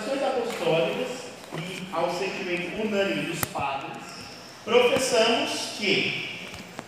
tradições 0.00 0.22
apostólicas 0.22 1.08
e 1.58 1.82
ao 1.92 2.10
sentimento 2.10 2.82
unânime 2.82 3.22
dos 3.22 3.40
padres, 3.46 4.02
professamos 4.64 5.74
que 5.78 6.38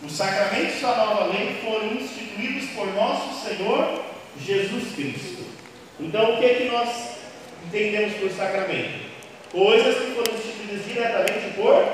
os 0.03 0.11
sacramentos 0.13 0.81
da 0.81 0.95
nova 0.95 1.25
lei 1.25 1.59
foram 1.63 1.93
instituídos 1.93 2.69
por 2.71 2.87
nosso 2.93 3.47
Senhor 3.47 4.03
Jesus 4.39 4.95
Cristo. 4.95 5.43
Então, 5.99 6.33
o 6.33 6.39
que 6.39 6.45
é 6.45 6.53
que 6.55 6.65
nós 6.65 6.89
entendemos 7.67 8.13
por 8.15 8.31
sacramento? 8.31 9.03
Coisas 9.51 9.95
que 9.95 10.11
foram 10.11 10.33
instituídas 10.33 10.85
diretamente 10.85 11.53
por 11.55 11.85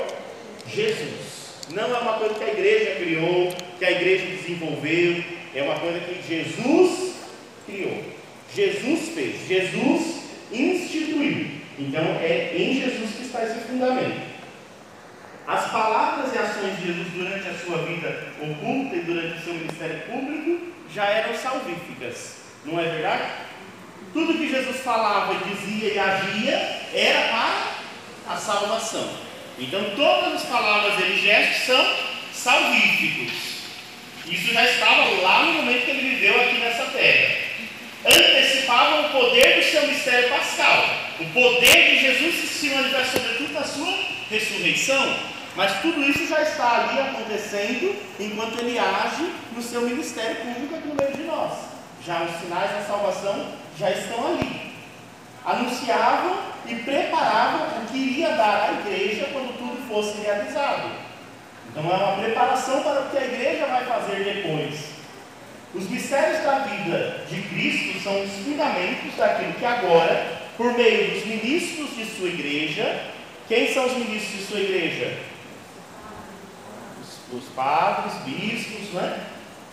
Jesus. 0.68 1.30
Não 1.72 1.96
é 1.96 2.00
uma 2.00 2.14
coisa 2.14 2.36
que 2.36 2.44
a 2.44 2.54
igreja 2.54 2.96
criou, 2.96 3.54
que 3.78 3.86
a 3.86 3.92
igreja 3.92 4.26
desenvolveu, 4.26 5.24
é 5.54 5.64
uma 5.64 5.80
coisa 5.80 6.00
que 6.00 6.22
Jesus 6.28 7.16
criou. 7.66 8.04
Jesus 8.56 9.10
fez, 9.10 9.48
Jesus 9.48 10.29
instituiu. 10.52 11.60
Então 11.78 12.04
é 12.22 12.54
em 12.56 12.82
Jesus 12.82 13.12
que 13.16 13.24
está 13.24 13.44
esse 13.44 13.60
fundamento. 13.62 14.30
As 15.48 15.72
palavras 15.72 16.34
e 16.34 16.38
ações 16.38 16.78
de 16.78 16.88
Jesus 16.88 17.08
durante 17.14 17.50
a 17.50 17.54
sua 17.54 17.80
vida 17.80 18.28
oculta 18.40 18.96
e 18.96 19.02
durante 19.02 19.38
o 19.38 19.42
seu 19.42 19.54
ministério 19.56 20.02
público 20.02 20.68
já 20.94 21.06
eram 21.06 21.36
salvíficas, 21.36 22.36
não 22.66 22.80
é 22.80 22.84
verdade? 22.84 23.24
Tudo 24.14 24.38
que 24.38 24.50
Jesus 24.50 24.78
falava, 24.78 25.36
dizia 25.46 25.94
e 25.94 26.00
agia 26.00 26.82
era 26.94 27.30
para 27.30 28.34
a 28.34 28.38
salvação. 28.38 29.10
Então 29.58 29.84
todas 29.96 30.34
as 30.36 30.44
palavras 30.44 31.00
e 31.00 31.20
gestos 31.20 31.66
são 31.66 31.96
salvíficos. 32.32 33.60
Isso 34.28 34.54
já 34.54 34.64
estava 34.64 35.10
lá 35.22 35.46
no 35.46 35.54
momento 35.54 35.86
que 35.86 35.92
ele 35.92 36.10
viveu 36.16 36.42
aqui 36.42 36.60
nessa 36.60 36.86
terra. 36.86 37.49
Antecipavam 38.06 39.06
o 39.06 39.10
poder 39.10 39.58
do 39.58 39.64
seu 39.64 39.88
mistério 39.88 40.30
pascal. 40.30 40.86
O 41.20 41.26
poder 41.34 41.90
de 41.90 42.00
Jesus 42.00 42.36
se 42.50 42.70
manifesta 42.70 43.20
sobretudo 43.20 43.54
na 43.54 43.64
sua 43.64 43.94
ressurreição. 44.30 45.16
Mas 45.56 45.82
tudo 45.82 46.02
isso 46.04 46.28
já 46.28 46.42
está 46.42 46.88
ali 46.88 47.00
acontecendo 47.00 47.96
enquanto 48.20 48.60
ele 48.60 48.80
age 48.80 49.34
no 49.52 49.62
seu 49.62 49.82
ministério 49.82 50.38
público 50.38 50.76
aqui 50.76 50.88
no 50.88 50.96
meio 50.96 51.12
de 51.12 51.24
nós. 51.24 51.52
Já 52.06 52.24
os 52.24 52.40
sinais 52.40 52.72
da 52.72 52.84
salvação 52.84 53.54
já 53.78 53.92
estão 53.92 54.28
ali. 54.28 54.74
Anunciavam 55.46 56.38
e 56.68 56.76
preparavam 56.76 57.82
o 57.82 57.86
que 57.88 57.98
iria 57.98 58.30
dar 58.30 58.70
à 58.70 58.74
igreja 58.80 59.28
quando 59.34 59.58
tudo 59.58 59.88
fosse 59.90 60.22
realizado. 60.22 60.90
Então 61.70 61.84
é 61.84 61.96
uma 61.96 62.24
preparação 62.24 62.82
para 62.82 63.02
o 63.02 63.10
que 63.10 63.18
a 63.18 63.26
igreja 63.26 63.66
vai 63.66 63.86
fazer 63.86 64.24
depois. 64.24 64.99
Os 65.74 65.90
mistérios 65.90 66.44
da 66.44 66.60
vida 66.60 67.26
de 67.30 67.42
Cristo 67.44 68.00
são 68.04 68.24
os 68.24 68.32
fundamentos 68.44 69.16
daquilo 69.16 69.54
que 69.54 69.66
agora, 69.66 70.42
por 70.58 70.74
meio 70.74 71.14
dos 71.14 71.26
ministros 71.26 71.96
de 71.96 72.06
sua 72.06 72.28
igreja, 72.28 73.02
quem 73.48 73.72
são 73.74 73.86
os 73.86 73.94
ministros 73.94 74.40
de 74.40 74.46
sua 74.46 74.60
igreja? 74.60 75.18
Os, 77.02 77.38
os 77.38 77.50
padres, 77.50 78.14
bispos, 78.26 78.94
né? 78.94 79.20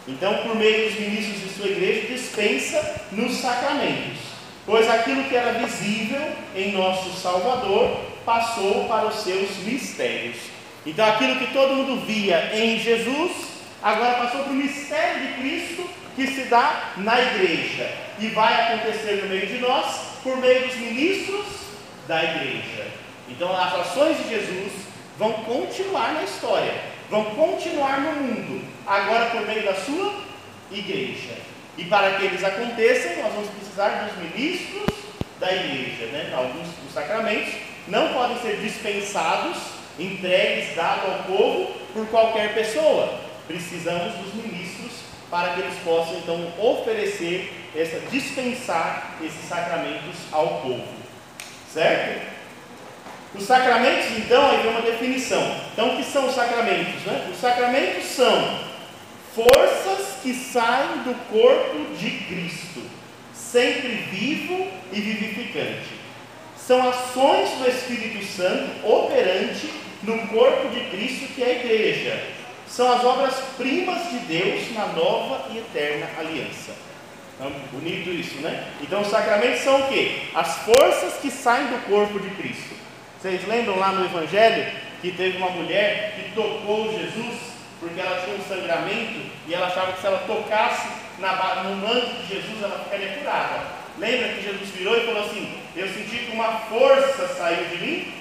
Então, 0.09 0.39
por 0.39 0.55
meio 0.55 0.89
dos 0.89 1.01
ministros 1.01 1.41
de 1.41 1.49
sua 1.49 1.69
igreja, 1.69 2.15
dispensa 2.15 3.01
nos 3.11 3.37
sacramentos, 3.39 4.19
pois 4.65 4.89
aquilo 4.89 5.25
que 5.25 5.35
era 5.35 5.59
visível 5.59 6.21
em 6.55 6.73
nosso 6.73 7.11
Salvador 7.21 8.01
passou 8.25 8.85
para 8.85 9.07
os 9.07 9.17
seus 9.17 9.57
mistérios. 9.65 10.37
Então 10.85 11.05
aquilo 11.05 11.37
que 11.37 11.53
todo 11.53 11.75
mundo 11.75 12.07
via 12.07 12.53
em 12.55 12.79
Jesus, 12.79 13.33
agora 13.87 14.25
passou 14.25 14.43
para 14.43 14.53
o 14.53 14.57
mistério 14.57 15.29
de 15.29 15.33
Cristo 15.35 15.89
que 16.17 16.27
se 16.27 16.43
dá 16.47 16.95
na 16.97 17.21
igreja 17.21 17.89
e 18.19 18.27
vai 18.29 18.53
acontecer 18.53 19.23
no 19.23 19.29
meio 19.29 19.47
de 19.47 19.59
nós 19.59 20.01
por 20.25 20.37
meio 20.39 20.67
dos 20.67 20.75
ministros 20.75 21.47
da 22.09 22.25
igreja. 22.25 22.89
Então 23.29 23.55
as 23.57 23.73
ações 23.75 24.17
de 24.19 24.31
Jesus 24.31 24.73
vão 25.17 25.33
continuar 25.35 26.15
na 26.15 26.25
história, 26.25 26.75
vão 27.09 27.27
continuar 27.27 28.01
no 28.01 28.23
mundo, 28.23 28.65
agora 28.85 29.27
por 29.27 29.47
meio 29.47 29.65
da 29.65 29.75
sua 29.75 30.15
igreja. 30.73 31.37
E 31.79 31.85
para 31.85 32.17
que 32.17 32.25
eles 32.25 32.43
aconteçam, 32.43 33.23
nós 33.23 33.35
vamos 33.35 33.51
precisar 33.51 34.09
dos 34.09 34.19
ministros 34.19 34.97
da 35.39 35.55
igreja. 35.55 36.07
Né? 36.07 36.33
Alguns 36.37 36.67
dos 36.83 36.93
sacramentos 36.93 37.53
não 37.87 38.13
podem 38.13 38.37
ser 38.41 38.57
dispensados 38.57 39.59
entregues, 39.97 40.75
dados 40.75 41.05
ao 41.05 41.19
povo 41.25 41.73
por 41.93 42.07
qualquer 42.09 42.53
pessoa. 42.53 43.26
Precisamos 43.47 44.15
dos 44.15 44.35
ministros 44.35 44.93
para 45.31 45.55
que 45.55 45.61
eles 45.61 45.79
possam 45.85 46.19
então 46.19 46.53
oferecer, 46.59 47.53
essa, 47.75 47.99
dispensar 48.11 49.17
esses 49.23 49.49
sacramentos 49.49 50.17
ao 50.33 50.61
povo. 50.61 50.87
Certo? 51.73 52.37
Os 53.35 53.45
sacramentos, 53.45 54.17
então, 54.17 54.51
aí 54.51 54.63
vem 54.63 54.71
uma 54.71 54.81
definição. 54.81 55.43
Então, 55.73 55.93
o 55.93 55.97
que 55.97 56.05
são 56.05 56.27
os 56.27 56.35
sacramentos? 56.35 57.03
Né? 57.03 57.29
Os 57.31 57.39
sacramentos 57.39 58.05
são 58.05 58.61
forças 59.35 60.21
que 60.23 60.33
saem 60.33 61.03
do 61.03 61.15
corpo 61.31 61.95
de 61.99 62.11
Cristo, 62.11 62.81
sempre 63.35 63.89
vivo 64.11 64.69
e 64.91 65.01
vivificante. 65.01 65.97
São 66.57 66.89
ações 66.89 67.51
do 67.59 67.69
Espírito 67.69 68.25
Santo 68.25 68.87
operante 68.87 69.71
no 70.03 70.27
corpo 70.29 70.69
de 70.71 70.81
Cristo 70.91 71.35
que 71.35 71.43
é 71.43 71.47
a 71.47 71.61
igreja. 71.61 72.36
São 72.69 72.93
as 72.93 73.05
obras-primas 73.05 74.11
de 74.11 74.19
Deus 74.21 74.73
na 74.73 74.87
nova 74.89 75.47
e 75.51 75.59
eterna 75.59 76.09
aliança. 76.19 76.73
Então, 77.35 77.53
bonito 77.73 78.11
isso, 78.11 78.37
né? 78.37 78.69
Então, 78.81 79.03
os 79.03 79.09
sacramentos 79.09 79.61
são 79.61 79.81
o 79.81 79.89
quê? 79.89 80.23
As 80.35 80.59
forças 80.59 81.15
que 81.21 81.31
saem 81.31 81.67
do 81.69 81.87
corpo 81.89 82.19
de 82.19 82.31
Cristo. 82.31 82.75
Vocês 83.21 83.47
lembram 83.47 83.79
lá 83.79 83.93
no 83.93 84.05
Evangelho 84.05 84.67
que 85.01 85.13
teve 85.13 85.37
uma 85.39 85.51
mulher 85.51 86.15
que 86.17 86.35
tocou 86.35 86.93
Jesus 86.93 87.57
porque 87.79 88.01
ela 88.01 88.23
tinha 88.23 88.37
um 88.37 88.49
sangramento 88.49 89.21
e 89.47 89.55
ela 89.55 89.67
achava 89.67 89.93
que 89.93 90.01
se 90.01 90.07
ela 90.07 90.25
tocasse 90.27 90.89
na, 91.19 91.63
no 91.63 91.77
manto 91.77 92.23
de 92.23 92.35
Jesus 92.35 92.63
ela 92.63 92.83
ficaria 92.85 93.19
curada. 93.19 93.65
Lembra 93.99 94.29
que 94.31 94.43
Jesus 94.43 94.71
virou 94.71 94.97
e 94.97 95.05
falou 95.05 95.25
assim: 95.25 95.59
Eu 95.77 95.87
senti 95.89 96.17
que 96.17 96.33
uma 96.33 96.53
força 96.61 97.29
saiu 97.29 97.65
de 97.67 97.77
mim 97.77 98.13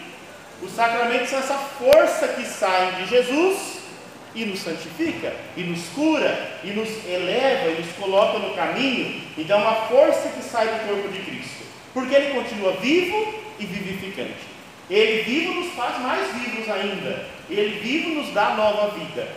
os 0.62 0.72
sacramentos 0.72 1.30
são 1.30 1.40
essa 1.40 1.58
força 1.58 2.28
que 2.30 2.46
sai 2.46 2.94
de 2.94 3.08
Jesus 3.08 3.75
e 4.36 4.46
nos 4.46 4.60
santifica, 4.60 5.34
e 5.56 5.64
nos 5.64 5.88
cura, 5.96 6.60
e 6.64 6.72
nos 6.72 6.90
eleva, 7.08 7.72
e 7.72 7.82
nos 7.82 7.96
coloca 7.96 8.38
no 8.38 8.54
caminho. 8.54 9.22
Então, 9.38 9.60
é 9.60 9.62
uma 9.62 9.76
força 9.88 10.30
que 10.30 10.44
sai 10.44 10.68
do 10.68 10.88
corpo 10.88 11.08
de 11.08 11.20
Cristo, 11.20 11.64
porque 11.94 12.14
Ele 12.14 12.34
continua 12.34 12.74
vivo 12.74 13.34
e 13.58 13.66
vivificante. 13.66 14.56
Ele 14.90 15.24
vivo 15.24 15.54
nos 15.54 15.74
faz 15.74 16.00
mais 16.00 16.32
vivos 16.34 16.70
ainda, 16.70 17.26
Ele 17.50 17.80
vivo 17.80 18.10
nos 18.10 18.34
dá 18.34 18.52
nova 18.52 18.98
vida. 19.00 19.28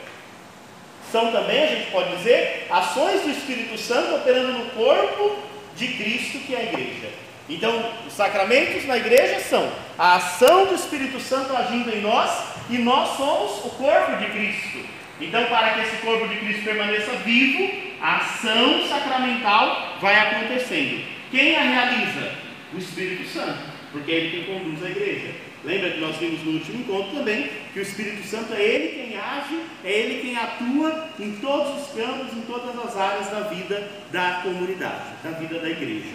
São 1.11 1.33
também, 1.33 1.63
a 1.63 1.67
gente 1.69 1.91
pode 1.91 2.17
dizer, 2.17 2.67
ações 2.69 3.23
do 3.23 3.31
Espírito 3.31 3.79
Santo 3.79 4.17
operando 4.17 4.53
no 4.53 4.71
corpo 4.73 5.37
de 5.77 5.89
Cristo, 5.89 6.41
que 6.41 6.55
é 6.55 6.59
a 6.59 6.63
igreja. 6.65 7.09
Então, 7.49 7.83
os 8.07 8.13
sacramentos 8.13 8.85
na 8.85 8.99
igreja 8.99 9.41
são 9.41 9.73
a 9.97 10.17
ação 10.17 10.67
do 10.67 10.75
Espírito 10.75 11.19
Santo 11.19 11.57
agindo 11.57 11.89
em 11.91 12.03
nós 12.03 12.58
e 12.71 12.79
nós 12.79 13.17
somos 13.17 13.65
o 13.65 13.71
corpo 13.71 14.17
de 14.17 14.27
Cristo. 14.27 14.79
Então, 15.21 15.45
para 15.47 15.71
que 15.71 15.81
esse 15.81 15.97
corpo 15.97 16.29
de 16.29 16.37
Cristo 16.37 16.65
permaneça 16.65 17.13
vivo, 17.25 17.71
a 18.01 18.17
ação 18.19 18.87
sacramental 18.87 19.97
vai 20.01 20.15
acontecendo. 20.15 21.05
Quem 21.31 21.57
a 21.57 21.63
realiza? 21.63 22.33
O 22.73 22.79
Espírito 22.79 23.27
Santo, 23.29 23.59
porque 23.91 24.11
é 24.13 24.15
ele 24.15 24.45
quem 24.45 24.55
conduz 24.55 24.85
a 24.85 24.91
igreja. 24.91 25.35
Lembra 25.65 25.91
que 25.91 26.01
nós 26.01 26.17
vimos 26.17 26.43
no 26.45 26.53
último 26.53 26.81
encontro 26.81 27.17
também 27.17 27.51
que 27.73 27.81
o 27.81 27.83
Espírito 27.83 28.25
Santo 28.27 28.55
é 28.55 28.63
ele 28.63 28.89
quem 28.89 29.19
age, 29.19 29.61
é 29.85 29.91
ele 29.91 30.21
quem 30.21 30.37
atua 30.37 31.09
em 31.19 31.33
todos 31.33 31.83
os 31.83 31.95
campos, 31.95 32.33
em 32.37 32.43
todas 32.43 32.79
as 32.79 32.97
áreas 32.97 33.29
da 33.29 33.41
vida 33.41 33.91
da 34.13 34.41
comunidade, 34.45 35.15
da 35.25 35.31
vida 35.31 35.59
da 35.59 35.69
igreja. 35.69 36.15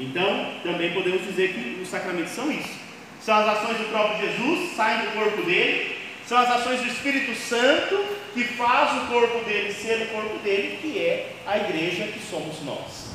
Então, 0.00 0.54
também 0.64 0.92
podemos 0.92 1.22
dizer 1.22 1.52
que 1.52 1.80
os 1.80 1.88
sacramentos 1.88 2.32
são 2.32 2.50
isso. 2.50 2.81
São 3.24 3.36
as 3.36 3.48
ações 3.56 3.78
do 3.78 3.90
próprio 3.90 4.18
Jesus, 4.18 4.76
saem 4.76 5.06
do 5.06 5.12
corpo 5.12 5.42
dele, 5.42 5.96
são 6.26 6.38
as 6.38 6.50
ações 6.50 6.80
do 6.80 6.88
Espírito 6.88 7.34
Santo 7.36 8.04
que 8.34 8.44
faz 8.44 9.02
o 9.02 9.06
corpo 9.06 9.44
dele 9.44 9.72
ser 9.72 10.02
o 10.02 10.06
corpo 10.08 10.38
dele, 10.38 10.78
que 10.80 10.98
é 10.98 11.34
a 11.46 11.58
igreja 11.58 12.04
que 12.04 12.20
somos 12.20 12.62
nós. 12.62 13.12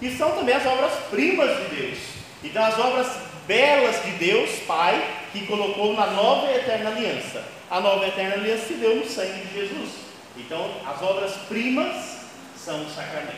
E 0.00 0.10
são 0.16 0.32
também 0.32 0.54
as 0.54 0.66
obras-primas 0.66 1.50
de 1.56 1.76
Deus. 1.76 1.98
Então, 2.42 2.64
as 2.64 2.78
obras 2.78 3.06
belas 3.46 4.02
de 4.02 4.10
Deus, 4.12 4.50
Pai, 4.66 5.02
que 5.32 5.46
colocou 5.46 5.94
na 5.94 6.06
nova 6.08 6.50
e 6.50 6.56
eterna 6.56 6.90
aliança. 6.90 7.44
A 7.70 7.80
nova 7.80 8.04
e 8.04 8.08
eterna 8.08 8.34
aliança 8.34 8.66
se 8.66 8.74
deu 8.74 8.96
no 8.96 9.06
sangue 9.06 9.46
de 9.46 9.54
Jesus. 9.54 9.90
Então, 10.36 10.70
as 10.86 11.00
obras-primas 11.00 12.18
são 12.56 12.84
os 12.84 12.94
sacramentos. 12.94 13.34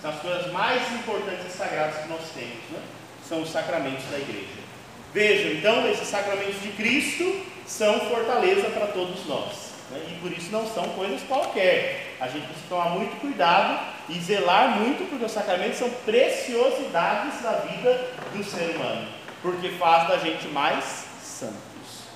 São 0.00 0.10
as 0.10 0.20
coisas 0.20 0.52
mais 0.52 0.80
importantes 0.92 1.46
e 1.46 1.56
sagradas 1.56 2.02
que 2.02 2.08
nós 2.08 2.22
temos, 2.34 2.70
né? 2.70 2.80
são 3.28 3.42
os 3.42 3.50
sacramentos 3.50 4.04
da 4.10 4.18
igreja. 4.18 4.63
Vejam, 5.14 5.52
então, 5.52 5.88
esses 5.88 6.08
sacramentos 6.08 6.60
de 6.60 6.70
Cristo 6.70 7.40
são 7.64 8.00
fortaleza 8.00 8.68
para 8.70 8.88
todos 8.88 9.24
nós. 9.26 9.72
Né? 9.88 10.02
E 10.10 10.20
por 10.20 10.32
isso 10.32 10.50
não 10.50 10.66
são 10.66 10.82
coisas 10.90 11.22
qualquer. 11.22 12.16
A 12.18 12.26
gente 12.26 12.46
precisa 12.46 12.66
tomar 12.68 12.90
muito 12.90 13.20
cuidado 13.20 13.78
e 14.08 14.18
zelar 14.18 14.76
muito, 14.80 15.08
porque 15.08 15.24
os 15.24 15.30
sacramentos 15.30 15.78
são 15.78 15.88
preciosidades 16.04 17.40
da 17.42 17.52
vida 17.52 18.10
do 18.34 18.42
ser 18.42 18.74
humano, 18.74 19.06
porque 19.40 19.68
faz 19.70 20.08
da 20.08 20.18
gente 20.18 20.48
mais 20.48 21.06
santos. 21.22 22.08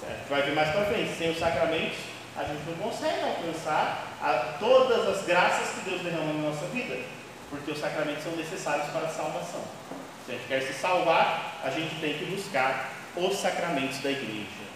Certo? 0.00 0.26
Vai 0.30 0.40
ver 0.40 0.54
mais 0.54 0.70
para 0.70 0.86
frente. 0.86 1.14
Sem 1.18 1.32
os 1.32 1.38
sacramentos, 1.38 1.98
a 2.34 2.44
gente 2.44 2.62
não 2.66 2.76
consegue 2.76 3.24
alcançar 3.24 4.16
a, 4.22 4.56
todas 4.58 5.06
as 5.06 5.26
graças 5.26 5.74
que 5.74 5.90
Deus 5.90 6.00
derrama 6.00 6.32
na 6.32 6.48
nossa 6.48 6.64
vida, 6.68 6.96
porque 7.50 7.72
os 7.72 7.78
sacramentos 7.78 8.24
são 8.24 8.32
necessários 8.32 8.86
para 8.86 9.02
a 9.02 9.10
salvação. 9.10 9.60
Se 10.26 10.32
a 10.32 10.34
gente 10.34 10.48
quer 10.48 10.60
se 10.60 10.72
salvar, 10.72 11.60
a 11.62 11.70
gente 11.70 11.94
tem 12.00 12.14
que 12.14 12.24
buscar 12.24 12.92
os 13.14 13.36
sacramentos 13.36 14.00
da 14.00 14.10
igreja. 14.10 14.66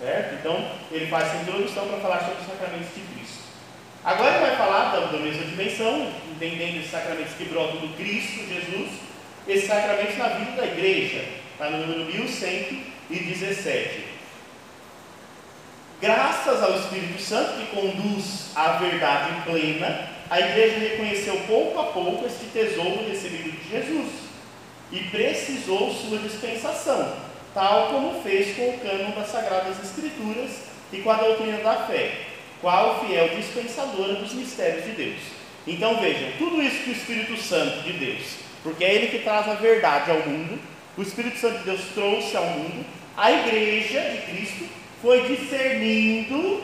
Certo? 0.00 0.34
Então, 0.34 0.72
ele 0.90 1.06
faz 1.06 1.28
essa 1.28 1.42
introdução 1.42 1.88
para 1.88 1.98
falar 1.98 2.18
sobre 2.18 2.40
os 2.40 2.46
sacramentos 2.46 2.94
de 2.94 3.00
Cristo. 3.00 3.46
Agora 4.04 4.36
ele 4.36 4.46
vai 4.46 4.56
falar 4.56 4.92
da, 4.92 5.00
da 5.06 5.18
mesma 5.18 5.44
dimensão, 5.44 6.12
entendendo 6.30 6.78
esses 6.78 6.90
sacramentos 6.90 7.34
que 7.34 7.44
brotam 7.44 7.78
do 7.78 7.96
Cristo, 7.96 8.46
Jesus, 8.46 8.90
esses 9.46 9.68
sacramentos 9.68 10.18
na 10.18 10.28
vida 10.28 10.52
da 10.52 10.66
igreja. 10.66 11.24
Está 11.52 11.70
no 11.70 11.86
número 11.86 12.04
1117. 12.04 14.04
Graças 16.00 16.62
ao 16.62 16.78
Espírito 16.78 17.20
Santo 17.22 17.54
que 17.54 17.74
conduz 17.74 18.50
à 18.54 18.72
verdade 18.72 19.42
plena, 19.44 20.10
a 20.28 20.40
igreja 20.40 20.78
reconheceu 20.78 21.36
pouco 21.46 21.78
a 21.78 21.84
pouco 21.84 22.26
este 22.26 22.46
tesouro 22.46 23.08
recebido 23.08 23.50
de 23.50 23.70
Jesus 23.70 24.08
e 24.90 24.98
precisou 25.04 25.92
sua 25.92 26.18
dispensação, 26.18 27.16
tal 27.54 27.88
como 27.88 28.22
fez 28.22 28.56
com 28.56 28.70
o 28.70 28.78
cânon 28.78 29.10
das 29.12 29.28
Sagradas 29.28 29.82
Escrituras 29.82 30.50
e 30.92 30.98
com 30.98 31.10
a 31.10 31.16
doutrina 31.16 31.58
da 31.58 31.86
fé, 31.86 32.12
qual 32.60 33.04
fiel 33.04 33.28
dispensadora 33.36 34.14
dos 34.14 34.32
mistérios 34.32 34.84
de 34.84 34.92
Deus. 34.92 35.20
Então 35.66 36.00
vejam, 36.00 36.30
tudo 36.38 36.62
isso 36.62 36.82
que 36.84 36.90
o 36.90 36.92
Espírito 36.92 37.36
Santo 37.36 37.82
de 37.82 37.92
Deus, 37.92 38.22
porque 38.62 38.84
é 38.84 38.94
Ele 38.94 39.06
que 39.08 39.18
traz 39.20 39.48
a 39.48 39.54
verdade 39.54 40.10
ao 40.10 40.20
mundo, 40.20 40.58
o 40.96 41.02
Espírito 41.02 41.38
Santo 41.38 41.58
de 41.58 41.64
Deus 41.64 41.80
trouxe 41.94 42.36
ao 42.36 42.46
mundo, 42.46 42.84
a 43.16 43.30
igreja 43.30 44.00
de 44.00 44.32
Cristo 44.32 44.64
foi 45.00 45.26
discernindo 45.28 46.62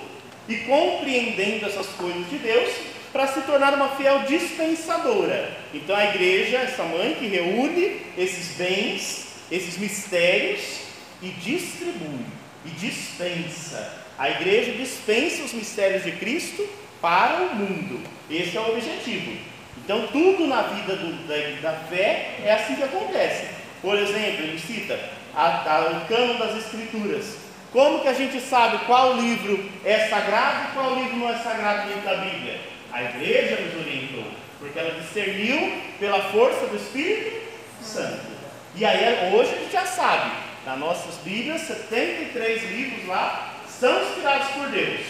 e 0.48 0.56
compreendendo 0.56 1.66
essas 1.66 1.86
coisas 1.88 2.28
de 2.28 2.38
Deus 2.38 2.91
para 3.12 3.26
se 3.26 3.42
tornar 3.42 3.74
uma 3.74 3.90
fiel 3.90 4.20
dispensadora. 4.20 5.50
Então 5.74 5.94
a 5.94 6.06
igreja, 6.06 6.58
essa 6.58 6.82
mãe 6.82 7.14
que 7.18 7.26
reúne 7.26 8.00
esses 8.16 8.56
bens, 8.56 9.26
esses 9.50 9.76
mistérios 9.76 10.80
e 11.20 11.28
distribui 11.28 12.24
e 12.64 12.70
dispensa. 12.70 14.02
A 14.18 14.30
igreja 14.30 14.72
dispensa 14.72 15.42
os 15.42 15.52
mistérios 15.52 16.04
de 16.04 16.12
Cristo 16.12 16.66
para 17.00 17.42
o 17.42 17.56
mundo. 17.56 18.00
Esse 18.30 18.56
é 18.56 18.60
o 18.60 18.72
objetivo. 18.72 19.36
Então 19.84 20.06
tudo 20.08 20.46
na 20.46 20.62
vida 20.62 20.96
do, 20.96 21.26
da, 21.26 21.70
da, 21.70 21.76
fé 21.86 22.36
é 22.44 22.52
assim 22.52 22.76
que 22.76 22.82
acontece. 22.82 23.46
Por 23.82 23.98
exemplo, 23.98 24.44
ele 24.44 24.58
cita 24.58 24.98
a, 25.34 25.70
a, 25.70 25.90
o 25.90 26.06
cano 26.06 26.38
das 26.38 26.56
escrituras. 26.56 27.36
Como 27.72 28.00
que 28.00 28.08
a 28.08 28.12
gente 28.12 28.40
sabe 28.40 28.84
qual 28.84 29.16
livro 29.16 29.68
é 29.84 30.08
sagrado 30.08 30.68
e 30.68 30.74
qual 30.74 30.94
livro 30.94 31.16
não 31.16 31.30
é 31.30 31.38
sagrado 31.38 31.88
dentro 31.88 32.02
da 32.02 32.16
Bíblia? 32.16 32.71
A 32.92 33.02
igreja 33.04 33.58
nos 33.62 33.80
orientou, 33.80 34.30
porque 34.58 34.78
ela 34.78 35.00
discerniu 35.00 35.80
pela 35.98 36.20
força 36.30 36.66
do 36.66 36.76
Espírito 36.76 37.40
Santo. 37.82 38.32
E 38.74 38.84
aí 38.84 39.34
hoje 39.34 39.54
a 39.54 39.58
gente 39.58 39.72
já 39.72 39.86
sabe, 39.86 40.30
nas 40.66 40.78
nossas 40.78 41.14
Bíblias, 41.24 41.62
73 41.62 42.70
livros 42.70 43.06
lá 43.06 43.54
são 43.66 44.02
inspirados 44.02 44.48
por 44.48 44.68
Deus. 44.68 45.00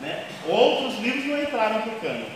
Né? 0.00 0.24
Outros 0.48 0.98
livros 0.98 1.26
não 1.26 1.42
entraram 1.42 1.82
para 1.82 1.92
o 1.92 2.00
cano, 2.00 2.26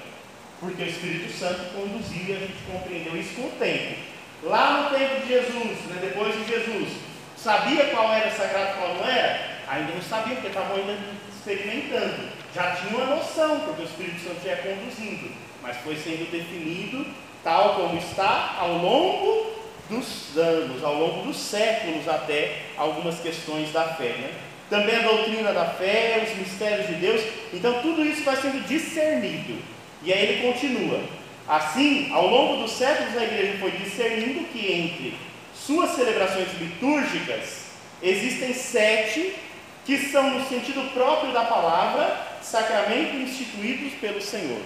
porque 0.61 0.83
o 0.83 0.87
Espírito 0.87 1.33
Santo 1.33 1.73
conduziu 1.75 2.27
e 2.29 2.37
a 2.37 2.39
gente 2.39 2.63
compreendeu 2.71 3.17
isso 3.17 3.35
com 3.37 3.47
o 3.47 3.53
tempo. 3.59 3.97
Lá 4.43 4.83
no 4.83 4.99
tempo 4.99 5.21
de 5.23 5.29
Jesus, 5.29 5.79
né, 5.87 5.99
depois 6.01 6.35
de 6.35 6.45
Jesus, 6.47 6.89
sabia 7.37 7.87
qual 7.87 8.13
era 8.13 8.31
sagrado 8.31 8.71
e 8.71 8.75
qual 8.75 8.95
não 8.97 9.09
era? 9.09 9.61
Ainda 9.69 9.93
não 9.93 10.03
sabia, 10.03 10.35
porque 10.35 10.49
estavam 10.49 10.77
ainda 10.77 10.99
experimentando 11.35 12.40
já 12.55 12.77
tinha 12.77 12.97
uma 12.97 13.17
noção, 13.17 13.61
porque 13.61 13.83
o 13.83 13.85
Espírito 13.85 14.21
Santo 14.21 14.47
ia 14.47 14.57
conduzindo, 14.57 15.31
mas 15.63 15.77
foi 15.79 15.97
sendo 15.97 16.31
definido 16.31 17.07
tal 17.43 17.75
como 17.77 17.99
está 17.99 18.57
ao 18.59 18.79
longo 18.79 19.51
dos 19.89 20.37
anos, 20.37 20.85
ao 20.85 20.95
longo 20.95 21.23
dos 21.27 21.37
séculos 21.37 22.07
até 22.09 22.63
algumas 22.77 23.19
questões 23.21 23.73
da 23.73 23.95
fé. 23.95 24.15
Né? 24.19 24.33
Também 24.69 24.97
a 24.97 25.03
doutrina 25.03 25.53
da 25.53 25.67
fé, 25.67 26.25
os 26.29 26.39
mistérios 26.39 26.87
de 26.87 26.95
Deus, 26.95 27.21
então 27.53 27.83
tudo 27.83 28.05
isso 28.05 28.23
vai 28.23 28.37
sendo 28.37 28.67
discernido. 28.67 29.61
E 30.03 30.13
aí 30.13 30.27
ele 30.27 30.53
continua. 30.53 31.01
Assim, 31.49 32.13
ao 32.13 32.29
longo 32.29 32.63
dos 32.63 32.73
séculos, 32.73 33.17
a 33.17 33.25
igreja 33.25 33.59
foi 33.59 33.73
discernindo 33.73 34.45
que 34.53 34.73
entre 34.73 35.19
suas 35.53 35.91
celebrações 35.91 36.49
litúrgicas 36.61 37.71
existem 38.03 38.55
sete 38.55 39.35
que 39.85 39.99
são, 39.99 40.31
no 40.31 40.49
sentido 40.49 40.93
próprio 40.93 41.33
da 41.33 41.45
palavra, 41.45 42.30
sacramentos 42.43 43.21
instituídos 43.21 43.95
pelo 44.01 44.21
Senhor. 44.21 44.63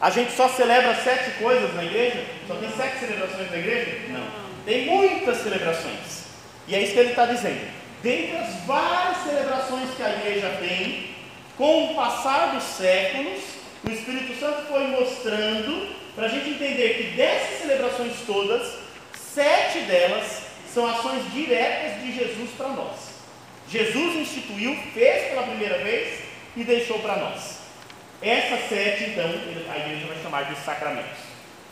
A 0.00 0.10
gente 0.10 0.32
só 0.32 0.48
celebra 0.48 0.94
sete 0.96 1.30
coisas 1.38 1.72
na 1.74 1.84
igreja? 1.84 2.24
Só 2.48 2.56
tem 2.56 2.70
sete 2.72 2.98
celebrações 2.98 3.50
na 3.50 3.56
igreja? 3.56 3.98
Não. 4.08 4.26
Tem 4.64 4.86
muitas 4.86 5.38
celebrações. 5.38 6.24
E 6.66 6.74
é 6.74 6.82
isso 6.82 6.92
que 6.92 6.98
ele 6.98 7.10
está 7.10 7.26
dizendo. 7.26 7.70
Dentre 8.02 8.36
as 8.36 8.64
várias 8.66 9.22
celebrações 9.22 9.90
que 9.96 10.02
a 10.02 10.10
igreja 10.10 10.56
tem, 10.58 11.14
com 11.56 11.92
o 11.92 11.94
passar 11.94 12.54
dos 12.54 12.64
séculos, 12.64 13.40
o 13.84 13.90
Espírito 13.90 14.38
Santo 14.40 14.66
foi 14.66 14.88
mostrando 14.88 15.94
para 16.14 16.26
a 16.26 16.28
gente 16.28 16.50
entender 16.50 16.94
que 16.94 17.16
dessas 17.16 17.60
celebrações 17.60 18.12
todas, 18.26 18.74
sete 19.14 19.80
delas 19.80 20.42
são 20.72 20.86
ações 20.86 21.32
diretas 21.32 22.02
de 22.02 22.12
Jesus 22.12 22.50
para 22.56 22.68
nós. 22.68 23.12
Jesus 23.68 24.16
instituiu, 24.16 24.76
fez 24.92 25.28
pela 25.28 25.44
primeira 25.44 25.78
vez 25.78 26.21
e 26.56 26.64
deixou 26.64 26.98
para 26.98 27.16
nós. 27.16 27.58
Essas 28.20 28.68
sete, 28.68 29.10
então, 29.10 29.24
a 29.24 29.78
igreja 29.78 30.06
vai 30.06 30.22
chamar 30.22 30.42
de 30.42 30.56
sacramentos. 30.60 31.18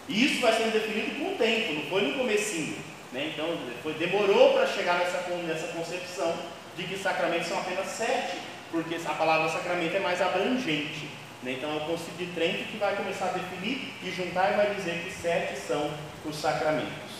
E 0.09 0.25
isso 0.25 0.40
vai 0.40 0.52
sendo 0.52 0.73
definido 0.73 1.21
com 1.21 1.33
o 1.33 1.37
tempo, 1.37 1.75
não 1.75 1.83
foi 1.83 2.02
no 2.02 2.19
comecinho. 2.19 2.76
Né? 3.12 3.33
Então, 3.33 3.47
foi, 3.83 3.95
demorou 3.95 4.52
para 4.54 4.66
chegar 4.66 4.99
nessa, 4.99 5.19
nessa 5.47 5.69
concepção 5.69 6.35
de 6.76 6.85
que 6.85 6.99
sacramentos 6.99 7.49
são 7.49 7.59
apenas 7.59 7.87
sete, 7.87 8.38
porque 8.71 8.97
a 8.97 9.14
palavra 9.14 9.49
sacramento 9.49 9.97
é 9.97 10.00
mais 10.00 10.21
abrangente. 10.21 11.09
Né? 11.43 11.52
Então, 11.52 11.73
é 11.73 11.76
o 11.76 11.81
Concílio 11.81 12.19
de 12.19 12.26
Trento 12.33 12.64
que 12.64 12.76
vai 12.76 12.97
começar 12.97 13.26
a 13.26 13.33
definir 13.33 13.95
e 14.02 14.11
juntar 14.11 14.52
e 14.52 14.57
vai 14.57 14.75
dizer 14.75 15.04
que 15.04 15.12
sete 15.12 15.59
são 15.59 15.90
os 16.25 16.37
sacramentos. 16.37 17.11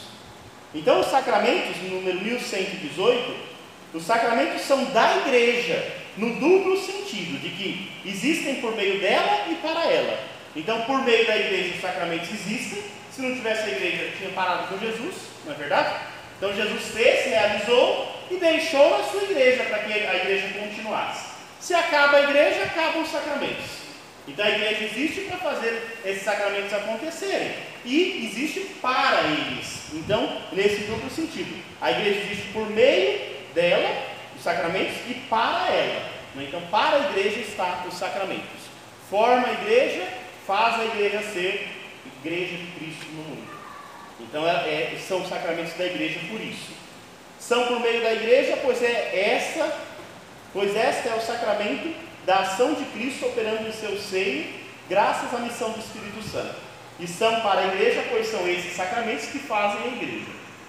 Então, 0.75 1.00
os 1.00 1.06
sacramentos, 1.06 1.76
no 1.82 1.96
número 1.96 2.20
1118, 2.20 3.50
os 3.92 4.04
sacramentos 4.04 4.62
são 4.62 4.85
da 4.87 5.16
igreja, 5.18 5.85
no 6.16 6.35
duplo 6.35 6.78
sentido 6.78 7.40
de 7.40 7.49
que 7.50 7.90
existem 8.04 8.56
por 8.56 8.76
meio 8.76 9.00
dela 9.00 9.47
e 9.50 9.54
para 9.56 9.85
ela. 9.90 10.18
Então, 10.54 10.82
por 10.82 11.02
meio 11.02 11.26
da 11.26 11.37
igreja, 11.37 11.75
os 11.75 11.80
sacramentos 11.80 12.28
existem. 12.30 12.82
Se 13.11 13.20
não 13.20 13.35
tivesse 13.35 13.68
a 13.68 13.73
igreja, 13.73 14.12
tinha 14.16 14.30
parado 14.30 14.68
com 14.68 14.78
Jesus, 14.78 15.14
não 15.44 15.52
é 15.52 15.56
verdade? 15.56 15.94
Então, 16.37 16.54
Jesus 16.54 16.88
fez, 16.94 17.26
realizou 17.26 18.16
e 18.30 18.37
deixou 18.37 18.94
a 18.94 19.02
sua 19.04 19.25
igreja 19.25 19.64
para 19.64 19.80
que 19.80 19.92
a 19.92 20.16
igreja 20.16 20.49
continuasse. 20.59 21.30
Se 21.61 21.75
acaba 21.75 22.18
a 22.18 22.23
igreja, 22.23 22.62
acabam 22.62 23.02
os 23.02 23.11
sacramentos. 23.11 23.80
Então, 24.26 24.44
a 24.44 24.50
igreja 24.50 24.85
existe 24.85 25.23
para 25.23 25.38
fazer 25.38 25.99
esses 26.04 26.23
sacramentos 26.23 26.73
acontecerem 26.73 27.52
e 27.85 28.26
existe 28.26 28.61
para 28.80 29.23
eles. 29.23 29.92
Então, 29.92 30.40
nesse 30.52 30.85
duplo 30.85 31.11
sentido, 31.11 31.61
a 31.80 31.90
igreja 31.90 32.20
existe 32.20 32.49
por 32.52 32.70
meio 32.70 33.39
dela 33.54 34.21
os 34.40 34.42
sacramentos 34.42 34.97
e 35.09 35.14
para 35.28 35.69
ela. 35.69 36.02
Né? 36.35 36.47
Então, 36.49 36.61
para 36.71 36.97
a 36.97 37.11
igreja 37.11 37.40
está 37.40 37.85
os 37.87 37.95
sacramentos. 37.95 38.61
Forma 39.09 39.47
a 39.47 39.52
igreja, 39.52 40.07
faz 40.47 40.80
a 40.80 40.85
igreja 40.85 41.23
ser 41.23 41.69
igreja 42.25 42.57
de 42.57 42.66
Cristo 42.73 43.07
no 43.12 43.23
mundo. 43.23 43.50
Então, 44.21 44.47
é, 44.47 44.95
é, 44.95 44.99
são 45.07 45.23
os 45.23 45.28
sacramentos 45.28 45.75
da 45.75 45.87
igreja 45.87 46.21
por 46.30 46.40
isso. 46.40 46.73
São 47.38 47.66
por 47.66 47.80
meio 47.80 48.02
da 48.02 48.12
igreja, 48.12 48.59
pois 48.62 48.83
é 48.83 49.35
essa, 49.35 49.73
pois 50.52 50.76
esta 50.76 51.09
é 51.09 51.14
o 51.14 51.21
sacramento 51.21 51.95
da 52.26 52.40
ação 52.40 52.75
de 52.75 52.85
Cristo 52.87 53.26
operando 53.26 53.66
em 53.66 53.73
seu 53.73 53.99
seio, 53.99 54.47
graças 54.88 55.33
à 55.35 55.38
missão 55.38 55.73
do 55.73 55.80
Espírito 55.80 56.23
Santo. 56.23 56.57
E 56.99 57.07
são 57.07 57.40
para 57.40 57.61
a 57.62 57.66
igreja, 57.69 58.04
pois 58.11 58.26
são 58.26 58.47
esses 58.47 58.76
sacramentos 58.76 59.26
que 59.26 59.38
fazem 59.38 59.83
a 59.85 59.87
igreja. 59.88 60.26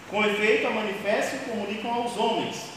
Com 0.09 0.23
efeito, 0.23 0.67
a 0.67 0.71
manifestam 0.71 1.39
e 1.39 1.49
comunicam 1.49 1.93
aos 1.93 2.17
homens 2.17 2.70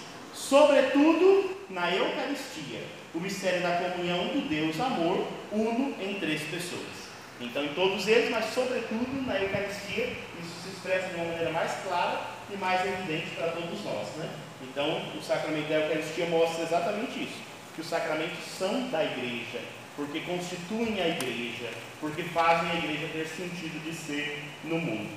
sobretudo 0.49 1.57
na 1.71 1.91
Eucaristia, 1.91 2.83
o 3.15 3.21
mistério 3.21 3.63
da 3.63 3.77
comunhão 3.77 4.29
do 4.29 4.49
Deus 4.49 4.79
amor, 4.79 5.27
uno 5.51 5.95
em 6.01 6.19
três 6.21 6.43
pessoas. 6.43 7.05
Então, 7.41 7.65
em 7.65 7.75
todos 7.75 8.07
eles, 8.07 8.31
mas 8.31 8.47
sobretudo 8.53 9.27
na 9.27 9.39
Eucaristia, 9.41 10.13
isso 10.41 10.63
se 10.63 10.69
expressa 10.71 11.09
de 11.09 11.17
uma 11.17 11.25
maneira 11.25 11.51
mais 11.51 11.73
clara 11.83 12.21
e 12.53 12.57
mais 12.57 12.85
evidente 12.87 13.35
para 13.37 13.49
todos 13.49 13.85
nós. 13.85 14.07
Né? 14.17 14.29
Então, 14.63 15.03
o 15.19 15.23
sacramento 15.23 15.69
da 15.69 15.77
Eucaristia 15.77 16.27
mostra 16.27 16.65
exatamente 16.65 17.25
isso. 17.25 17.55
que 17.75 17.81
os 17.81 17.89
sacramentos 17.89 18.39
são 18.57 18.89
da 18.89 19.03
igreja, 19.03 19.59
porque 19.97 20.21
constituem 20.21 21.01
a 21.03 21.09
igreja, 21.09 21.71
porque 22.01 22.23
fazem 22.23 22.71
a 22.71 22.75
igreja 22.75 23.09
ter 23.13 23.27
sentido 23.27 23.83
de 23.83 23.93
ser 23.93 24.45
no 24.63 24.79
mundo. 24.79 25.11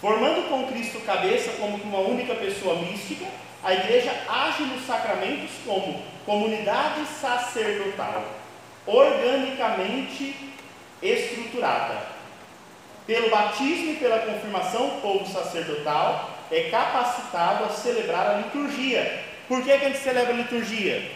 Formando 0.00 0.48
com 0.48 0.68
Cristo 0.68 1.00
cabeça 1.00 1.50
como 1.58 1.76
uma 1.82 1.98
única 1.98 2.36
pessoa 2.36 2.76
mística, 2.76 3.26
a 3.62 3.72
igreja 3.72 4.12
age 4.28 4.62
nos 4.64 4.86
sacramentos 4.86 5.50
como 5.64 6.02
comunidade 6.24 7.04
sacerdotal, 7.06 8.24
organicamente 8.86 10.36
estruturada. 11.02 12.18
Pelo 13.06 13.30
batismo 13.30 13.92
e 13.92 13.96
pela 13.96 14.18
confirmação, 14.18 14.98
o 14.98 15.00
povo 15.00 15.26
sacerdotal 15.26 16.30
é 16.50 16.68
capacitado 16.70 17.64
a 17.64 17.70
celebrar 17.70 18.26
a 18.26 18.38
liturgia. 18.38 19.24
Por 19.48 19.62
que, 19.62 19.78
que 19.78 19.84
a 19.84 19.88
gente 19.88 19.98
celebra 19.98 20.34
a 20.34 20.36
liturgia? 20.36 21.10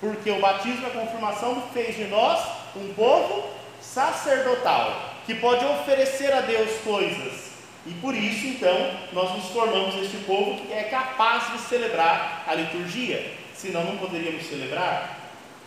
Porque 0.00 0.30
o 0.30 0.40
batismo 0.40 0.82
e 0.82 0.86
a 0.86 0.90
confirmação 0.90 1.62
fez 1.72 1.96
de 1.96 2.04
nós 2.06 2.44
um 2.76 2.92
povo 2.94 3.48
sacerdotal, 3.80 5.14
que 5.24 5.34
pode 5.34 5.64
oferecer 5.64 6.32
a 6.32 6.40
Deus 6.40 6.70
coisas. 6.84 7.43
E 7.86 7.92
por 7.94 8.14
isso, 8.14 8.46
então, 8.46 8.98
nós 9.12 9.34
nos 9.34 9.50
formamos 9.50 9.94
este 9.96 10.16
povo 10.24 10.58
que 10.60 10.72
é 10.72 10.84
capaz 10.84 11.52
de 11.52 11.58
celebrar 11.68 12.44
a 12.46 12.54
liturgia, 12.54 13.32
senão 13.54 13.84
não 13.84 13.98
poderíamos 13.98 14.46
celebrar. 14.46 15.18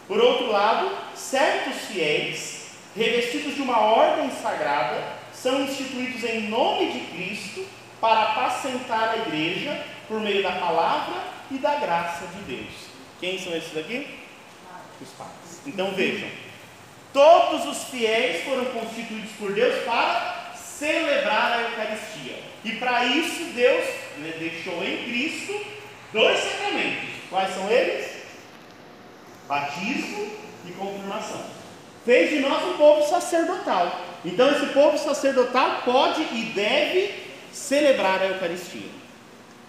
Por 0.07 0.19
outro 0.19 0.51
lado, 0.51 0.89
certos 1.15 1.75
fiéis, 1.86 2.71
revestidos 2.95 3.55
de 3.55 3.62
uma 3.62 3.79
ordem 3.79 4.31
sagrada, 4.31 5.03
são 5.31 5.62
instituídos 5.62 6.24
em 6.24 6.50
nome 6.50 6.91
de 6.91 7.00
Cristo 7.12 7.67
para 8.01 8.31
apacentar 8.31 9.09
a 9.09 9.17
igreja 9.17 9.86
por 10.07 10.19
meio 10.19 10.41
da 10.41 10.53
palavra 10.53 11.21
e 11.51 11.57
da 11.57 11.75
graça 11.75 12.25
de 12.27 12.55
Deus. 12.55 12.74
Quem 13.19 13.38
são 13.38 13.55
esses 13.55 13.77
aqui? 13.77 14.07
Os 15.00 15.09
pais. 15.09 15.62
Então 15.67 15.91
vejam, 15.91 16.29
todos 17.13 17.65
os 17.67 17.83
fiéis 17.89 18.43
foram 18.43 18.65
constituídos 18.65 19.31
por 19.38 19.53
Deus 19.53 19.83
para 19.83 20.46
celebrar 20.77 21.53
a 21.53 21.62
Eucaristia. 21.63 22.39
E 22.63 22.74
para 22.74 23.05
isso 23.05 23.46
Deus 23.55 23.86
né, 24.17 24.34
deixou 24.39 24.84
em 24.84 25.03
Cristo 25.05 25.60
dois 26.13 26.39
sacramentos. 26.39 27.10
Quais 27.29 27.53
são 27.53 27.69
eles? 27.69 28.07
Batismo 29.48 30.31
e 30.67 30.72
confirmação. 30.72 31.46
Fez 32.05 32.29
de 32.29 32.39
nós 32.39 32.63
um 32.63 32.77
povo 32.77 33.07
sacerdotal. 33.07 34.01
Então 34.24 34.50
esse 34.51 34.67
povo 34.67 34.98
sacerdotal 34.98 35.81
pode 35.84 36.22
e 36.22 36.51
deve 36.53 37.13
celebrar 37.51 38.22
a 38.22 38.27
Eucaristia. 38.27 38.89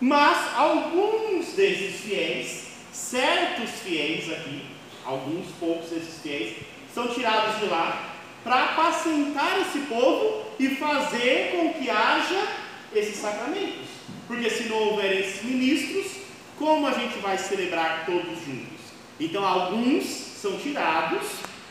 Mas 0.01 0.57
alguns 0.57 1.47
desses 1.55 2.01
fiéis, 2.01 2.69
certos 2.93 3.71
fiéis 3.83 4.31
aqui, 4.31 4.65
alguns 5.05 5.47
poucos 5.59 5.91
desses 5.91 6.23
fiéis, 6.23 6.57
são 6.95 7.09
tirados 7.09 7.59
de 7.59 7.67
lá 7.67 8.18
para 8.45 8.65
apacentar 8.65 9.61
esse 9.61 9.81
povo 9.87 10.45
e 10.59 10.69
fazer 10.77 11.53
com 11.53 11.75
que 11.75 11.91
haja 11.91 12.47
esses 12.95 13.17
sacramentos. 13.17 13.89
Porque 14.27 14.51
se 14.51 14.65
não 14.65 14.77
houver 14.77 15.21
esses 15.21 15.43
ministros, 15.43 16.19
como 16.59 16.87
a 16.87 16.93
gente 16.93 17.19
vai 17.19 17.39
celebrar 17.39 18.05
todos 18.05 18.45
juntos? 18.45 18.79
Então, 19.21 19.45
alguns 19.45 20.05
são 20.05 20.59
tirados 20.59 21.23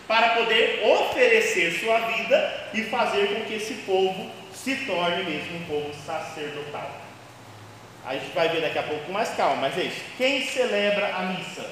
para 0.07 0.29
poder 0.36 0.81
oferecer 0.86 1.79
sua 1.79 2.00
vida 2.00 2.69
e 2.74 2.83
fazer 2.83 3.27
com 3.27 3.45
que 3.45 3.55
esse 3.55 3.74
povo 3.86 4.31
se 4.53 4.75
torne 4.86 5.24
mesmo 5.24 5.57
um 5.57 5.65
povo 5.65 5.93
sacerdotal. 6.05 7.01
A 8.05 8.13
gente 8.13 8.33
vai 8.33 8.47
ver 8.50 8.62
daqui 8.62 8.79
a 8.79 8.83
pouco 8.83 9.05
com 9.05 9.12
mais 9.12 9.29
calma, 9.36 9.63
mas 9.63 9.77
é 9.77 9.83
isso. 9.83 10.01
Quem 10.17 10.45
celebra 10.47 11.13
a 11.13 11.24
missa? 11.24 11.69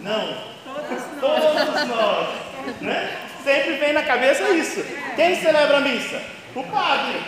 Não. 0.00 0.52
Todos, 0.64 1.02
Todos 1.20 1.88
nós. 1.88 2.80
Né? 2.80 3.28
Sempre 3.42 3.74
vem 3.74 3.92
na 3.92 4.02
cabeça 4.02 4.50
isso. 4.50 4.84
Quem 5.16 5.40
celebra 5.40 5.78
a 5.78 5.80
missa? 5.80 6.22
O 6.54 6.62
padre. 6.64 7.20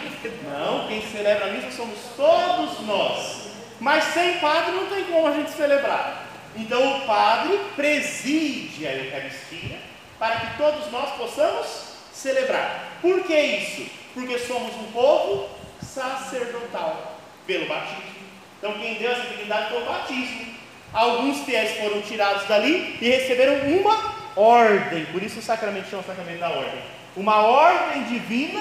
Não, 0.44 0.86
quem 0.86 1.02
celebra 1.10 1.46
a 1.46 1.50
missa 1.50 1.70
somos 1.70 1.98
todos 2.16 2.86
nós. 2.86 3.44
Mas 3.80 4.04
sem 4.04 4.38
padre 4.38 4.72
não 4.72 4.86
tem 4.86 5.04
como 5.04 5.26
a 5.26 5.32
gente 5.32 5.50
celebrar. 5.50 6.26
Então 6.56 6.98
o 6.98 7.00
padre 7.06 7.58
preside 7.74 8.86
a 8.86 8.94
Eucaristia 8.94 9.78
para 10.18 10.36
que 10.36 10.56
todos 10.56 10.90
nós 10.92 11.10
possamos 11.16 11.94
celebrar. 12.12 12.98
Por 13.02 13.24
que 13.24 13.38
isso? 13.38 13.90
Porque 14.14 14.38
somos 14.38 14.74
um 14.76 14.92
povo 14.92 15.48
sacerdotal 15.82 17.18
pelo 17.46 17.66
batismo. 17.66 18.14
Então, 18.58 18.78
quem 18.78 18.94
deu 18.94 19.10
essa 19.10 19.26
dignidade 19.28 19.70
foi 19.70 19.82
o 19.82 19.84
batismo. 19.84 20.54
Alguns 20.92 21.40
fiéis 21.44 21.76
foram 21.78 22.00
tirados 22.00 22.46
dali 22.46 22.96
e 23.00 23.08
receberam 23.10 23.56
uma 23.78 24.23
ordem. 24.36 25.06
Por 25.06 25.22
isso 25.22 25.38
o 25.38 25.42
sacramento 25.42 25.88
chama 25.88 26.02
o 26.02 26.06
sacramento 26.06 26.40
da 26.40 26.50
ordem. 26.50 26.82
Uma 27.16 27.42
ordem 27.42 28.04
divina 28.04 28.60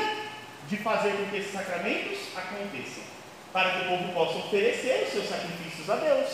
de 0.70 0.78
fazer 0.78 1.12
com 1.12 1.26
que 1.26 1.38
esses 1.38 1.52
sacramentos 1.52 2.20
aconteçam. 2.36 3.04
Para 3.52 3.70
que 3.72 3.82
o 3.82 3.90
povo 3.90 4.14
possa 4.14 4.38
oferecer 4.40 5.04
os 5.06 5.14
seus 5.14 5.30
sacrifícios 5.30 5.90
a 5.90 5.96
Deus. 5.96 6.30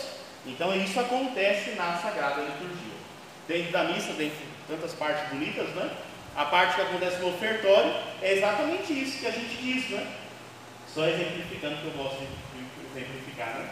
Então 0.46 0.75
isso 0.75 1.00
acontece 1.00 1.72
na 1.72 1.98
Sagrada 1.98 2.41
Liturgia. 2.41 3.00
Dentro 3.48 3.72
da 3.72 3.84
missa, 3.86 4.13
dentro 4.13 4.38
de 4.38 4.46
tantas 4.67 4.93
partes 4.93 5.27
bonitas, 5.29 5.67
né? 5.69 5.89
a 6.36 6.46
parte 6.46 6.75
que 6.75 6.81
acontece 6.81 7.17
no 7.17 7.29
ofertório, 7.29 7.93
é 8.22 8.34
exatamente 8.34 8.93
isso 8.93 9.19
que 9.19 9.27
a 9.27 9.31
gente 9.31 9.55
diz, 9.58 9.89
né? 9.89 10.08
Só 10.88 11.05
exemplificando 11.05 11.77
que 11.77 11.86
eu 11.88 11.91
gosto 11.91 12.19
de 12.19 12.98
exemplificar, 12.98 13.55
né? 13.60 13.69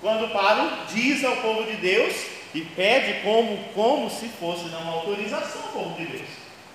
Quando 0.00 0.26
o 0.26 0.30
padre 0.30 0.70
diz 0.92 1.24
ao 1.24 1.36
povo 1.38 1.64
de 1.64 1.76
Deus 1.76 2.14
e 2.54 2.60
pede 2.62 3.20
como, 3.22 3.58
como 3.74 4.08
se 4.08 4.28
fosse 4.28 4.64
uma 4.66 4.92
autorização 4.92 5.62
ao 5.62 5.68
povo 5.70 5.96
de 5.96 6.06
Deus. 6.06 6.28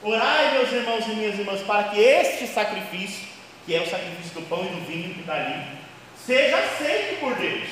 Orai, 0.03 0.51
meus 0.51 0.71
irmãos 0.71 1.05
e 1.07 1.11
minhas 1.11 1.39
irmãs, 1.39 1.61
para 1.61 1.85
que 1.85 1.99
este 1.99 2.47
sacrifício, 2.47 3.27
que 3.65 3.73
é 3.73 3.81
o 3.81 3.89
sacrifício 3.89 4.41
do 4.41 4.47
pão 4.47 4.65
e 4.65 4.67
do 4.67 4.85
vinho 4.85 5.13
que 5.13 5.21
está 5.21 5.35
ali, 5.35 5.65
seja 6.25 6.57
aceito 6.57 7.19
por 7.21 7.33
Deus. 7.35 7.67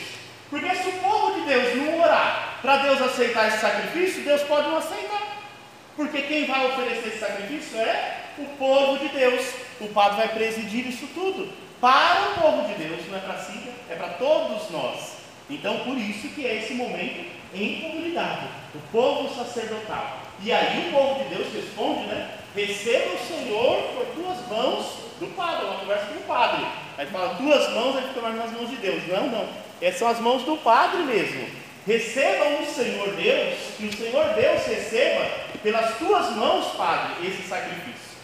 Porque 0.49 0.75
se 0.75 0.87
o 0.87 0.93
povo 0.93 1.39
de 1.39 1.47
Deus 1.47 1.75
não 1.75 1.99
orar 1.99 2.59
para 2.61 2.77
Deus 2.77 3.01
aceitar 3.01 3.49
esse 3.49 3.59
sacrifício, 3.59 4.23
Deus 4.23 4.41
pode 4.43 4.69
não 4.69 4.77
aceitar. 4.77 5.43
Porque 5.97 6.21
quem 6.21 6.45
vai 6.45 6.65
oferecer 6.67 7.09
esse 7.09 7.19
sacrifício 7.19 7.77
é 7.77 8.21
o 8.37 8.45
povo 8.57 8.99
de 8.99 9.09
Deus. 9.09 9.45
O 9.81 9.87
padre 9.89 10.17
vai 10.17 10.29
presidir 10.29 10.87
isso 10.87 11.07
tudo. 11.13 11.51
Para 11.81 12.29
o 12.29 12.41
povo 12.41 12.67
de 12.67 12.75
Deus, 12.75 13.01
não 13.09 13.17
é 13.17 13.21
para 13.21 13.37
si, 13.39 13.69
é 13.89 13.95
para 13.95 14.09
todos 14.09 14.69
nós. 14.69 15.17
Então, 15.49 15.79
por 15.79 15.97
isso 15.97 16.29
que 16.29 16.45
é 16.45 16.57
esse 16.57 16.73
momento 16.73 17.36
em 17.53 17.81
comunidade, 17.81 18.47
o 18.75 18.79
povo 18.91 19.33
sacerdotal. 19.35 20.19
E 20.43 20.51
aí 20.51 20.89
o 20.89 20.91
povo 20.91 21.23
de 21.23 21.35
Deus 21.35 21.53
responde, 21.53 22.07
né? 22.07 22.31
Receba 22.55 23.13
o 23.13 23.27
Senhor 23.27 23.83
por 23.93 24.05
tuas 24.15 24.47
mãos 24.47 24.85
do 25.19 25.27
padre, 25.35 25.65
uma 25.65 25.79
conversa 25.79 26.05
com 26.05 26.19
o 26.19 26.23
padre. 26.23 26.65
Aí 26.97 27.05
fala, 27.07 27.35
tuas 27.35 27.73
mãos, 27.73 27.97
aí 27.97 28.07
fica 28.07 28.21
mais 28.21 28.35
nas 28.35 28.51
mãos 28.51 28.69
de 28.69 28.75
Deus. 28.77 29.07
Não, 29.07 29.27
não. 29.27 29.47
Essas 29.81 29.99
são 29.99 30.07
as 30.07 30.19
mãos 30.19 30.43
do 30.43 30.57
padre 30.57 31.03
mesmo. 31.03 31.47
Recebam 31.85 32.61
o 32.61 32.65
Senhor 32.65 33.15
Deus, 33.15 33.55
que 33.77 33.85
o 33.85 33.93
Senhor 33.95 34.33
Deus 34.33 34.65
receba 34.65 35.25
pelas 35.63 35.97
tuas 35.97 36.35
mãos, 36.35 36.75
Padre, 36.75 37.27
esse 37.27 37.47
sacrifício. 37.47 38.17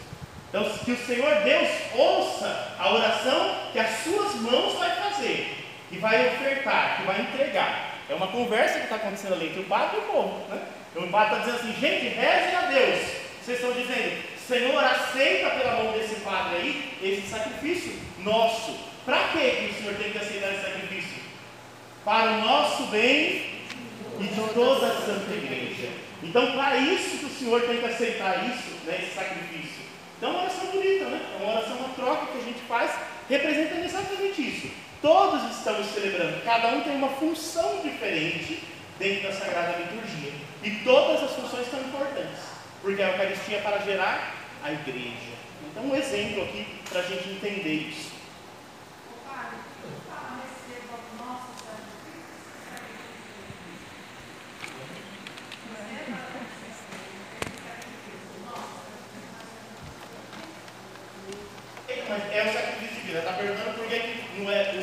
Então, 0.50 0.70
que 0.86 0.92
o 0.92 1.06
Senhor 1.06 1.34
Deus 1.44 1.70
ouça 1.96 2.75
a 2.77 2.94
oração 2.94 3.56
que 3.72 3.80
as 3.80 4.03
suas 4.03 4.36
mãos 4.36 4.74
vai 4.77 4.92
fazer, 4.92 5.65
que 5.89 5.98
vai 5.98 6.27
ofertar, 6.27 6.98
que 6.98 7.08
vai 7.08 7.22
entregar. 7.22 7.93
É 8.10 8.14
uma 8.14 8.28
conversa 8.28 8.80
que 8.80 8.84
está 8.84 8.96
acontecendo 8.96 9.34
ali 9.34 9.48
entre 9.48 9.62
o 9.62 9.66
padre 9.66 9.98
e 9.98 10.00
o 10.00 10.04
povo. 10.04 10.48
Né? 10.50 10.62
Então, 10.92 11.08
o 11.08 11.12
padre 11.12 11.36
está 11.36 11.46
dizendo 11.46 11.60
assim: 11.60 11.82
gente, 11.82 12.08
rezem 12.08 12.56
a 12.56 12.62
Deus. 12.62 13.00
Vocês 13.42 13.60
estão 13.60 13.74
dizendo, 13.74 14.24
Senhor, 14.48 14.84
aceita 14.84 15.50
pela 15.50 15.84
mão 15.84 15.94
desse 15.94 16.16
padre 16.22 16.56
aí 16.56 16.98
esse 17.02 17.28
sacrifício 17.30 17.94
nosso. 18.20 18.78
Para 19.06 19.28
que 19.30 19.38
o 19.38 19.74
Senhor 19.74 19.96
tem 19.96 20.12
que 20.12 20.18
aceitar 20.18 20.54
esse 20.54 20.62
sacrifício? 20.62 21.24
Para 22.06 22.32
o 22.32 22.42
nosso 22.42 22.84
bem 22.84 23.54
e 24.20 24.24
de 24.24 24.54
toda 24.54 24.88
a 24.88 25.02
Santa 25.02 25.34
Igreja. 25.34 25.90
Então, 26.22 26.54
para 26.54 26.78
isso 26.78 27.18
que 27.18 27.26
o 27.26 27.30
Senhor 27.30 27.62
tem 27.62 27.78
que 27.78 27.86
aceitar 27.86 28.46
isso, 28.48 28.86
né, 28.86 29.00
esse 29.02 29.14
sacrifício. 29.14 29.84
Então, 30.18 30.30
é 30.30 30.34
uma 30.34 30.44
oração 30.44 30.68
bonita, 30.68 31.06
né? 31.06 31.22
É 31.34 31.44
uma 31.44 31.54
oração, 31.54 31.76
uma 31.78 31.90
troca 31.90 32.28
que 32.28 32.38
a 32.38 32.42
gente 32.42 32.60
faz, 32.62 32.92
representando 33.30 33.84
exatamente 33.84 34.42
isso. 34.42 34.68
Todos 35.04 35.52
estamos 35.52 35.88
celebrando, 35.88 36.42
cada 36.46 36.70
um 36.70 36.82
tem 36.82 36.96
uma 36.96 37.10
função 37.10 37.82
diferente 37.84 38.64
dentro 38.98 39.24
da 39.24 39.34
Sagrada 39.34 39.78
Liturgia. 39.78 40.32
E 40.64 40.72
todas 40.86 41.22
as 41.22 41.32
funções 41.32 41.70
são 41.70 41.82
importantes, 41.82 42.40
porque 42.82 43.02
a 43.02 43.10
Eucaristia 43.10 43.58
é 43.58 43.62
para 43.62 43.80
gerar 43.80 44.34
a 44.64 44.72
igreja. 44.72 45.34
Então, 45.70 45.84
um 45.84 45.94
exemplo 45.94 46.44
aqui 46.44 46.66
para 46.90 47.02
a 47.02 47.04
gente 47.04 47.32
entender 47.32 47.90
isso. 47.90 48.14
que 64.74 64.83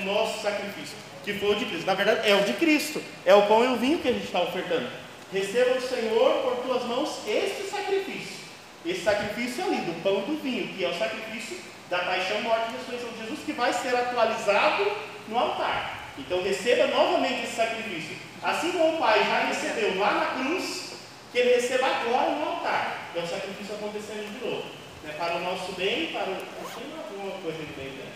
foi 1.34 1.50
o 1.50 1.54
de 1.54 1.64
Cristo. 1.66 1.86
Na 1.86 1.94
verdade, 1.94 2.28
é 2.28 2.34
o 2.34 2.44
de 2.44 2.52
Cristo. 2.54 3.02
É 3.24 3.34
o 3.34 3.42
pão 3.46 3.64
e 3.64 3.68
o 3.68 3.76
vinho 3.76 3.98
que 3.98 4.08
a 4.08 4.12
gente 4.12 4.26
está 4.26 4.42
ofertando. 4.42 4.88
Receba 5.32 5.76
o 5.76 5.80
Senhor 5.80 6.42
por 6.42 6.56
tuas 6.64 6.82
mãos 6.84 7.20
este 7.26 7.64
sacrifício. 7.64 8.40
Esse 8.84 9.02
sacrifício 9.02 9.64
ali, 9.64 9.76
do 9.76 10.02
pão 10.02 10.22
e 10.22 10.30
do 10.30 10.42
vinho, 10.42 10.68
que 10.68 10.84
é 10.84 10.88
o 10.88 10.98
sacrifício 10.98 11.58
da 11.88 11.98
paixão, 11.98 12.40
morte 12.42 12.70
e 12.70 12.76
ressurreição 12.76 13.10
de 13.10 13.18
Jesus, 13.18 13.40
que 13.44 13.52
vai 13.52 13.72
ser 13.72 13.94
atualizado 13.94 14.90
no 15.28 15.38
altar. 15.38 16.12
Então 16.18 16.42
receba 16.42 16.86
novamente 16.86 17.44
esse 17.44 17.56
sacrifício. 17.56 18.16
Assim 18.42 18.72
como 18.72 18.96
o 18.96 18.98
Pai 18.98 19.18
já 19.24 19.46
recebeu 19.46 19.98
lá 19.98 20.12
na 20.12 20.26
cruz, 20.42 20.94
que 21.32 21.38
ele 21.38 21.54
receba 21.54 21.86
agora 21.86 22.30
no 22.30 22.48
altar. 22.48 23.10
É 23.14 23.20
o 23.20 23.26
sacrifício 23.26 23.74
acontecendo 23.74 24.32
de 24.32 24.46
novo. 24.46 24.64
Né? 25.04 25.14
Para 25.18 25.36
o 25.36 25.40
nosso 25.40 25.72
bem, 25.72 26.12
para 26.12 26.30
o. 26.30 26.36
Tem 26.36 27.18
alguma 27.18 27.38
coisa 27.42 27.58
de 27.58 27.72
bem, 27.72 27.90
né? 27.90 28.06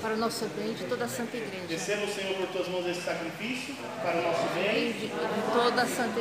Para 0.00 0.14
o 0.14 0.16
nosso 0.16 0.46
bem 0.56 0.72
de 0.72 0.84
toda 0.84 1.04
a 1.04 1.08
Santa 1.08 1.36
Igreja. 1.36 1.74
O 1.74 2.08
Senhor 2.08 2.34
por 2.36 2.46
tuas 2.48 2.68
mãos 2.68 2.86
esse 2.86 3.02
sacrifício, 3.02 3.74
para 4.02 4.18
o 4.18 4.22
nosso 4.22 4.46
bem. 4.54 4.92
De, 4.92 5.08
de 5.08 5.52
toda 5.52 5.82
a 5.82 5.86
Santa 5.86 6.20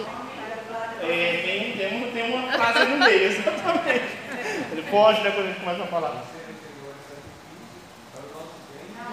é, 1.01 1.41
tem, 1.45 1.77
tem, 1.77 1.97
uma, 1.97 2.11
tem 2.11 2.33
uma 2.33 2.51
frase 2.51 2.85
no 2.85 2.97
meio, 2.97 3.23
exatamente. 3.31 4.17
Ele 4.71 4.83
pode, 4.91 5.21
né, 5.21 5.31
quando 5.31 5.45
a 5.45 5.49
gente 5.49 5.59
começa 5.61 5.83
a 5.83 5.87
falar. 5.87 6.23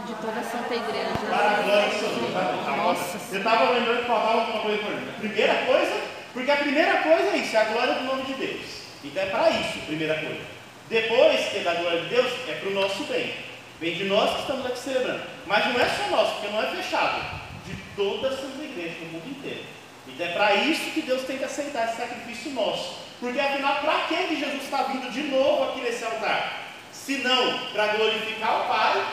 De 0.06 0.14
toda 0.14 0.40
a 0.40 0.42
Santa 0.42 0.74
Igreja. 0.74 1.10
Para 1.28 1.50
a 1.50 1.62
glória 1.62 1.88
do 1.88 1.98
Senhor. 1.98 2.32
Tá? 2.32 2.76
Nossa. 2.76 3.18
Eu 3.32 3.38
estava 3.38 3.70
lembrando 3.70 4.00
que 4.00 4.06
faltava 4.06 4.50
uma 4.50 4.62
coisa 4.62 4.78
para 4.78 4.90
mim. 4.90 5.12
Primeira 5.20 5.54
coisa, 5.66 6.00
porque 6.32 6.50
a 6.50 6.56
primeira 6.56 7.02
coisa 7.02 7.28
é 7.30 7.36
isso, 7.36 7.56
é 7.56 7.60
a 7.60 7.64
glória 7.64 7.94
do 7.94 8.04
nome 8.04 8.22
de 8.24 8.34
Deus. 8.34 8.66
Então 9.04 9.22
é 9.22 9.26
para 9.26 9.50
isso, 9.50 9.78
primeira 9.86 10.14
coisa. 10.16 10.40
Depois 10.88 11.48
que 11.48 11.58
é 11.58 11.62
da 11.62 11.74
glória 11.74 12.00
de 12.02 12.08
Deus, 12.08 12.32
é 12.48 12.52
para 12.52 12.68
o 12.68 12.74
nosso 12.74 13.04
bem. 13.04 13.45
Vem 13.80 13.94
de 13.94 14.04
nós 14.04 14.34
que 14.34 14.40
estamos 14.40 14.66
aqui 14.66 14.78
celebrando. 14.78 15.22
Mas 15.46 15.66
não 15.66 15.80
é 15.80 15.88
só 15.88 16.08
nosso, 16.08 16.32
porque 16.34 16.48
não 16.48 16.62
é 16.62 16.66
fechado. 16.76 17.44
De 17.66 17.74
todas 17.94 18.32
as 18.32 18.62
igrejas 18.62 18.98
do 18.98 19.12
mundo 19.12 19.28
inteiro. 19.28 19.64
Então 20.06 20.26
é 20.26 20.32
para 20.32 20.54
isso 20.54 20.90
que 20.92 21.02
Deus 21.02 21.22
tem 21.24 21.38
que 21.38 21.44
aceitar 21.44 21.88
esse 21.88 21.96
sacrifício 21.96 22.52
nosso. 22.52 22.98
Porque 23.18 23.40
afinal, 23.40 23.80
para 23.80 24.02
que 24.02 24.36
Jesus 24.36 24.62
está 24.62 24.84
vindo 24.84 25.10
de 25.10 25.24
novo 25.24 25.64
aqui 25.64 25.80
nesse 25.80 26.04
altar? 26.04 26.72
Se 26.92 27.18
não 27.18 27.58
para 27.68 27.88
glorificar 27.88 28.62
o 28.62 28.68
Pai, 28.68 29.06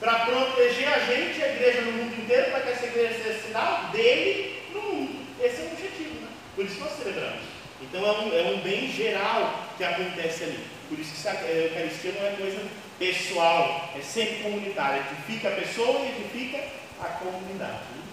para 0.00 0.26
proteger 0.26 0.88
a 0.88 0.98
gente, 1.00 1.42
a 1.42 1.48
igreja 1.48 1.80
no 1.82 1.92
mundo 1.92 2.20
inteiro, 2.20 2.50
para 2.50 2.60
que 2.60 2.68
essa 2.70 2.86
igreja 2.86 3.22
seja 3.22 3.40
sinal 3.40 3.88
dele 3.92 4.62
no 4.72 4.82
mundo. 4.82 5.26
Esse 5.40 5.60
é 5.60 5.64
o 5.64 5.72
objetivo, 5.72 6.20
né? 6.20 6.28
Por 6.54 6.64
isso 6.64 6.80
nós 6.80 6.92
celebramos. 6.92 7.40
Então 7.80 8.04
é 8.04 8.12
um, 8.12 8.38
é 8.38 8.52
um 8.54 8.60
bem 8.60 8.90
geral 8.90 9.64
que 9.76 9.84
acontece 9.84 10.44
ali. 10.44 10.77
Por 10.88 10.98
isso 10.98 11.20
que 11.20 11.28
a 11.28 11.32
Eucaristia 11.32 12.12
não 12.12 12.26
é 12.26 12.30
coisa 12.36 12.62
pessoal, 12.98 13.90
é 13.96 14.00
sempre 14.00 14.42
comunitária. 14.42 15.04
Edifica 15.12 15.48
a 15.48 15.56
pessoa 15.56 16.00
e 16.00 16.08
edifica 16.08 16.64
a 17.00 17.04
comunidade. 17.04 17.84
Né? 17.94 18.08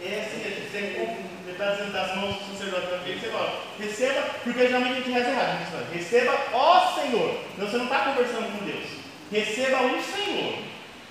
É 0.00 0.20
assim, 0.20 0.44
a 0.44 0.50
gente 0.50 0.70
sempre 0.70 1.50
está 1.50 1.70
dizendo 1.70 1.92
das 1.92 2.16
mãos 2.16 2.36
do 2.36 2.52
sacerdote 2.52 2.86
para 2.88 2.98
você 2.98 3.30
fala, 3.30 3.64
receba, 3.78 4.20
porque 4.44 4.66
geralmente 4.66 4.92
a 4.92 4.96
gente 4.96 5.10
reza 5.10 5.30
errado, 5.30 5.58
gente 5.58 5.70
fala, 5.70 5.88
receba 5.92 6.46
ó 6.52 6.94
Senhor. 6.94 7.40
Então 7.54 7.68
você 7.68 7.76
não 7.78 7.84
está 7.84 8.00
conversando 8.00 8.58
com 8.58 8.64
Deus. 8.64 8.84
Receba 9.32 9.82
o 9.82 10.02
Senhor. 10.02 10.58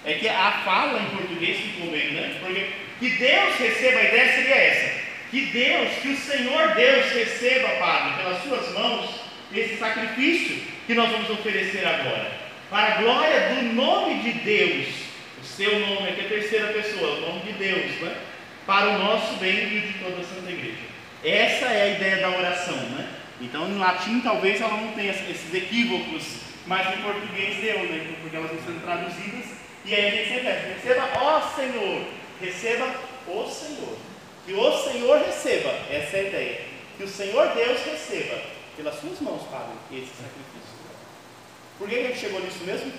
É 0.05 0.13
que 0.15 0.27
a 0.27 0.51
fala 0.63 0.99
em 0.99 1.15
português 1.15 1.57
ficou 1.57 1.89
bem, 1.91 2.13
né? 2.13 2.37
Porque 2.39 2.71
que 3.03 3.09
Deus 3.17 3.55
receba, 3.55 3.99
a 3.99 4.03
ideia 4.03 4.33
seria 4.33 4.55
essa. 4.55 5.03
Que 5.29 5.45
Deus, 5.47 5.89
que 6.01 6.07
o 6.07 6.17
Senhor 6.17 6.69
Deus 6.73 7.11
receba, 7.11 7.67
Padre, 7.71 8.23
pelas 8.23 8.43
suas 8.43 8.73
mãos, 8.73 9.09
esse 9.53 9.75
sacrifício 9.75 10.63
que 10.87 10.93
nós 10.93 11.11
vamos 11.11 11.29
oferecer 11.29 11.85
agora. 11.85 12.31
Para 12.69 12.93
a 12.93 13.01
glória 13.01 13.49
do 13.49 13.73
nome 13.73 14.21
de 14.21 14.31
Deus. 14.39 14.87
O 15.41 15.45
seu 15.45 15.79
nome 15.81 16.07
aqui 16.07 16.21
é 16.21 16.25
a 16.25 16.29
terceira 16.29 16.67
pessoa, 16.67 17.17
o 17.17 17.21
nome 17.21 17.41
de 17.41 17.51
Deus, 17.53 17.91
né? 17.99 18.15
Para 18.65 18.91
o 18.91 18.97
nosso 18.97 19.33
bem 19.33 19.51
e 19.51 19.79
de 19.81 19.99
toda 19.99 20.21
a 20.21 20.23
Santa 20.23 20.49
Igreja. 20.49 20.77
Essa 21.25 21.65
é 21.65 21.81
a 21.81 21.95
ideia 21.97 22.17
da 22.21 22.29
oração, 22.29 22.77
né? 22.77 23.05
Então, 23.41 23.67
em 23.67 23.79
latim, 23.79 24.21
talvez 24.21 24.61
ela 24.61 24.77
não 24.77 24.93
tenha 24.93 25.11
esses 25.11 25.53
equívocos, 25.53 26.23
mas 26.65 26.87
em 26.87 27.01
português 27.01 27.57
deu, 27.57 27.79
né? 27.79 28.15
Porque 28.21 28.33
elas 28.33 28.49
estão 28.49 28.65
sendo 28.65 28.81
traduzidas. 28.81 29.45
E 29.83 29.93
aí 29.93 30.07
a 30.07 30.11
gente 30.11 30.45
pede, 30.45 30.73
receba, 30.75 31.09
ó 31.19 31.41
Senhor, 31.41 32.22
receba 32.43 32.93
o 33.27 33.49
Senhor. 33.49 33.97
Que 34.45 34.53
o 34.53 34.83
Senhor 34.83 35.17
receba, 35.19 35.69
essa 35.89 36.17
é 36.17 36.19
a 36.19 36.23
ideia. 36.23 36.61
Que 36.97 37.03
o 37.03 37.07
Senhor 37.07 37.47
Deus 37.53 37.81
receba, 37.81 38.41
pelas 38.75 38.99
suas 38.99 39.19
mãos, 39.21 39.43
Padre, 39.49 39.73
esse 39.91 40.07
sacrifício. 40.07 40.73
Por 41.77 41.89
que 41.89 41.95
a 41.95 42.03
gente 42.03 42.19
chegou 42.19 42.41
nisso 42.41 42.63
mesmo? 42.65 42.91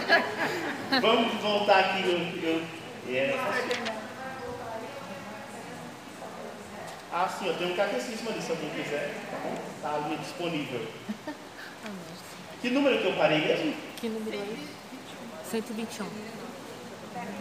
Vamos 1.00 1.34
voltar 1.42 1.78
aqui. 1.78 2.02
Eu, 2.08 2.50
eu, 2.50 2.62
é, 3.14 3.36
ah, 7.14 7.28
sim, 7.28 7.46
eu 7.46 7.54
tenho 7.58 7.72
um 7.72 7.76
catecismo 7.76 8.30
ali, 8.30 8.40
se 8.40 8.50
alguém 8.50 8.70
quiser. 8.70 9.14
Tá 9.30 9.36
bom? 9.42 9.54
Está 9.76 9.94
ali 9.96 10.16
disponível. 10.16 10.86
Que 12.62 12.70
número 12.70 12.98
que 13.00 13.04
eu 13.04 13.12
parei 13.16 13.38
mesmo? 13.40 13.74
Que 13.96 14.08
número 14.08 14.34
é 14.34 14.40
esse? 14.40 15.50
121. 15.50 16.06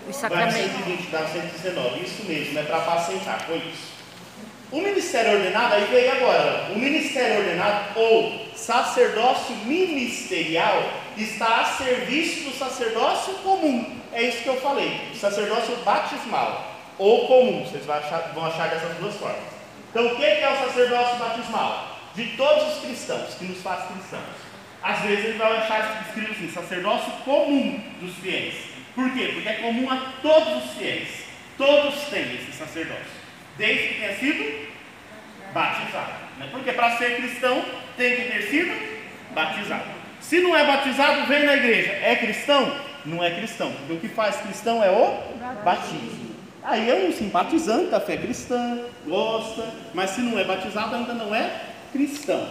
Os 0.09 0.15
sacramentos. 0.15 0.55
Vai 0.55 0.69
120, 0.69 1.09
dá 1.11 1.27
119. 1.27 2.03
Isso 2.03 2.23
mesmo, 2.25 2.59
é 2.59 2.63
para 2.63 2.77
apacentar, 2.77 3.41
foi 3.45 3.57
isso. 3.57 3.91
O 4.71 4.79
ministério 4.79 5.37
ordenado, 5.37 5.75
aí 5.75 5.85
veio 5.91 6.11
agora, 6.13 6.71
o 6.73 6.79
ministério 6.79 7.39
ordenado 7.39 7.99
ou 7.99 8.47
sacerdócio 8.55 9.53
ministerial 9.65 10.81
está 11.17 11.61
a 11.61 11.65
serviço 11.65 12.49
do 12.49 12.57
sacerdócio 12.57 13.33
comum. 13.35 13.99
É 14.13 14.23
isso 14.23 14.43
que 14.43 14.47
eu 14.47 14.61
falei, 14.61 15.11
sacerdócio 15.13 15.75
batismal 15.77 16.71
ou 16.97 17.27
comum, 17.27 17.65
vocês 17.65 17.85
vão 17.85 17.95
achar, 17.95 18.31
vão 18.33 18.45
achar 18.45 18.69
dessas 18.69 18.95
duas 18.97 19.15
formas. 19.15 19.39
Então, 19.89 20.05
o 20.05 20.15
que 20.15 20.23
é 20.23 20.49
o 20.49 20.67
sacerdócio 20.67 21.17
batismal? 21.17 21.97
De 22.15 22.25
todos 22.37 22.75
os 22.77 22.83
cristãos, 22.83 23.33
que 23.35 23.45
nos 23.45 23.61
faz 23.61 23.85
cristãos. 23.91 24.21
Às 24.83 24.99
vezes 24.99 25.25
ele 25.25 25.37
vai 25.37 25.57
achar 25.57 26.05
escrito 26.07 26.31
assim, 26.31 26.51
sacerdócio 26.51 27.11
comum 27.25 27.83
dos 27.99 28.15
fiéis. 28.15 28.70
Por 28.95 29.11
quê? 29.13 29.31
Porque 29.33 29.49
é 29.49 29.53
comum 29.53 29.89
a 29.89 30.13
todos 30.21 30.65
os 30.65 30.71
fiéis. 30.77 31.25
Todos 31.57 31.95
têm 32.09 32.35
esse 32.35 32.51
sacerdócio. 32.51 33.21
Desde 33.57 33.87
que 33.87 33.93
tenha 33.95 34.15
sido 34.17 34.67
batizado. 35.53 36.13
Né? 36.37 36.47
Porque 36.51 36.71
para 36.71 36.97
ser 36.97 37.17
cristão 37.17 37.63
tem 37.97 38.15
que 38.15 38.31
ter 38.31 38.41
sido 38.49 38.71
batizado. 39.33 39.85
Se 40.19 40.39
não 40.39 40.55
é 40.55 40.65
batizado, 40.65 41.27
vem 41.27 41.45
na 41.45 41.55
igreja. 41.55 41.91
É 42.01 42.15
cristão? 42.15 42.75
Não 43.05 43.23
é 43.23 43.31
cristão. 43.31 43.71
Porque 43.71 43.93
o 43.93 43.99
que 43.99 44.07
faz 44.09 44.37
cristão 44.37 44.83
é 44.83 44.89
o 44.89 45.63
batismo. 45.63 46.31
Aí 46.63 46.89
é 46.89 47.07
um 47.07 47.11
simpatizante 47.11 47.89
da 47.89 47.99
fé 47.99 48.17
cristã, 48.17 48.85
gosta, 49.07 49.67
mas 49.95 50.11
se 50.11 50.21
não 50.21 50.37
é 50.37 50.43
batizado 50.43 50.95
ainda 50.95 51.13
não 51.13 51.33
é 51.33 51.49
cristão. 51.91 52.47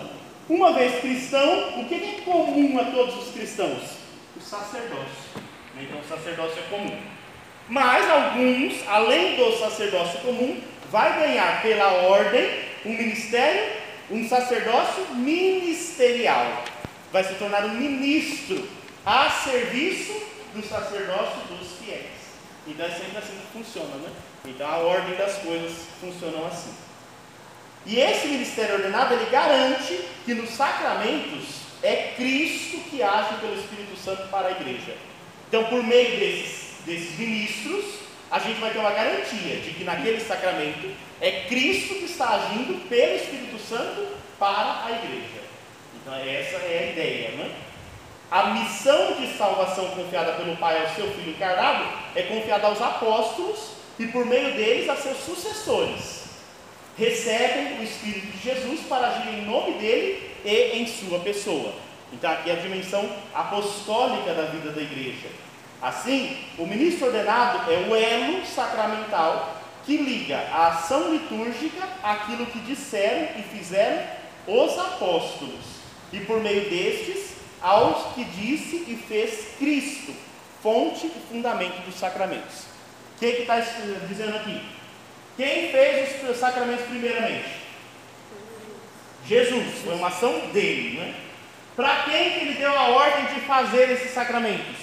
Uma 0.48 0.72
vez 0.72 1.00
cristão, 1.00 1.80
o 1.80 1.84
que 1.84 1.94
é 1.94 2.20
comum 2.24 2.76
a 2.80 2.84
todos 2.86 3.28
os 3.28 3.32
cristãos? 3.32 3.98
O 4.36 4.40
sacerdócio. 4.40 5.39
Então 5.80 6.00
sacerdócio 6.08 6.58
é 6.58 6.70
comum. 6.70 7.00
Mas 7.68 8.10
alguns, 8.10 8.86
além 8.88 9.36
do 9.36 9.56
sacerdócio 9.58 10.20
comum, 10.20 10.60
vai 10.90 11.20
ganhar 11.20 11.62
pela 11.62 11.92
ordem 12.02 12.50
um 12.84 12.90
ministério, 12.90 13.72
um 14.10 14.28
sacerdócio 14.28 15.14
ministerial. 15.14 16.64
Vai 17.12 17.24
se 17.24 17.34
tornar 17.34 17.64
um 17.64 17.74
ministro 17.74 18.68
a 19.06 19.30
serviço 19.30 20.12
do 20.54 20.66
sacerdócio 20.66 21.40
dos 21.48 21.78
fiéis. 21.78 22.20
Então 22.66 22.86
é 22.86 22.90
sempre 22.90 23.18
assim 23.18 23.38
que 23.38 23.58
funciona, 23.58 23.96
né? 23.96 24.10
Então 24.44 24.68
a 24.68 24.78
ordem 24.78 25.16
das 25.16 25.38
coisas 25.38 25.72
funcionam 26.00 26.46
assim. 26.46 26.74
E 27.86 27.98
esse 27.98 28.28
ministério 28.28 28.76
ordenado, 28.76 29.14
ele 29.14 29.30
garante 29.30 30.00
que 30.24 30.34
nos 30.34 30.50
sacramentos 30.50 31.60
é 31.82 32.12
Cristo 32.16 32.78
que 32.90 33.02
age 33.02 33.34
pelo 33.40 33.54
Espírito 33.54 33.96
Santo 33.96 34.28
para 34.28 34.48
a 34.48 34.50
igreja. 34.50 34.94
Então, 35.50 35.64
por 35.64 35.82
meio 35.82 36.16
desses, 36.20 36.74
desses 36.86 37.18
ministros, 37.18 37.84
a 38.30 38.38
gente 38.38 38.60
vai 38.60 38.70
ter 38.70 38.78
uma 38.78 38.92
garantia 38.92 39.56
de 39.56 39.72
que 39.72 39.82
naquele 39.82 40.20
sacramento 40.20 40.94
é 41.20 41.46
Cristo 41.48 41.96
que 41.96 42.04
está 42.04 42.36
agindo 42.36 42.88
pelo 42.88 43.16
Espírito 43.16 43.58
Santo 43.58 44.06
para 44.38 44.84
a 44.86 44.92
igreja. 44.92 45.42
Então, 45.96 46.14
essa 46.14 46.56
é 46.56 46.86
a 46.86 46.92
ideia, 46.92 47.30
né? 47.32 47.50
A 48.30 48.50
missão 48.50 49.14
de 49.14 49.36
salvação 49.36 49.88
confiada 49.88 50.34
pelo 50.34 50.56
Pai 50.56 50.80
ao 50.80 50.94
seu 50.94 51.10
Filho 51.14 51.30
encarnado 51.32 51.84
é 52.14 52.22
confiada 52.22 52.68
aos 52.68 52.80
apóstolos 52.80 53.72
e, 53.98 54.06
por 54.06 54.24
meio 54.24 54.54
deles, 54.54 54.88
a 54.88 54.94
seus 54.94 55.18
sucessores. 55.18 56.26
Recebem 56.96 57.80
o 57.80 57.82
Espírito 57.82 58.28
de 58.28 58.38
Jesus 58.38 58.82
para 58.88 59.08
agir 59.08 59.30
em 59.30 59.46
nome 59.46 59.72
dele 59.80 60.30
e 60.44 60.78
em 60.78 60.86
sua 60.86 61.18
pessoa. 61.18 61.89
Então, 62.12 62.30
aqui 62.30 62.50
é 62.50 62.54
a 62.54 62.56
dimensão 62.56 63.08
apostólica 63.34 64.34
da 64.34 64.42
vida 64.42 64.70
da 64.72 64.80
igreja. 64.80 65.28
Assim, 65.80 66.36
o 66.58 66.66
ministro 66.66 67.06
ordenado 67.06 67.70
é 67.70 67.88
o 67.88 67.94
elo 67.94 68.44
sacramental 68.44 69.56
que 69.86 69.96
liga 69.96 70.38
a 70.52 70.68
ação 70.68 71.12
litúrgica 71.12 71.88
àquilo 72.02 72.46
que 72.46 72.58
disseram 72.60 73.28
e 73.38 73.42
fizeram 73.42 74.02
os 74.46 74.78
apóstolos 74.78 75.80
e 76.12 76.20
por 76.20 76.40
meio 76.40 76.68
destes, 76.68 77.34
aos 77.62 78.14
que 78.14 78.24
disse 78.24 78.84
e 78.88 78.96
fez 79.08 79.56
Cristo, 79.58 80.12
fonte 80.62 81.06
e 81.06 81.22
fundamento 81.28 81.84
dos 81.84 81.94
sacramentos. 81.94 82.64
O 83.16 83.18
que 83.20 83.26
está 83.26 83.60
dizendo 84.08 84.36
aqui? 84.36 84.60
Quem 85.36 85.70
fez 85.70 86.28
os 86.28 86.36
sacramentos 86.36 86.86
primeiramente? 86.86 87.60
Jesus, 89.26 89.78
foi 89.84 89.94
uma 89.94 90.08
ação 90.08 90.32
dele, 90.52 90.98
né? 90.98 91.14
Para 91.76 92.02
quem 92.04 92.30
que 92.32 92.38
ele 92.40 92.54
deu 92.54 92.76
a 92.76 92.88
ordem 92.88 93.26
de 93.34 93.40
fazer 93.40 93.90
esses 93.90 94.12
sacramentos? 94.12 94.76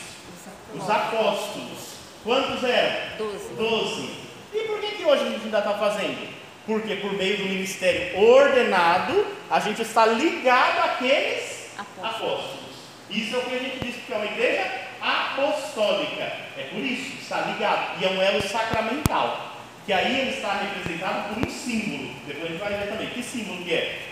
Os 0.74 0.90
apóstolos. 0.90 1.78
Quantos 2.24 2.64
eram? 2.64 3.18
Doze. 3.18 3.54
Doze. 3.56 4.10
E 4.54 4.60
por 4.68 4.80
que, 4.80 4.88
que 4.98 5.06
hoje 5.06 5.22
a 5.24 5.30
gente 5.30 5.46
ainda 5.46 5.60
está 5.60 5.74
fazendo? 5.74 6.28
Porque 6.66 6.96
por 6.96 7.14
meio 7.14 7.38
do 7.38 7.46
ministério 7.46 8.20
ordenado, 8.20 9.26
a 9.50 9.60
gente 9.60 9.82
está 9.82 10.06
ligado 10.06 10.80
àqueles 10.84 11.70
Apóstolos. 11.78 12.16
apóstolos. 12.16 12.68
Isso 13.10 13.36
é 13.36 13.40
o 13.40 13.42
que 13.44 13.56
a 13.56 13.60
gente 13.60 13.80
diz 13.86 13.96
que 14.06 14.14
é 14.14 14.16
uma 14.18 14.26
igreja 14.26 14.66
apostólica. 15.02 16.24
É 16.58 16.68
por 16.72 16.80
isso, 16.80 17.18
está 17.22 17.42
ligado. 17.42 18.02
E 18.02 18.06
é 18.06 18.10
um 18.10 18.22
elo 18.22 18.42
sacramental. 18.42 19.54
Que 19.86 19.94
aí 19.94 20.20
ele 20.20 20.32
está 20.32 20.54
representado 20.54 21.34
por 21.34 21.48
um 21.48 21.50
símbolo. 21.50 22.14
Depois 22.28 22.46
a 22.46 22.48
gente 22.50 22.60
vai 22.60 22.74
ver 22.74 22.88
também. 22.90 23.08
Que 23.10 23.24
símbolo 23.24 23.64
que 23.64 23.74
é? 23.74 24.07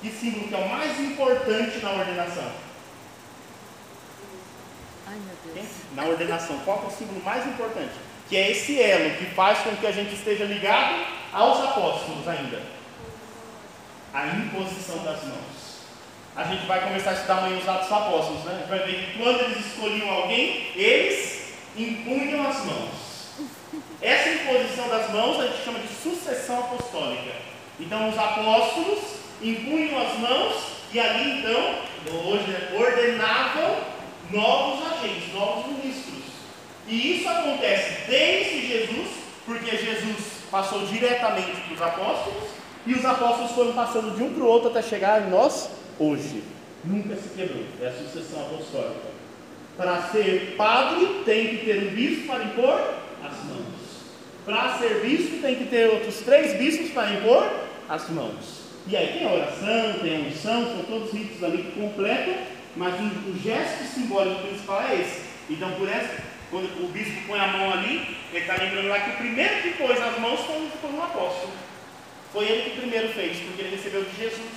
Que 0.00 0.10
símbolo 0.10 0.48
que 0.48 0.54
é 0.54 0.58
o 0.58 0.68
mais 0.68 1.00
importante 1.00 1.78
na 1.78 1.90
ordenação? 1.90 2.52
Ai, 5.06 5.16
meu? 5.16 5.54
Deus. 5.54 5.68
Na 5.94 6.04
ordenação, 6.04 6.58
qual 6.64 6.84
é 6.84 6.86
o 6.86 6.90
símbolo 6.90 7.22
mais 7.24 7.46
importante? 7.46 7.94
Que 8.28 8.36
é 8.36 8.50
esse 8.52 8.80
elo 8.80 9.16
que 9.16 9.26
faz 9.34 9.58
com 9.60 9.74
que 9.76 9.86
a 9.86 9.92
gente 9.92 10.14
esteja 10.14 10.44
ligado 10.44 11.04
aos 11.32 11.64
apóstolos 11.64 12.28
ainda. 12.28 12.62
A 14.14 14.26
imposição 14.26 14.98
das 14.98 15.24
mãos. 15.24 15.68
A 16.36 16.44
gente 16.44 16.66
vai 16.66 16.80
começar 16.80 17.10
a 17.10 17.14
estudar 17.14 17.38
amanhã 17.38 17.58
os 17.58 17.68
Atos 17.68 17.88
dos 17.88 17.98
Apóstolos, 17.98 18.44
né? 18.44 18.52
A 18.52 18.58
gente 18.58 18.68
vai 18.68 18.78
ver 18.78 19.04
que 19.04 19.18
quando 19.18 19.40
eles 19.40 19.66
escolhiam 19.66 20.08
alguém, 20.08 20.70
eles 20.76 21.54
impunham 21.76 22.48
as 22.48 22.64
mãos. 22.64 23.08
Essa 24.00 24.28
imposição 24.28 24.88
das 24.88 25.10
mãos 25.10 25.40
a 25.40 25.46
gente 25.48 25.64
chama 25.64 25.80
de 25.80 25.88
sucessão 25.88 26.60
apostólica. 26.60 27.34
Então 27.80 28.08
os 28.08 28.16
apóstolos 28.16 29.18
impunham 29.42 30.00
as 30.00 30.18
mãos 30.18 30.54
e 30.92 30.98
ali 30.98 31.40
então, 31.40 31.74
hoje, 32.24 32.50
né, 32.50 32.68
ordenavam 32.74 33.76
novos 34.30 34.86
agentes, 34.92 35.32
novos 35.34 35.66
ministros. 35.66 36.24
E 36.86 37.18
isso 37.18 37.28
acontece 37.28 38.08
desde 38.08 38.66
Jesus, 38.66 39.08
porque 39.44 39.76
Jesus 39.76 40.16
passou 40.50 40.86
diretamente 40.86 41.60
para 41.60 41.74
os 41.74 41.82
apóstolos 41.82 42.44
e 42.86 42.94
os 42.94 43.04
apóstolos 43.04 43.52
foram 43.52 43.72
passando 43.72 44.16
de 44.16 44.22
um 44.22 44.32
para 44.32 44.42
o 44.42 44.46
outro 44.46 44.70
até 44.70 44.80
chegar 44.80 45.26
em 45.26 45.30
nós 45.30 45.70
hoje. 45.98 46.42
Nunca 46.84 47.16
se 47.16 47.28
quebrou, 47.36 47.64
é 47.82 47.88
a 47.88 47.92
sucessão 47.92 48.40
apostólica. 48.40 49.08
Para 49.76 50.02
ser 50.10 50.54
padre, 50.56 51.22
tem 51.24 51.48
que 51.48 51.66
ter 51.66 51.78
um 51.86 51.94
bispo 51.94 52.26
para 52.26 52.44
impor 52.44 52.94
as 53.22 53.44
mãos. 53.44 53.68
Para 54.44 54.78
ser 54.78 55.00
bispo, 55.04 55.42
tem 55.42 55.56
que 55.56 55.66
ter 55.66 55.90
outros 55.90 56.16
três 56.20 56.56
bispos 56.56 56.90
para 56.90 57.12
impor 57.12 57.46
as 57.88 58.08
mãos. 58.08 58.57
E 58.90 58.96
aí 58.96 59.18
tem 59.18 59.26
a 59.26 59.32
oração, 59.32 59.98
tem 60.00 60.16
a 60.16 60.28
unção, 60.28 60.64
são 60.64 60.82
todos 60.84 61.12
ritos 61.12 61.44
ali 61.44 61.58
que 61.58 61.78
completam, 61.78 62.34
mas 62.74 62.94
o, 62.94 63.04
o 63.30 63.38
gesto 63.42 63.84
simbólico 63.84 64.46
principal 64.46 64.82
é 64.82 65.02
esse. 65.02 65.20
Então, 65.50 65.70
por 65.72 65.86
essa, 65.86 66.22
quando 66.50 66.64
o 66.82 66.88
bispo 66.88 67.20
põe 67.26 67.38
a 67.38 67.48
mão 67.48 67.70
ali, 67.70 68.16
ele 68.32 68.40
está 68.40 68.54
lembrando 68.54 68.88
lá 68.88 69.00
que 69.00 69.10
o 69.10 69.16
primeiro 69.16 69.62
que 69.62 69.70
pôs 69.72 70.00
as 70.00 70.18
mãos 70.18 70.40
foi, 70.40 70.68
foi 70.80 70.90
um 70.90 71.02
apóstolo. 71.02 71.52
Foi 72.32 72.46
ele 72.46 72.70
que 72.70 72.80
primeiro 72.80 73.08
fez, 73.10 73.38
porque 73.40 73.60
ele 73.60 73.76
recebeu 73.76 74.04
de 74.04 74.16
Jesus 74.16 74.48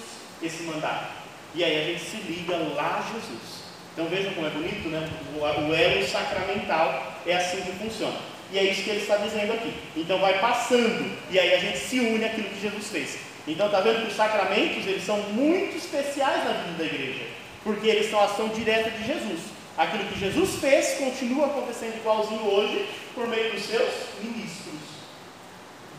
esse 0.41 0.63
mandato. 0.63 1.11
E 1.53 1.63
aí 1.65 1.81
a 1.81 1.85
gente 1.87 2.01
se 2.01 2.17
liga 2.17 2.55
lá 2.55 2.99
a 2.99 3.13
Jesus. 3.13 3.63
Então 3.93 4.05
vejam 4.05 4.33
como 4.33 4.47
é 4.47 4.49
bonito, 4.49 4.87
né? 4.87 5.09
O, 5.37 5.73
elo 5.73 6.07
sacramental 6.07 7.17
é 7.25 7.35
assim 7.35 7.61
que 7.61 7.71
funciona. 7.73 8.17
E 8.53 8.57
é 8.57 8.63
isso 8.63 8.83
que 8.83 8.91
ele 8.91 9.01
está 9.01 9.17
dizendo 9.17 9.51
aqui. 9.51 9.73
Então 9.95 10.19
vai 10.19 10.39
passando, 10.39 11.17
e 11.29 11.37
aí 11.37 11.53
a 11.53 11.59
gente 11.59 11.77
se 11.77 11.99
une 11.99 12.23
àquilo 12.23 12.47
que 12.49 12.61
Jesus 12.61 12.87
fez. 12.87 13.30
Então 13.47 13.65
está 13.65 13.79
vendo 13.79 14.01
que 14.01 14.11
os 14.11 14.15
sacramentos 14.15 14.85
eles 14.85 15.03
são 15.03 15.17
muito 15.17 15.75
especiais 15.75 16.43
na 16.45 16.53
vida 16.53 16.77
da 16.77 16.85
igreja, 16.85 17.25
porque 17.63 17.87
eles 17.87 18.09
são 18.09 18.21
ação 18.21 18.49
direta 18.49 18.91
de 18.91 19.05
Jesus. 19.05 19.39
Aquilo 19.77 20.05
que 20.05 20.19
Jesus 20.19 20.59
fez 20.59 20.97
continua 20.99 21.47
acontecendo 21.47 21.97
igualzinho 21.97 22.45
hoje 22.45 22.87
por 23.15 23.27
meio 23.27 23.51
dos 23.51 23.63
seus 23.63 23.89
ministros, 24.21 24.79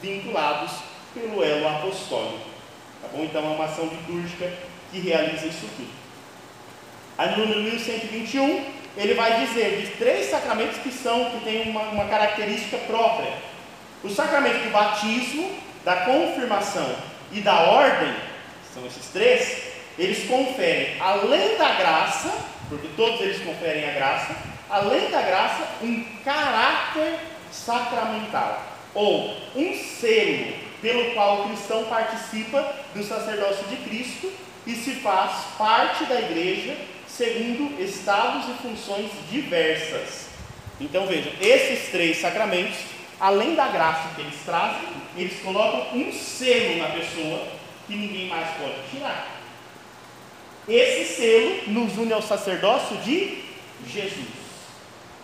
vinculados 0.00 0.72
pelo 1.14 1.42
elo 1.42 1.68
apostólico. 1.68 2.52
Tá 3.00 3.09
bom? 3.12 3.24
Então 3.24 3.44
é 3.44 3.55
uma 3.55 3.64
ação 3.64 3.87
litúrgica 3.87 4.52
que 4.90 5.00
realiza 5.00 5.46
isso 5.46 5.66
tudo. 5.76 5.90
Aí 7.18 7.31
no 7.33 7.38
número 7.38 7.62
1121, 7.62 8.64
ele 8.96 9.14
vai 9.14 9.46
dizer 9.46 9.81
de 9.81 9.87
três 9.96 10.31
sacramentos 10.31 10.78
que 10.78 10.92
são, 10.92 11.31
que 11.31 11.44
têm 11.44 11.70
uma, 11.70 11.83
uma 11.83 12.05
característica 12.05 12.78
própria. 12.78 13.33
O 14.05 14.11
sacramento 14.11 14.64
do 14.64 14.70
batismo, 14.70 15.50
da 15.85 15.96
confirmação 15.96 17.12
e 17.32 17.40
da 17.40 17.60
ordem, 17.62 18.14
são 18.72 18.86
esses 18.86 19.06
três, 19.06 19.62
eles 19.98 20.28
conferem, 20.28 21.00
além 21.00 21.56
da 21.56 21.72
graça, 21.74 22.32
porque 22.68 22.88
todos 22.96 23.20
eles 23.20 23.42
conferem 23.42 23.88
a 23.88 23.92
graça, 23.92 24.36
além 24.68 25.10
da 25.10 25.20
graça, 25.22 25.66
um 25.82 26.04
caráter 26.24 27.18
sacramental, 27.50 28.62
ou 28.94 29.36
um 29.54 29.74
selo 29.74 30.54
pelo 30.80 31.12
qual 31.12 31.42
o 31.42 31.48
cristão 31.48 31.84
participa 31.84 32.74
do 32.94 33.04
sacerdócio 33.04 33.64
de 33.68 33.76
Cristo 33.76 34.32
e 34.66 34.74
se 34.74 34.96
faz 34.96 35.44
parte 35.56 36.04
da 36.04 36.20
igreja 36.20 36.76
segundo 37.06 37.80
estados 37.80 38.48
e 38.48 38.62
funções 38.62 39.10
diversas. 39.30 40.28
Então 40.80 41.06
vejam, 41.06 41.32
esses 41.40 41.90
três 41.90 42.20
sacramentos, 42.20 42.78
além 43.22 43.54
da 43.54 43.68
graça 43.68 44.08
que 44.16 44.20
eles 44.20 44.35
trazem, 44.44 44.88
eles 45.16 45.40
colocam 45.42 45.96
um 45.96 46.12
selo 46.12 46.78
na 46.78 46.88
pessoa 46.88 47.46
que 47.87 47.94
ninguém 47.94 48.26
mais 48.26 48.48
pode 48.56 48.74
tirar. 48.90 49.28
Esse 50.68 51.14
selo 51.14 51.62
nos 51.68 51.96
une 51.96 52.12
ao 52.12 52.20
sacerdócio 52.20 52.96
de 52.96 53.44
Jesus. 53.87 54.26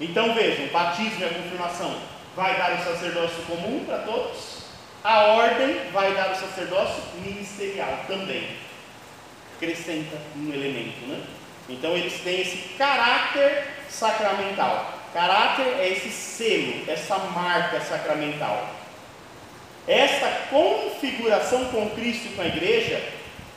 Então 0.00 0.32
vejam, 0.32 0.66
o 0.66 0.70
batismo 0.70 1.20
e 1.20 1.24
a 1.24 1.28
confirmação 1.28 1.98
vai 2.37 2.56
dar 2.56 2.78
o 2.78 2.84
sacerdócio 2.84 3.42
comum 3.48 3.84
para 3.84 3.98
todos, 3.98 4.58
a 5.02 5.24
ordem 5.32 5.90
vai 5.92 6.14
dar 6.14 6.30
o 6.30 6.37
sacerdócio 6.37 7.02
ministerial 7.24 8.04
também. 8.06 8.48
Acrescenta 9.56 10.16
um 10.37 10.52
elemento, 10.52 11.04
né? 11.08 11.20
Então 11.68 11.96
eles 11.96 12.20
têm 12.20 12.42
esse 12.42 12.58
caráter 12.78 13.66
sacramental. 13.88 14.97
Caráter 15.12 15.66
é 15.80 15.88
esse 15.90 16.10
selo, 16.10 16.84
essa 16.86 17.16
marca 17.18 17.80
sacramental. 17.80 18.68
Esta 19.86 20.28
configuração 20.50 21.64
com 21.66 21.88
Cristo 21.90 22.34
com 22.36 22.42
a 22.42 22.46
igreja, 22.46 23.02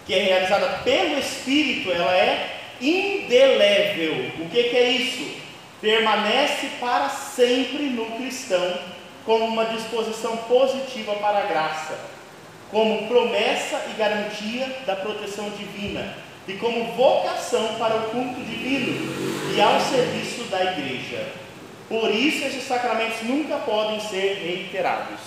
que 0.05 0.13
é 0.13 0.23
realizada 0.23 0.79
pelo 0.83 1.19
Espírito, 1.19 1.91
ela 1.91 2.15
é 2.15 2.59
indelével. 2.79 4.31
O 4.39 4.49
que, 4.49 4.63
que 4.63 4.77
é 4.77 4.89
isso? 4.91 5.41
Permanece 5.81 6.67
para 6.79 7.09
sempre 7.09 7.83
no 7.83 8.05
cristão, 8.17 8.77
como 9.25 9.45
uma 9.45 9.65
disposição 9.65 10.37
positiva 10.37 11.15
para 11.15 11.39
a 11.39 11.47
graça, 11.47 11.99
como 12.71 13.07
promessa 13.07 13.85
e 13.89 13.97
garantia 13.97 14.67
da 14.85 14.95
proteção 14.95 15.49
divina, 15.49 16.15
e 16.47 16.53
como 16.53 16.93
vocação 16.93 17.75
para 17.77 17.95
o 17.97 18.09
culto 18.09 18.41
divino 18.41 19.53
e 19.55 19.61
ao 19.61 19.79
serviço 19.79 20.43
da 20.45 20.63
igreja. 20.71 21.40
Por 21.91 22.09
isso, 22.09 22.45
esses 22.45 22.63
sacramentos 22.63 23.21
nunca 23.23 23.57
podem 23.57 23.99
ser 23.99 24.41
reiterados. 24.41 25.19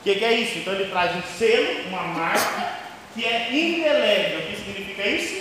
O 0.00 0.02
que, 0.02 0.16
que 0.16 0.24
é 0.24 0.32
isso? 0.32 0.58
Então, 0.58 0.74
ele 0.74 0.90
traz 0.90 1.14
um 1.14 1.22
selo, 1.22 1.86
uma 1.86 2.02
marca, 2.02 2.78
que 3.14 3.24
é 3.24 3.48
indelével. 3.52 4.40
O 4.40 4.42
que 4.42 4.56
significa 4.56 5.06
isso? 5.06 5.40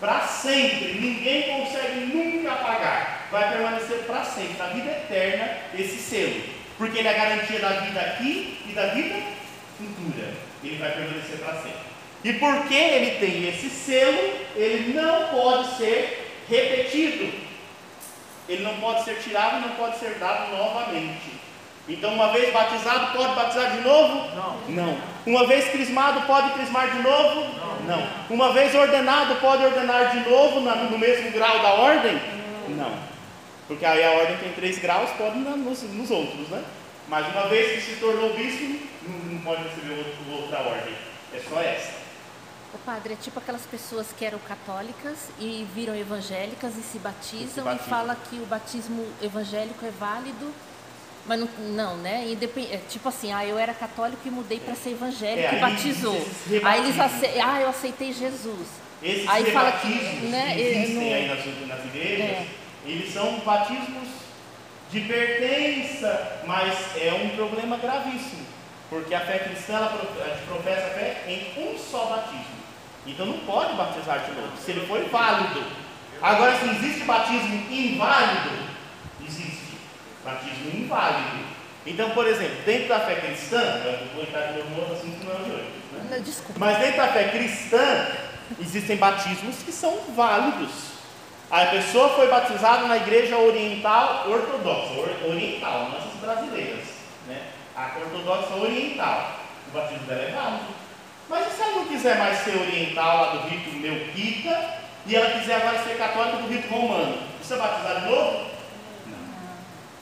Para 0.00 0.26
sempre. 0.26 0.94
Ninguém 0.94 1.42
consegue 1.60 2.00
nunca 2.12 2.50
apagar. 2.50 3.28
Vai 3.30 3.52
permanecer 3.52 3.98
para 4.08 4.24
sempre, 4.24 4.58
na 4.58 4.66
vida 4.70 4.90
eterna, 4.90 5.58
esse 5.78 5.98
selo. 5.98 6.42
Porque 6.76 6.98
ele 6.98 7.06
é 7.06 7.12
a 7.12 7.24
garantia 7.24 7.60
da 7.60 7.68
vida 7.68 8.00
aqui 8.00 8.58
e 8.68 8.72
da 8.72 8.86
vida 8.86 9.22
futura. 9.78 10.30
Ele 10.64 10.78
vai 10.78 10.90
permanecer 10.90 11.38
para 11.38 11.62
sempre. 11.62 11.90
E 12.24 12.32
porque 12.32 12.74
ele 12.74 13.20
tem 13.20 13.48
esse 13.48 13.70
selo, 13.70 14.18
ele 14.56 14.94
não 14.94 15.28
pode 15.28 15.76
ser 15.76 16.26
repetido. 16.48 17.49
Ele 18.50 18.62
não 18.64 18.74
pode 18.76 19.04
ser 19.04 19.14
tirado 19.22 19.58
e 19.58 19.60
não 19.68 19.76
pode 19.76 19.96
ser 19.98 20.16
dado 20.18 20.50
novamente. 20.56 21.38
Então, 21.88 22.12
uma 22.14 22.28
vez 22.32 22.52
batizado, 22.52 23.16
pode 23.16 23.34
batizar 23.34 23.70
de 23.72 23.80
novo? 23.80 24.28
Não. 24.36 24.60
Não. 24.86 24.98
Uma 25.26 25.46
vez 25.46 25.68
crismado, 25.70 26.20
pode 26.26 26.50
crismar 26.50 26.90
de 26.90 26.98
novo? 27.02 27.46
Não. 27.86 28.06
Uma 28.28 28.52
vez 28.52 28.74
ordenado, 28.74 29.36
pode 29.36 29.64
ordenar 29.64 30.10
de 30.10 30.28
novo 30.28 30.60
no 30.60 30.98
mesmo 30.98 31.30
grau 31.32 31.58
da 31.60 31.70
ordem? 31.74 32.20
Não. 32.68 32.92
Porque 33.66 33.84
aí 33.86 34.02
a 34.04 34.10
ordem 34.12 34.36
tem 34.38 34.52
três 34.52 34.78
graus, 34.78 35.10
pode 35.16 35.38
nos, 35.38 35.82
nos 35.82 36.10
outros, 36.10 36.48
né? 36.48 36.62
Mas 37.08 37.26
uma 37.28 37.46
vez 37.46 37.72
que 37.72 37.80
se 37.92 38.00
tornou 38.00 38.34
bispo, 38.34 38.78
não, 39.02 39.18
não 39.34 39.40
pode 39.42 39.62
receber 39.62 39.94
outro- 39.98 40.42
outra 40.42 40.58
ordem. 40.58 40.94
É 41.34 41.38
só 41.48 41.60
essa. 41.60 41.99
O 42.72 42.78
padre 42.78 43.14
é 43.14 43.16
tipo 43.16 43.38
aquelas 43.40 43.62
pessoas 43.62 44.06
que 44.16 44.24
eram 44.24 44.38
católicas 44.40 45.28
e 45.40 45.66
viram 45.74 45.94
evangélicas 45.96 46.76
e 46.76 46.82
se 46.82 46.98
batizam 46.98 47.64
e, 47.64 47.68
batizam. 47.74 47.88
fala 47.88 48.16
que 48.28 48.36
o 48.36 48.46
batismo 48.46 49.06
evangélico 49.20 49.84
é 49.84 49.90
válido, 49.90 50.52
mas 51.26 51.40
não, 51.40 51.48
não 51.70 51.96
né? 51.96 52.28
Independ... 52.28 52.72
é 52.72 52.76
tipo 52.88 53.08
assim, 53.08 53.32
ah, 53.32 53.44
eu 53.44 53.58
era 53.58 53.74
católico 53.74 54.22
e 54.24 54.30
mudei 54.30 54.60
para 54.60 54.74
ser 54.76 54.90
evangélico 54.90 55.52
É, 55.52 55.58
e 55.58 55.60
batizou. 55.60 56.14
esses 56.16 56.64
Aí 56.64 56.80
eles 56.80 56.94
rebatismos. 56.94 57.22
ace... 57.28 57.40
ah, 57.40 57.60
eu 57.60 57.68
aceitei 57.70 58.12
Jesus. 58.12 58.68
Esses 59.02 59.28
Aí 59.28 59.44
fala 59.50 59.72
que, 59.72 59.88
né, 60.26 60.54
que 60.54 60.60
existem 60.60 60.94
no- 60.94 61.14
aí 61.14 61.26
nas, 61.28 61.68
nas 61.68 61.84
igrejas, 61.86 62.26
É. 62.26 62.46
eles 62.86 63.12
são 63.12 63.40
batismos 63.40 64.08
de 64.92 65.00
pertença, 65.00 66.40
mas 66.46 66.74
é 66.96 67.12
um 67.14 67.30
problema 67.36 67.76
gravíssimo, 67.78 68.46
porque 68.88 69.14
a 69.14 69.20
fé 69.20 69.38
cristã 69.40 69.74
ela 69.74 69.88
pro- 69.88 70.22
a 70.22 70.28
gente 70.28 70.46
professa 70.46 70.86
a 70.86 70.90
fé 70.90 71.24
em 71.26 71.62
um 71.64 71.76
só 71.78 72.06
batismo. 72.06 72.59
Então 73.06 73.26
não 73.26 73.38
pode 73.40 73.74
batizar 73.74 74.20
de 74.24 74.32
novo, 74.32 74.52
se 74.62 74.70
ele 74.70 74.86
for 74.86 75.00
válido. 75.10 75.64
Agora, 76.22 76.54
se 76.58 76.66
existe 76.68 77.04
batismo 77.04 77.66
inválido, 77.70 78.50
existe 79.26 79.78
batismo 80.24 80.70
inválido. 80.74 81.50
Então, 81.86 82.10
por 82.10 82.26
exemplo, 82.26 82.56
dentro 82.66 82.88
da 82.88 83.00
fé 83.00 83.14
cristã, 83.16 83.58
eu 83.58 84.06
vou 84.14 84.22
entrar 84.22 84.48
de 84.48 84.58
novo 84.58 84.70
no 84.70 84.78
outro 84.80 84.94
assunto 84.96 85.18
que 85.18 85.24
não 85.26 85.32
é 85.32 85.36
o 85.36 85.44
de 85.44 85.50
hoje. 85.50 85.64
né? 86.10 86.20
Desculpa. 86.22 86.60
Mas 86.60 86.78
dentro 86.78 86.96
da 86.98 87.08
fé 87.08 87.24
cristã, 87.30 88.06
existem 88.60 88.96
batismos 88.98 89.56
que 89.64 89.72
são 89.72 89.98
válidos. 90.14 90.70
A 91.50 91.66
pessoa 91.66 92.10
foi 92.10 92.28
batizada 92.28 92.86
na 92.86 92.96
igreja 92.98 93.36
oriental 93.38 94.26
ortodoxa, 94.28 94.92
or- 95.00 95.30
oriental, 95.30 95.88
não 95.88 95.96
essas 95.98 96.20
brasileiras, 96.20 96.84
né? 97.26 97.42
A 97.74 97.90
ortodoxa 97.98 98.54
oriental, 98.56 99.40
o 99.68 99.70
batismo 99.76 100.06
dela 100.06 100.20
é 100.22 100.30
válido. 100.32 100.79
Mas 101.30 101.46
e 101.46 101.54
se 101.54 101.62
ela 101.62 101.76
não 101.76 101.86
quiser 101.86 102.18
mais 102.18 102.38
ser 102.38 102.56
oriental 102.56 103.20
lá 103.20 103.32
do 103.36 103.48
rito 103.48 103.70
melquita 103.76 104.80
e 105.06 105.14
ela 105.14 105.30
quiser 105.38 105.54
agora 105.54 105.78
ser 105.78 105.96
católica 105.96 106.38
do 106.38 106.48
rito 106.48 106.68
romano? 106.68 107.18
Precisa 107.38 107.56
batizar 107.56 108.00
de 108.00 108.10
novo? 108.10 108.50
Não. 109.06 109.18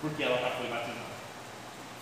Porque 0.00 0.22
ela 0.22 0.38
já 0.38 0.48
foi 0.48 0.68
batizada. 0.68 0.98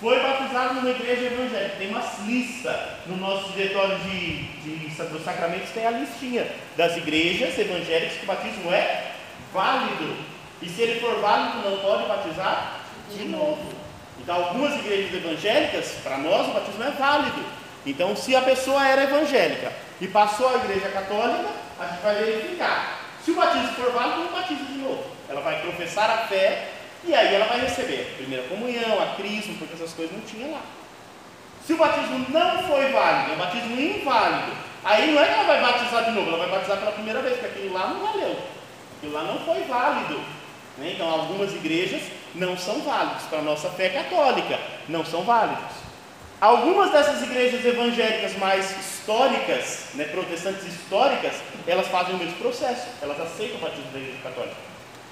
Foi 0.01 0.23
batizado 0.23 0.75
numa 0.75 0.91
igreja 0.91 1.27
evangélica. 1.27 1.77
Tem 1.77 1.89
uma 1.89 2.05
lista 2.25 2.99
no 3.07 3.17
nosso 3.17 3.53
diretório 3.53 3.99
de, 3.99 4.43
de, 4.61 5.03
dos 5.05 5.25
sacramentos, 5.25 5.71
tem 5.71 5.85
a 5.85 5.91
listinha 5.91 6.47
das 6.77 6.97
igrejas 6.97 7.59
evangélicas 7.59 8.19
que 8.19 8.25
o 8.25 8.27
batismo 8.27 8.73
é 8.73 9.13
válido. 9.53 10.19
E 10.63 10.69
se 10.69 10.83
ele 10.83 11.01
for 11.01 11.21
válido, 11.21 11.69
não 11.69 11.79
pode 11.79 12.07
batizar 12.07 12.81
de 13.11 13.25
novo. 13.25 13.73
Então, 14.21 14.37
algumas 14.37 14.75
igrejas 14.77 15.15
evangélicas, 15.15 15.97
para 16.05 16.19
nós, 16.19 16.47
o 16.49 16.53
batismo 16.53 16.85
é 16.85 16.91
válido. 16.93 17.66
Então, 17.87 18.17
se 18.17 18.35
a 18.35 18.43
pessoa 18.43 18.85
era 18.87 19.05
evangélica 19.05 19.73
e 20.01 20.09
passou 20.09 20.49
à 20.49 20.57
igreja 20.57 20.89
católica, 20.89 21.49
a 21.79 21.87
gente 21.87 22.03
vai 22.03 22.15
verificar. 22.17 22.99
Se 23.25 23.31
o 23.31 23.37
batismo 23.37 23.69
for 23.69 23.93
válido, 23.93 24.25
não 24.25 24.33
batiza 24.33 24.65
de 24.65 24.79
novo. 24.79 25.05
Ela 25.29 25.41
vai 25.41 25.61
professar 25.61 26.11
a 26.11 26.19
fé 26.27 26.69
e 27.05 27.15
aí 27.15 27.35
ela 27.35 27.47
vai 27.47 27.61
receber 27.61 28.13
a 28.13 28.17
primeira 28.17 28.49
comunhão, 28.49 29.01
a 29.01 29.15
crisma, 29.15 29.55
porque 29.59 29.75
essas 29.75 29.93
coisas 29.95 30.17
não 30.17 30.23
tinha 30.23 30.49
lá. 30.49 30.61
Se 31.65 31.73
o 31.73 31.77
batismo 31.77 32.27
não 32.29 32.63
foi 32.65 32.91
válido, 32.91 33.31
é 33.31 33.35
um 33.35 33.39
batismo 33.39 33.81
inválido, 33.81 34.53
aí 34.85 35.13
não 35.13 35.23
é 35.23 35.27
que 35.27 35.33
ela 35.35 35.45
vai 35.45 35.61
batizar 35.61 36.05
de 36.05 36.11
novo, 36.13 36.29
ela 36.29 36.39
vai 36.39 36.51
batizar 36.51 36.79
pela 36.79 36.93
primeira 36.93 37.21
vez, 37.21 37.39
porque 37.39 37.59
aquilo 37.59 37.75
lá 37.75 37.89
não 37.89 38.07
valeu. 38.07 38.37
Aquilo 38.99 39.13
lá 39.13 39.23
não 39.23 39.39
foi 39.41 39.63
válido. 39.63 40.21
né? 40.79 40.93
Então, 40.95 41.09
algumas 41.09 41.53
igrejas 41.53 42.03
não 42.35 42.57
são 42.57 42.81
válidas 42.81 43.23
para 43.23 43.39
a 43.39 43.43
nossa 43.43 43.69
fé 43.71 43.89
católica, 43.89 44.59
não 44.89 45.05
são 45.05 45.23
válidos. 45.23 45.86
Algumas 46.39 46.93
dessas 46.93 47.23
igrejas 47.23 47.65
evangélicas 47.65 48.37
mais 48.37 48.71
históricas, 48.79 49.87
né, 49.95 50.05
protestantes 50.05 50.67
históricas, 50.67 51.33
elas 51.67 51.89
fazem 51.89 52.15
o 52.15 52.19
mesmo 52.19 52.37
processo, 52.37 52.89
elas 53.01 53.19
aceitam 53.19 53.57
o 53.57 53.61
batismo 53.61 53.91
da 53.91 53.99
igreja 53.99 54.19
católica. 54.23 54.57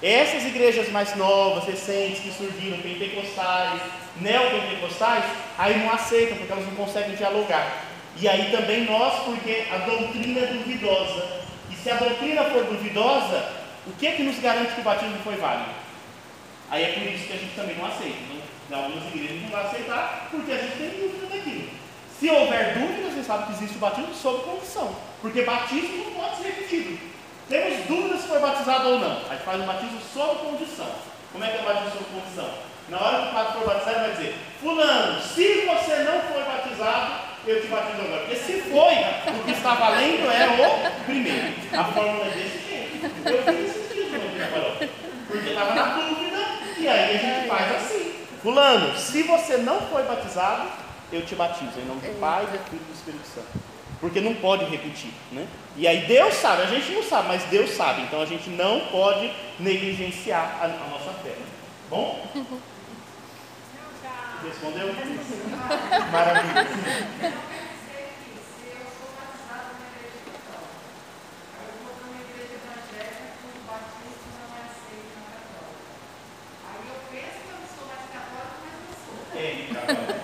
Essas 0.03 0.45
igrejas 0.45 0.89
mais 0.89 1.15
novas, 1.15 1.65
recentes, 1.65 2.19
que 2.19 2.31
surgiram, 2.31 2.77
pentecostais, 2.77 3.81
neopentecostais, 4.21 5.23
aí 5.57 5.79
não 5.79 5.91
aceitam, 5.93 6.37
porque 6.37 6.51
elas 6.51 6.65
não 6.65 6.75
conseguem 6.75 7.15
dialogar. 7.15 7.85
E 8.17 8.27
aí 8.27 8.51
também 8.51 8.85
nós, 8.85 9.23
porque 9.23 9.65
a 9.71 9.77
doutrina 9.77 10.41
é 10.41 10.45
duvidosa. 10.45 11.41
E 11.71 11.75
se 11.75 11.89
a 11.89 11.95
doutrina 11.95 12.43
for 12.43 12.65
duvidosa, 12.65 13.51
o 13.87 13.91
que 13.93 14.05
é 14.05 14.11
que 14.11 14.21
nos 14.21 14.37
garante 14.39 14.75
que 14.75 14.81
o 14.81 14.83
batismo 14.83 15.17
foi 15.23 15.37
válido? 15.37 15.71
Aí 16.69 16.83
é 16.83 16.91
por 16.93 17.03
isso 17.03 17.25
que 17.25 17.33
a 17.33 17.37
gente 17.37 17.55
também 17.55 17.75
não 17.77 17.85
aceita. 17.87 18.34
Algumas 18.71 19.13
igrejas 19.13 19.41
não 19.43 19.49
vão 19.49 19.61
aceitar, 19.61 20.27
porque 20.31 20.51
a 20.51 20.57
gente 20.57 20.77
tem 20.77 20.89
dúvida 20.89 21.27
daquilo. 21.27 21.69
Se 22.19 22.29
houver 22.29 22.73
dúvida, 22.73 23.11
você 23.11 23.23
sabe 23.23 23.45
que 23.45 23.51
existe 23.53 23.75
o 23.75 23.79
batismo 23.79 24.13
sob 24.13 24.43
condição. 24.43 24.95
Porque 25.21 25.43
batismo 25.43 26.05
não 26.05 26.11
pode 26.11 26.37
ser 26.37 26.43
repetido. 26.43 26.97
Temos 27.47 27.85
dúvidas 27.85 28.21
se 28.21 28.27
foi 28.27 28.39
batizado 28.39 28.89
ou 28.89 28.99
não. 28.99 29.17
A 29.29 29.33
gente 29.33 29.43
faz 29.43 29.61
um 29.61 29.65
batismo 29.65 29.99
sob 30.13 30.39
condição. 30.39 30.89
Como 31.31 31.43
é 31.43 31.49
que 31.49 31.57
é 31.57 31.61
o 31.61 31.65
batismo 31.65 31.91
sob 31.91 32.05
condição? 32.05 32.49
Na 32.89 32.99
hora 32.99 33.21
que 33.21 33.29
o 33.29 33.33
padre 33.33 33.53
for 33.53 33.65
batizar, 33.65 33.93
ele 33.93 34.01
vai 34.01 34.11
dizer: 34.11 34.35
Fulano, 34.61 35.21
se 35.21 35.65
você 35.65 35.95
não 36.03 36.21
foi 36.21 36.43
batizado, 36.43 37.13
eu 37.47 37.61
te 37.61 37.67
batizo 37.67 38.01
agora. 38.01 38.21
Porque 38.21 38.35
se 38.35 38.61
foi, 38.61 38.93
o 39.33 39.43
que 39.43 39.51
está 39.51 39.75
valendo 39.75 40.31
é 40.31 40.47
o 40.47 41.05
primeiro. 41.05 41.53
A 41.73 41.83
fórmula 41.83 42.25
é 42.25 42.29
desse 42.29 42.69
jeito. 42.69 43.11
Eu 43.25 43.43
fiz 43.43 43.75
esse 43.75 44.03
Vila 44.03 44.47
Paróquia. 44.47 44.89
Porque 45.27 45.49
estava 45.49 45.75
na 45.75 45.83
dúvida, 45.95 46.37
e 46.77 46.87
aí 46.87 47.15
a 47.15 47.19
gente 47.19 47.47
faz 47.47 47.75
assim. 47.75 48.14
Fulano, 48.45 48.95
se 48.95 49.23
você 49.23 49.57
não 49.57 49.81
foi 49.89 50.03
batizado, 50.03 50.69
eu 51.11 51.25
te 51.25 51.33
batizo 51.33 51.79
em 51.79 51.85
nome 51.85 52.01
do 52.01 52.19
Pai, 52.19 52.45
do 52.45 52.51
Filho 52.69 52.79
e 52.79 52.85
do 52.85 52.93
Espírito 52.93 53.27
Santo. 53.27 53.47
Porque 53.99 54.21
não 54.21 54.35
pode 54.35 54.65
repetir, 54.65 55.09
né? 55.31 55.47
E 55.75 55.87
aí 55.87 56.05
Deus 56.05 56.35
sabe, 56.35 56.61
a 56.61 56.67
gente 56.67 56.91
não 56.91 57.01
sabe, 57.01 57.27
mas 57.29 57.43
Deus 57.45 57.71
sabe. 57.71 58.03
Então 58.03 58.21
a 58.21 58.25
gente 58.27 58.47
não 58.51 58.81
pode 58.91 59.33
negligenciar 59.59 60.59
a, 60.61 60.65
a 60.65 60.67
nossa 60.67 61.11
fé. 61.23 61.29
né? 61.29 61.45
Bom? 61.89 62.23
Respondeu? 64.45 64.93
Maravilha. 66.11 66.67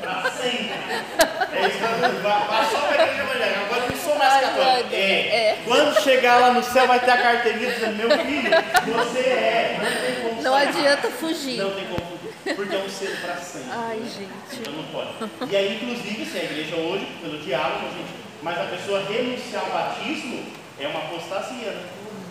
Pra 0.01 0.31
sempre. 0.31 0.71
É 1.53 1.67
isso 1.67 1.77
vou- 2.21 2.31
Passou 2.47 2.79
pra 2.81 3.03
igreja 3.03 3.21
evangélica, 3.23 3.59
agora 3.61 3.81
eu 3.83 3.89
não 3.91 3.97
sou 3.97 4.15
mais 4.15 4.33
Ai, 4.33 4.41
católico. 4.41 4.89
É. 4.93 4.99
É. 5.49 5.57
Quando 5.65 6.01
chegar 6.01 6.39
lá 6.39 6.51
no 6.51 6.63
céu, 6.63 6.87
vai 6.87 6.99
ter 6.99 7.11
a 7.11 7.17
carteirinha 7.17 7.71
dizendo: 7.71 7.95
Meu 7.97 8.09
filho, 8.09 8.49
você 8.95 9.19
é. 9.19 9.77
Não 9.81 10.01
tem 10.01 10.29
como 10.29 10.41
Não 10.41 10.55
adianta 10.55 11.09
fugir. 11.09 11.57
Não 11.57 11.71
tem 11.71 11.85
como 11.85 12.01
fugir, 12.05 12.55
porque 12.55 12.75
é 12.75 12.79
um 12.79 12.89
ser 12.89 13.17
para 13.21 13.35
sempre. 13.37 13.69
Ai, 13.71 13.97
né? 13.97 14.09
gente. 14.09 14.59
Então 14.61 14.73
não 14.73 14.83
pode. 14.85 15.09
E 15.51 15.55
aí, 15.55 15.75
inclusive, 15.75 16.25
se 16.25 16.37
a 16.37 16.43
igreja 16.43 16.75
hoje, 16.77 17.05
pelo 17.21 17.37
diálogo, 17.39 17.87
a 17.87 17.97
gente, 17.97 18.11
mas 18.41 18.57
a 18.57 18.63
pessoa 18.63 19.03
renunciar 19.07 19.63
ao 19.65 19.69
batismo 19.71 20.45
é 20.79 20.87
uma 20.87 20.99
apostasia, 20.99 21.71
né? 21.71 21.83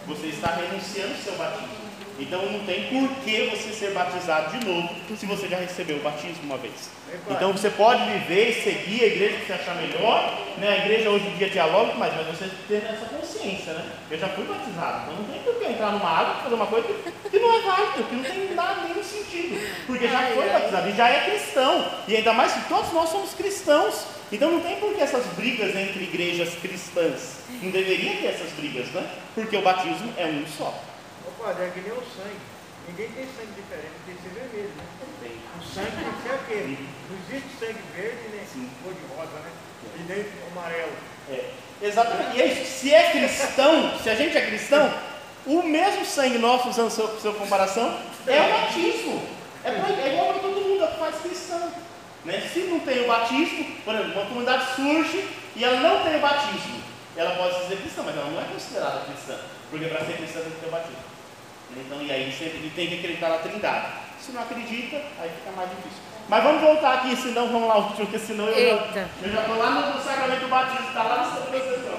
Você 0.07 0.27
está 0.29 0.49
renunciando 0.53 1.11
ao 1.15 1.21
seu 1.23 1.35
batismo. 1.35 1.80
Então 2.21 2.45
não 2.53 2.61
tem 2.61 2.85
por 2.85 3.09
que 3.25 3.49
você 3.49 3.73
ser 3.73 3.93
batizado 3.93 4.59
de 4.59 4.67
novo 4.67 4.91
se 5.17 5.25
você 5.25 5.49
já 5.49 5.57
recebeu 5.57 5.97
o 5.97 6.01
batismo 6.01 6.43
uma 6.45 6.59
vez. 6.59 6.91
Então 7.31 7.51
você 7.53 7.71
pode 7.71 8.05
viver 8.05 8.51
e 8.51 8.63
seguir 8.63 9.03
a 9.03 9.07
igreja 9.07 9.37
que 9.39 9.47
você 9.47 9.53
achar 9.55 9.75
melhor, 9.77 10.39
né? 10.59 10.69
A 10.69 10.77
igreja 10.85 11.11
hoje 11.11 11.27
em 11.27 11.37
dia 11.37 11.49
dialoga, 11.49 11.95
mas, 11.95 12.15
mas 12.15 12.27
você 12.27 12.51
tem 12.69 12.79
essa 12.79 13.07
consciência, 13.07 13.73
né? 13.73 13.85
Eu 14.11 14.19
já 14.19 14.29
fui 14.29 14.45
batizado, 14.45 15.03
então 15.05 15.17
não 15.17 15.25
tem 15.25 15.43
por 15.43 15.55
que 15.55 15.65
entrar 15.65 15.93
numa 15.93 16.11
água 16.11 16.37
e 16.39 16.43
fazer 16.43 16.55
uma 16.55 16.67
coisa 16.67 16.89
que, 17.31 17.39
não 17.39 17.59
é 17.59 17.63
válida, 17.63 18.03
que 18.03 18.15
não 18.15 18.23
tem 18.23 18.55
nada 18.55 18.83
nenhum 18.83 19.03
sentido. 19.03 19.59
Porque 19.87 20.07
já 20.07 20.27
foi 20.35 20.49
batizado 20.49 20.89
e 20.91 20.93
já 20.93 21.09
é 21.09 21.31
cristão. 21.31 21.91
E 22.07 22.17
ainda 22.17 22.33
mais 22.35 22.53
que 22.53 22.69
todos 22.69 22.93
nós 22.93 23.09
somos 23.09 23.33
cristãos. 23.33 24.05
Então 24.31 24.51
não 24.51 24.61
tem 24.61 24.77
por 24.77 24.95
que 24.95 25.01
essas 25.01 25.25
brigas 25.35 25.75
entre 25.75 26.05
igrejas 26.05 26.55
cristãs. 26.61 27.41
Não 27.63 27.71
deveria 27.71 28.13
ter 28.17 28.27
essas 28.27 28.51
brigas, 28.53 28.87
né? 28.89 29.05
Porque 29.35 29.57
o 29.57 29.63
batismo 29.63 30.13
é 30.17 30.27
um 30.27 30.45
só. 30.47 30.90
Ô 31.27 31.43
padre, 31.43 31.65
é 31.65 31.71
que 31.75 31.81
nem 31.81 31.93
o 31.93 32.03
sangue. 32.03 32.41
Ninguém 32.89 33.09
tem 33.13 33.25
sangue 33.27 33.53
diferente, 33.55 33.95
tem 34.07 34.15
que 34.17 34.23
ser 34.23 34.35
vermelho, 34.41 34.73
né? 34.77 34.85
O 35.61 35.63
sangue 35.63 35.91
tem 35.93 36.13
que 36.13 36.23
ser 36.29 36.35
aquele. 36.35 36.89
Não 37.11 37.17
existe 37.29 37.49
sangue 37.61 37.83
verde, 37.95 38.23
nem 38.35 38.47
Sim. 38.47 38.71
cor 38.83 38.93
de 38.95 39.01
rosa, 39.15 39.39
né? 39.45 39.51
E 39.99 40.03
nem 40.13 40.25
amarelo. 40.51 40.93
É, 41.31 41.51
exatamente. 41.83 42.37
E 42.39 42.63
isso. 42.63 42.79
Se 42.81 42.95
é 42.95 43.11
cristão, 43.11 43.99
se 44.03 44.11
a 44.11 44.15
gente 44.15 44.37
é 44.37 44.47
cristão, 44.47 44.93
o 45.47 45.63
mesmo 45.63 46.05
sangue 46.05 46.39
nosso, 46.39 46.69
usando 46.71 46.91
sua, 46.91 47.21
sua 47.21 47.35
comparação, 47.35 47.99
é 48.27 48.41
o 48.41 48.51
batismo. 48.51 49.23
É, 49.63 49.71
pra- 49.73 49.89
é 49.95 50.13
igual 50.15 50.33
para 50.33 50.43
todo 50.43 50.61
mundo, 50.61 50.83
é 50.85 50.87
que 50.89 50.99
faz 50.99 51.17
cristão. 51.21 51.73
Né? 52.25 52.51
Se 52.53 52.61
não 52.61 52.81
tem 52.81 53.05
o 53.05 53.07
batismo, 53.09 53.65
por 53.85 53.95
exemplo, 53.95 54.13
uma 54.15 54.27
comunidade 54.27 54.75
surge 54.75 55.29
e 55.55 55.65
ela 55.65 55.81
não 55.81 56.03
tem 56.03 56.17
o 56.17 56.21
batismo. 56.21 56.81
Ela 57.17 57.37
pode 57.37 57.55
se 57.57 57.63
dizer 57.65 57.77
cristã, 57.77 58.03
mas 58.05 58.17
ela 58.17 58.31
não 58.31 58.41
é 58.41 58.45
considerada 58.45 59.01
cristã. 59.05 59.39
Porque 59.71 59.87
para 59.87 60.05
ser 60.05 60.17
cristã 60.17 60.41
tem 60.41 60.51
que 60.51 60.61
ter 60.61 60.67
o 60.69 60.71
batismo. 60.71 61.10
Né? 61.75 61.83
Então, 61.87 62.03
e 62.03 62.11
aí 62.11 62.33
sempre 62.33 62.71
tem 62.75 62.89
que 62.89 62.95
acreditar 62.95 63.29
na 63.29 63.39
trindade. 63.39 63.87
Se 64.21 64.33
não 64.33 64.43
acredita, 64.43 64.97
aí 65.19 65.31
fica 65.31 65.57
mais 65.57 65.71
difícil. 65.71 66.03
Mas 66.29 66.45
vamos 66.45 66.63
voltar 66.63 66.95
aqui, 66.95 67.17
senão 67.17 67.49
vamos 67.49 67.69
lá, 67.69 67.83
porque 67.83 68.19
senão 68.19 68.47
eu 68.47 68.79
já, 68.95 69.09
eu 69.23 69.33
já 69.33 69.43
tô 69.43 69.55
lá 69.55 69.71
no, 69.71 70.01
sacramento 70.01 70.41
do 70.43 70.49
batismo, 70.49 70.89
está 70.89 71.03
lá 71.03 71.25
no 71.25 71.33
São 71.33 71.47
Francisco. 71.47 71.91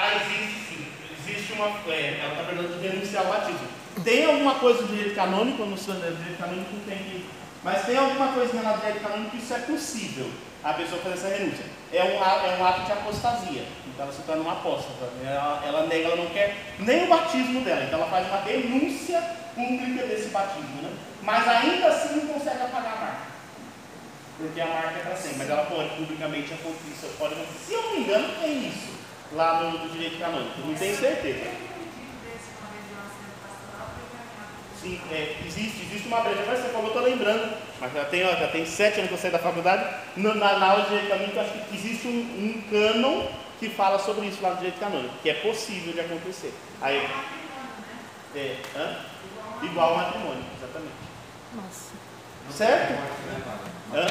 Ah, 0.00 0.14
existe 0.14 0.60
sim. 0.60 0.86
Existe 1.18 1.52
uma. 1.54 1.66
É, 1.92 2.20
ela 2.22 2.32
está 2.34 2.44
perguntando 2.44 2.80
de 2.80 2.88
denunciar 2.88 3.24
o 3.24 3.28
batismo. 3.28 3.66
Tem 4.04 4.24
alguma 4.26 4.54
coisa 4.54 4.82
do 4.84 4.94
direito 4.94 5.16
canônico? 5.16 5.64
No 5.64 5.74
direito 5.74 6.38
canônico 6.38 6.76
tem 6.86 6.98
que 6.98 7.26
mas 7.62 7.84
tem 7.84 7.96
alguma 7.96 8.32
coisa 8.32 8.62
na 8.62 8.72
direito 8.74 9.00
canônico 9.00 9.30
que 9.30 9.38
isso 9.38 9.54
é 9.54 9.58
possível, 9.58 10.30
a 10.62 10.72
pessoa 10.74 11.02
fazer 11.02 11.14
essa 11.14 11.28
renúncia. 11.28 11.64
É 11.92 12.04
um, 12.04 12.22
é 12.22 12.56
um 12.58 12.66
ato 12.66 12.82
de 12.82 12.92
apostasia. 12.92 13.64
Então 13.86 14.04
ela 14.04 14.12
se 14.12 14.22
torna 14.22 14.42
uma 14.42 14.52
apóstata. 14.52 15.10
Ela, 15.24 15.62
ela 15.66 15.86
nega, 15.86 16.08
ela 16.08 16.16
não 16.16 16.26
quer 16.26 16.56
nem 16.78 17.04
o 17.04 17.08
batismo 17.08 17.62
dela. 17.62 17.84
Então 17.84 17.98
ela 17.98 18.10
faz 18.10 18.26
uma 18.28 18.38
denúncia 18.38 19.20
pública 19.54 20.06
desse 20.06 20.28
batismo. 20.28 20.82
Né? 20.82 20.92
Mas 21.22 21.48
ainda 21.48 21.88
assim 21.88 22.16
não 22.16 22.34
consegue 22.34 22.62
apagar 22.62 22.92
a 22.92 23.00
marca. 23.00 23.28
Porque 24.36 24.60
a 24.60 24.66
marca 24.66 24.98
é 24.98 25.02
para 25.02 25.16
sempre. 25.16 25.38
Mas 25.38 25.50
ela 25.50 25.64
pode 25.64 25.88
publicamente 25.96 26.54
acontecer. 26.54 27.10
Pode, 27.18 27.34
se 27.66 27.72
eu 27.72 27.82
não 27.82 27.92
me 27.92 28.00
engano, 28.00 28.34
tem 28.40 28.68
isso 28.68 28.98
lá 29.32 29.62
no, 29.62 29.78
no 29.78 29.88
direito 29.90 30.18
canônico. 30.18 30.60
Não 30.64 30.74
tenho 30.74 30.96
certeza. 30.96 31.67
Sim, 34.80 35.00
é, 35.10 35.36
existe, 35.44 35.82
existe 35.82 36.06
uma 36.06 36.20
brecha. 36.20 36.42
Agora 36.42 36.56
você 36.56 36.68
falou, 36.68 36.84
eu 36.84 36.88
estou 36.88 37.02
lembrando, 37.02 37.56
mas 37.80 37.92
já 37.92 38.04
tem, 38.04 38.24
ó, 38.24 38.36
já 38.36 38.48
tem 38.48 38.64
sete 38.64 38.98
anos 38.98 39.08
que 39.08 39.14
eu 39.14 39.18
saí 39.18 39.30
da 39.30 39.38
faculdade. 39.38 39.84
No, 40.16 40.34
na, 40.34 40.58
na, 40.58 40.70
aula 40.70 40.82
de 40.84 40.90
direito 40.90 41.08
canônico, 41.08 41.36
eu 41.36 41.42
acho 41.42 41.52
que 41.52 41.74
existe 41.74 42.06
um, 42.06 42.20
um 42.20 42.62
cânon 42.70 43.26
que 43.58 43.68
fala 43.68 43.98
sobre 43.98 44.26
isso 44.26 44.40
lá 44.40 44.50
no 44.50 44.56
direito 44.56 44.78
canônico, 44.78 45.14
que 45.20 45.30
é 45.30 45.34
possível 45.34 45.92
de 45.92 46.00
acontecer. 46.00 46.54
Aí, 46.80 47.08
é, 48.36 48.56
hã? 48.76 48.96
Igual 49.62 49.90
ao 49.90 49.96
matrimônio, 49.96 50.44
exatamente. 50.56 50.92
Nossa. 51.54 51.92
Certo? 52.50 52.92
Hã? 53.92 54.06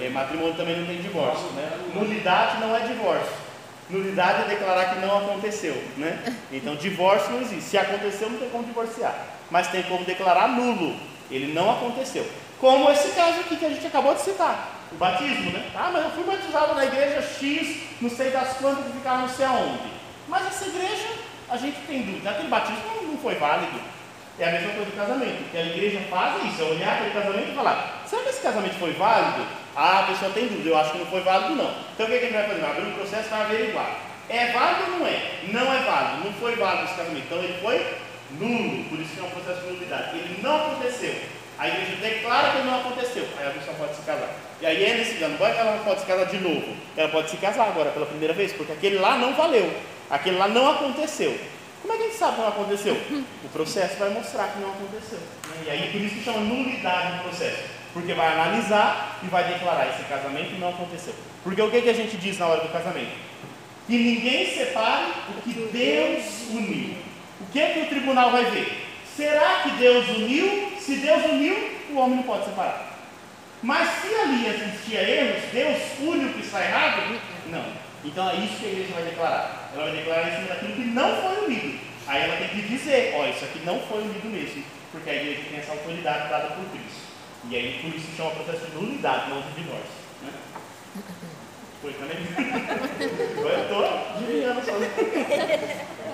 É, 0.00 0.08
matrimônio 0.10 0.54
também 0.54 0.78
não 0.78 0.86
tem 0.86 1.02
divórcio, 1.02 1.50
né? 1.52 1.70
Nulidade 1.92 2.60
não 2.60 2.76
é 2.76 2.80
divórcio. 2.86 3.49
Nulidade 3.90 4.42
é 4.42 4.54
declarar 4.54 4.94
que 4.94 5.00
não 5.00 5.18
aconteceu, 5.18 5.74
né? 5.96 6.36
Então 6.52 6.76
divórcio 6.76 7.30
não 7.32 7.40
existe. 7.40 7.70
Se 7.70 7.78
aconteceu, 7.78 8.30
não 8.30 8.38
tem 8.38 8.48
como 8.50 8.64
divorciar. 8.64 9.14
Mas 9.50 9.68
tem 9.68 9.82
como 9.84 10.04
declarar 10.04 10.48
nulo. 10.48 10.96
Ele 11.30 11.52
não 11.52 11.70
aconteceu. 11.70 12.26
Como 12.60 12.90
esse 12.90 13.08
caso 13.10 13.40
aqui 13.40 13.56
que 13.56 13.66
a 13.66 13.70
gente 13.70 13.86
acabou 13.86 14.14
de 14.14 14.20
citar. 14.20 14.78
O 14.92 14.96
batismo, 14.96 15.50
né? 15.52 15.70
Ah, 15.74 15.90
mas 15.92 16.04
eu 16.04 16.10
fui 16.10 16.24
batizado 16.24 16.74
na 16.74 16.84
igreja 16.84 17.22
X, 17.22 17.82
não 18.00 18.10
sei 18.10 18.30
das 18.30 18.56
quantas 18.58 18.84
que 18.84 18.92
ficaram 18.92 19.22
não 19.22 19.28
sei 19.28 19.46
aonde. 19.46 19.90
Mas 20.28 20.46
essa 20.46 20.66
igreja, 20.66 21.08
a 21.48 21.56
gente 21.56 21.78
tem 21.86 22.02
dúvida. 22.02 22.30
Aquele 22.30 22.48
batismo 22.48 22.82
não 23.02 23.18
foi 23.18 23.34
válido. 23.36 23.80
É 24.38 24.48
a 24.48 24.52
mesma 24.52 24.70
coisa 24.70 24.90
do 24.90 24.96
casamento. 24.96 25.50
Que 25.50 25.58
a 25.58 25.62
igreja 25.62 26.00
faz 26.08 26.44
isso, 26.44 26.62
é 26.62 26.64
olhar 26.64 26.94
aquele 26.94 27.10
casamento 27.10 27.50
e 27.50 27.54
falar, 27.54 27.99
será 28.10 28.22
que 28.22 28.28
esse 28.30 28.42
casamento 28.42 28.74
foi 28.74 28.92
válido? 28.92 29.46
Ah, 29.76 30.00
a 30.00 30.02
pessoa 30.08 30.32
tem 30.32 30.48
dúvida, 30.48 30.68
eu 30.68 30.76
acho 30.76 30.92
que 30.92 30.98
não 30.98 31.06
foi 31.06 31.20
válido 31.20 31.54
não. 31.54 31.72
Então 31.94 32.06
o 32.06 32.08
que, 32.08 32.16
é 32.16 32.18
que 32.18 32.24
a 32.24 32.28
gente 32.28 32.36
vai 32.36 32.48
fazer? 32.48 32.60
Vai 32.60 32.70
abrir 32.70 32.86
um 32.86 32.94
processo 32.94 33.28
para 33.28 33.44
averiguar. 33.44 33.96
É 34.28 34.52
válido 34.52 34.92
ou 34.92 34.98
não 34.98 35.06
é? 35.06 35.40
Não 35.52 35.72
é 35.72 35.78
válido, 35.78 36.24
não 36.24 36.32
foi 36.34 36.56
válido 36.56 36.84
esse 36.84 36.94
casamento. 36.94 37.24
Então 37.24 37.38
ele 37.38 37.58
foi 37.62 37.86
nulo, 38.32 38.84
por 38.84 38.98
isso 38.98 39.14
que 39.14 39.20
é 39.20 39.22
um 39.22 39.30
processo 39.30 39.60
de 39.60 39.72
nulidade. 39.72 40.18
Ele 40.18 40.40
não 40.42 40.56
aconteceu. 40.56 41.14
A 41.58 41.68
igreja 41.68 41.96
declara 42.00 42.50
que 42.50 42.58
ele 42.58 42.70
não 42.70 42.80
aconteceu. 42.80 43.28
Aí 43.38 43.46
a 43.46 43.50
pessoa 43.50 43.76
pode 43.76 43.94
se 43.94 44.02
casar. 44.02 44.30
E 44.60 44.66
aí 44.66 44.84
é 44.84 44.94
nesse 44.94 45.22
ano, 45.22 45.36
vai 45.38 45.52
que 45.52 45.58
ela 45.58 45.76
não 45.76 45.84
pode 45.84 46.00
se 46.00 46.06
casar 46.06 46.26
de 46.26 46.38
novo. 46.38 46.76
Ela 46.96 47.08
pode 47.08 47.30
se 47.30 47.36
casar 47.36 47.68
agora 47.68 47.90
pela 47.90 48.06
primeira 48.06 48.34
vez, 48.34 48.52
porque 48.52 48.72
aquele 48.72 48.98
lá 48.98 49.16
não 49.18 49.34
valeu. 49.34 49.72
Aquele 50.08 50.36
lá 50.36 50.48
não 50.48 50.70
aconteceu. 50.70 51.38
Como 51.82 51.94
é 51.94 51.96
que 51.96 52.02
a 52.02 52.06
gente 52.06 52.18
sabe 52.18 52.34
que 52.36 52.40
não 52.40 52.48
aconteceu? 52.48 52.96
O 53.44 53.48
processo 53.48 53.96
vai 53.98 54.10
mostrar 54.10 54.48
que 54.48 54.60
não 54.60 54.70
aconteceu. 54.70 55.18
E 55.64 55.70
aí 55.70 55.90
por 55.90 56.00
isso 56.00 56.14
que 56.16 56.24
chama 56.24 56.40
nulidade 56.40 57.16
no 57.16 57.22
processo. 57.24 57.79
Porque 57.92 58.14
vai 58.14 58.32
analisar 58.32 59.18
e 59.22 59.26
vai 59.26 59.44
declarar 59.52 59.88
esse 59.88 60.04
casamento 60.04 60.58
não 60.58 60.70
aconteceu. 60.70 61.14
Porque 61.42 61.60
o 61.60 61.70
que, 61.70 61.82
que 61.82 61.88
a 61.88 61.94
gente 61.94 62.16
diz 62.16 62.38
na 62.38 62.46
hora 62.46 62.62
do 62.62 62.72
casamento? 62.72 63.12
Que 63.86 63.96
ninguém 63.96 64.46
separe 64.54 65.12
o 65.30 65.42
que 65.42 65.52
Deus 65.72 66.24
uniu. 66.50 66.94
O 67.40 67.46
que, 67.52 67.66
que 67.66 67.80
o 67.80 67.86
tribunal 67.86 68.30
vai 68.30 68.44
ver? 68.44 68.86
Será 69.16 69.62
que 69.62 69.70
Deus 69.70 70.08
uniu? 70.08 70.72
Se 70.78 70.96
Deus 70.96 71.24
uniu, 71.24 71.56
o 71.90 71.98
homem 71.98 72.16
não 72.16 72.22
pode 72.22 72.44
separar. 72.44 72.90
Mas 73.62 73.88
se 74.00 74.14
ali 74.14 74.46
existia 74.46 75.02
erros, 75.02 75.42
Deus 75.52 75.78
une 76.00 76.26
o 76.26 76.32
que 76.34 76.40
está 76.40 76.64
errado? 76.64 77.18
Não. 77.48 77.64
Então 78.04 78.30
é 78.30 78.36
isso 78.36 78.56
que 78.58 78.66
a 78.66 78.68
igreja 78.68 78.94
vai 78.94 79.04
declarar. 79.04 79.70
Ela 79.74 79.84
vai 79.84 79.96
declarar 79.96 80.28
em 80.28 80.36
cima 80.36 80.48
daquilo 80.48 80.72
que 80.74 80.84
não 80.84 81.16
foi 81.16 81.44
unido. 81.46 81.80
Aí 82.06 82.22
ela 82.22 82.36
tem 82.36 82.48
que 82.48 82.62
dizer, 82.62 83.14
ó, 83.16 83.26
isso 83.26 83.44
aqui 83.44 83.60
não 83.64 83.78
foi 83.80 84.02
unido 84.02 84.28
mesmo, 84.28 84.64
porque 84.90 85.10
a 85.10 85.14
igreja 85.14 85.42
tem 85.50 85.58
essa 85.58 85.72
autoridade 85.72 86.28
dada 86.28 86.48
por 86.54 86.64
Cristo. 86.70 87.09
E 87.48 87.56
aí 87.56 87.80
por 87.82 87.94
isso 87.94 88.16
chama 88.16 88.30
processo 88.32 88.66
de 88.66 88.76
nulidade, 88.76 89.30
não 89.30 89.40
de 89.40 89.52
divórcio. 89.52 89.90
Né? 90.22 90.32
Foi 91.80 91.92
também? 91.94 92.18
eu 93.36 93.62
estou 93.62 93.84
adivinhando 94.14 94.62
só. 94.64 94.72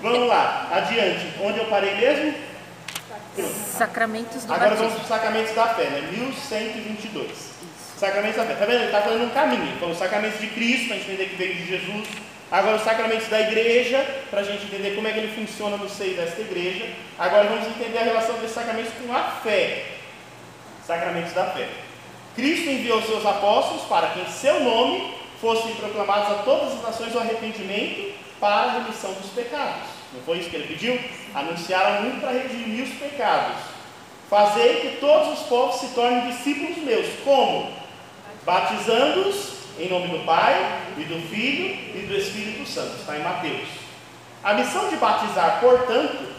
Vamos 0.03 0.29
lá, 0.29 0.69
adiante. 0.71 1.33
Onde 1.43 1.59
eu 1.59 1.65
parei 1.67 1.95
mesmo? 1.97 2.35
Sacramentos 3.77 4.45
do 4.45 4.53
Agora 4.53 4.71
batismo. 4.71 4.89
vamos 4.89 4.95
para 4.95 5.03
os 5.03 5.09
sacramentos 5.09 5.55
da 5.55 5.67
fé, 5.75 5.85
né? 5.91 6.09
1122. 6.13 7.31
Sacramentos 7.99 8.37
da 8.37 8.45
fé. 8.45 8.55
Tá 8.55 8.65
vendo? 8.65 8.77
Ele 8.77 8.85
está 8.85 9.03
fazendo 9.03 9.25
um 9.25 9.31
caminho. 9.31 9.75
Então, 9.77 9.91
os 9.91 9.99
sacramentos 9.99 10.41
de 10.41 10.47
Cristo, 10.49 10.87
para 10.87 10.97
a 10.97 10.99
gente 10.99 11.11
entender 11.11 11.29
que 11.31 11.37
veio 11.37 11.55
de 11.55 11.67
Jesus. 11.67 12.09
Agora, 12.51 12.77
os 12.77 12.83
sacramentos 12.83 13.27
da 13.29 13.41
igreja, 13.41 14.07
para 14.31 14.41
a 14.41 14.45
gente 14.45 14.65
entender 14.67 14.95
como 14.95 15.09
é 15.09 15.13
que 15.13 15.19
ele 15.19 15.35
funciona 15.35 15.77
no 15.77 15.89
seio 15.89 16.17
desta 16.17 16.41
igreja. 16.41 16.89
Agora, 17.19 17.49
vamos 17.49 17.67
entender 17.67 17.99
a 17.99 18.05
relação 18.05 18.37
desses 18.37 18.55
sacramentos 18.55 18.93
com 19.05 19.13
a 19.13 19.23
fé. 19.43 19.96
Sacramentos 20.87 21.33
da 21.33 21.47
fé. 21.47 21.69
Cristo 22.37 22.69
enviou 22.69 23.03
seus 23.03 23.25
apóstolos 23.25 23.83
para 23.85 24.09
que 24.09 24.21
em 24.21 24.27
seu 24.27 24.61
nome 24.61 25.15
fossem 25.41 25.75
proclamados 25.75 26.31
a 26.31 26.43
todas 26.43 26.75
as 26.75 26.83
nações 26.83 27.15
o 27.15 27.19
arrependimento 27.19 28.15
para 28.39 28.71
a 28.71 28.73
remissão 28.73 29.13
dos 29.15 29.31
pecados. 29.31 29.89
Não 30.13 30.21
foi 30.23 30.39
isso 30.39 30.51
que 30.51 30.57
ele 30.57 30.69
pediu? 30.69 30.99
Anunciaram 31.35 32.03
muito 32.03 32.21
para 32.21 32.33
redimir 32.33 32.85
os 32.85 32.95
pecados. 32.95 33.57
Fazei 34.31 34.81
que 34.81 34.97
todos 34.99 35.41
os 35.41 35.47
povos 35.47 35.81
se 35.81 35.89
tornem 35.89 36.31
discípulos 36.31 36.79
meus. 36.79 37.07
Como? 37.25 37.73
Batizando-os 38.45 39.57
em 39.79 39.89
nome 39.89 40.09
do 40.09 40.25
Pai 40.25 40.83
e 40.97 41.05
do 41.05 41.21
Filho 41.29 41.75
e 41.95 42.07
do 42.07 42.15
Espírito 42.17 42.67
Santo. 42.69 42.97
Está 42.97 43.17
em 43.17 43.23
Mateus. 43.23 43.69
A 44.43 44.55
missão 44.55 44.89
de 44.89 44.97
batizar, 44.97 45.59
portanto, 45.61 46.36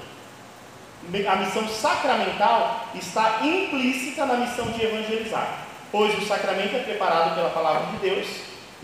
a 1.28 1.36
missão 1.38 1.68
sacramental 1.68 2.90
está 2.96 3.40
implícita 3.44 4.26
na 4.26 4.36
missão 4.36 4.66
de 4.72 4.84
evangelizar, 4.84 5.66
pois 5.92 6.18
o 6.18 6.26
sacramento 6.26 6.76
é 6.76 6.80
preparado 6.80 7.36
pela 7.36 7.50
palavra 7.50 7.92
de 7.92 7.98
Deus 7.98 8.28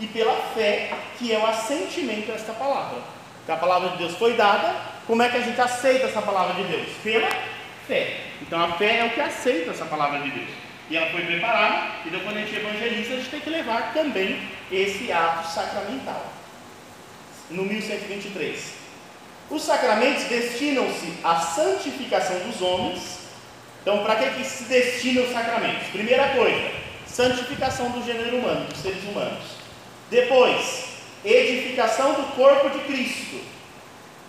e 0.00 0.06
pela 0.06 0.34
fé, 0.54 0.92
que 1.18 1.32
é 1.32 1.38
o 1.38 1.46
assentimento 1.46 2.32
a 2.32 2.34
esta 2.34 2.52
palavra. 2.52 2.98
A 3.46 3.56
palavra 3.56 3.90
de 3.90 3.98
Deus 3.98 4.16
foi 4.16 4.32
dada, 4.34 4.74
como 5.06 5.22
é 5.22 5.28
que 5.28 5.36
a 5.36 5.42
gente 5.42 5.60
aceita 5.60 6.06
essa 6.06 6.22
palavra 6.22 6.54
de 6.54 6.64
Deus? 6.64 6.88
Pela 7.02 7.28
fé. 7.86 8.20
Então 8.40 8.62
a 8.62 8.72
fé 8.72 9.00
é 9.00 9.04
o 9.04 9.10
que 9.10 9.20
aceita 9.20 9.70
essa 9.70 9.84
palavra 9.84 10.20
de 10.20 10.30
Deus. 10.30 10.48
E 10.88 10.96
ela 10.96 11.10
foi 11.10 11.22
preparada, 11.22 11.92
então 12.06 12.20
quando 12.20 12.36
a 12.36 12.40
gente 12.40 12.56
evangeliza, 12.56 13.14
a 13.14 13.16
gente 13.16 13.30
tem 13.30 13.40
que 13.40 13.50
levar 13.50 13.92
também 13.92 14.48
esse 14.70 15.10
ato 15.12 15.46
sacramental. 15.48 16.26
No 17.50 17.64
1123. 17.64 18.83
Os 19.50 19.62
sacramentos 19.62 20.24
destinam-se 20.24 21.18
à 21.22 21.36
santificação 21.36 22.38
dos 22.40 22.62
homens. 22.62 23.18
Então, 23.82 24.02
para 24.02 24.16
que, 24.16 24.30
que 24.38 24.44
se 24.44 24.64
destinam 24.64 25.24
os 25.24 25.32
sacramentos? 25.32 25.88
Primeira 25.88 26.28
coisa, 26.28 26.70
santificação 27.06 27.90
do 27.90 28.04
gênero 28.04 28.38
humano, 28.38 28.66
dos 28.66 28.78
seres 28.78 29.04
humanos. 29.04 29.44
Depois, 30.10 30.86
edificação 31.24 32.14
do 32.14 32.34
corpo 32.34 32.70
de 32.70 32.84
Cristo. 32.84 33.40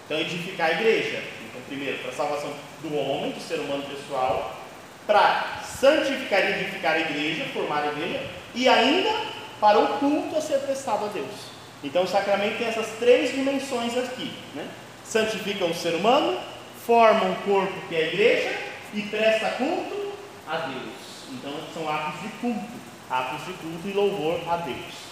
Então, 0.05 0.20
edificar 0.20 0.70
a 0.70 0.74
igreja. 0.74 1.24
Então, 1.49 1.61
primeiro, 1.68 1.99
para 1.99 2.11
a 2.11 2.13
salvação 2.13 2.53
do 2.82 2.95
homem, 2.95 3.32
do 3.32 3.39
ser 3.39 3.59
humano 3.59 3.84
pessoal, 3.84 4.55
para 5.07 5.61
santificar 5.63 6.41
e 6.41 6.61
edificar 6.61 6.93
a 6.93 6.99
igreja, 6.99 7.45
formar 7.53 7.84
a 7.84 7.88
igreja, 7.88 8.26
e 8.53 8.68
ainda 8.68 9.11
para 9.59 9.80
o 9.80 9.99
culto 9.99 10.38
a 10.38 10.41
ser 10.41 10.59
prestado 10.59 11.05
a 11.05 11.07
Deus. 11.07 11.55
Então, 11.84 12.03
o 12.03 12.07
sacramento 12.07 12.57
tem 12.57 12.68
essas 12.68 12.88
três 12.99 13.32
dimensões 13.32 13.97
aqui. 13.97 14.34
Né? 14.53 14.68
Santifica 15.08 15.66
o 15.66 15.74
ser 15.74 15.95
humano, 15.95 16.39
forma 16.86 17.26
um 17.26 17.36
corpo 17.36 17.74
que 17.88 17.95
é 17.95 17.99
a 17.99 18.08
igreja 18.08 18.58
e 18.93 19.01
presta 19.03 19.49
culto 19.51 20.14
a 20.47 20.58
Deus. 20.58 21.06
Então, 21.32 21.53
são 21.74 21.89
atos 21.89 22.22
de 22.22 22.28
culto, 22.39 22.74
atos 23.10 23.45
de 23.45 23.53
culto 23.53 23.88
e 23.88 23.91
louvor 23.91 24.39
a 24.47 24.58
Deus. 24.58 25.06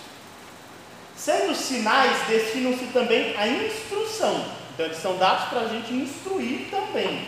Sendo 1.15 1.55
sinais, 1.55 2.27
destinam-se 2.27 2.85
também 2.87 3.35
à 3.37 3.47
instrução. 3.47 4.45
Então, 4.73 4.85
eles 4.87 4.97
são 4.97 5.17
dados 5.17 5.49
para 5.49 5.61
a 5.61 5.67
gente 5.67 5.93
instruir 5.93 6.67
também. 6.69 7.27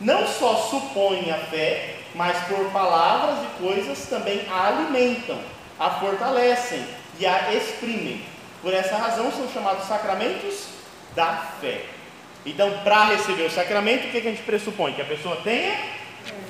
Não 0.00 0.26
só 0.26 0.56
supõem 0.56 1.30
a 1.30 1.38
fé, 1.38 1.96
mas 2.14 2.36
por 2.46 2.70
palavras 2.70 3.38
e 3.44 3.62
coisas 3.62 4.06
também 4.06 4.46
a 4.48 4.68
alimentam, 4.68 5.38
a 5.78 5.90
fortalecem 5.90 6.84
e 7.18 7.26
a 7.26 7.52
exprimem. 7.52 8.24
Por 8.62 8.72
essa 8.72 8.96
razão 8.96 9.30
são 9.32 9.48
chamados 9.52 9.86
sacramentos 9.86 10.79
da 11.14 11.50
fé. 11.60 11.82
Então, 12.44 12.70
para 12.84 13.04
receber 13.04 13.42
o 13.42 13.50
sacramento, 13.50 14.06
o 14.06 14.10
que, 14.10 14.20
que 14.20 14.28
a 14.28 14.30
gente 14.30 14.42
pressupõe? 14.42 14.92
Que 14.92 15.02
a 15.02 15.06
pessoa 15.06 15.36
tenha 15.44 15.74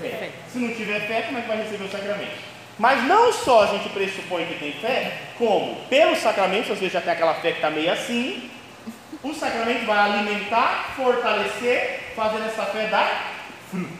fé. 0.00 0.30
Se 0.52 0.58
não 0.58 0.74
tiver 0.74 1.00
fé, 1.06 1.22
como 1.22 1.38
é 1.38 1.42
que 1.42 1.48
vai 1.48 1.56
receber 1.58 1.84
o 1.84 1.90
sacramento? 1.90 2.50
Mas 2.78 3.04
não 3.04 3.32
só 3.32 3.64
a 3.64 3.66
gente 3.66 3.88
pressupõe 3.90 4.46
que 4.46 4.54
tem 4.54 4.72
fé, 4.72 5.12
como 5.36 5.76
pelos 5.86 6.18
sacramentos, 6.18 6.70
às 6.70 6.78
vezes 6.78 6.92
já 6.92 7.00
tem 7.00 7.12
aquela 7.12 7.34
fé 7.34 7.50
que 7.50 7.58
está 7.58 7.70
meio 7.70 7.92
assim, 7.92 8.50
O 9.22 9.34
sacramento 9.34 9.84
vai 9.84 9.98
alimentar, 9.98 10.94
fortalecer, 10.96 12.12
fazendo 12.16 12.46
essa 12.46 12.64
fé 12.66 12.86
dar 12.86 13.34
frutos. 13.70 13.90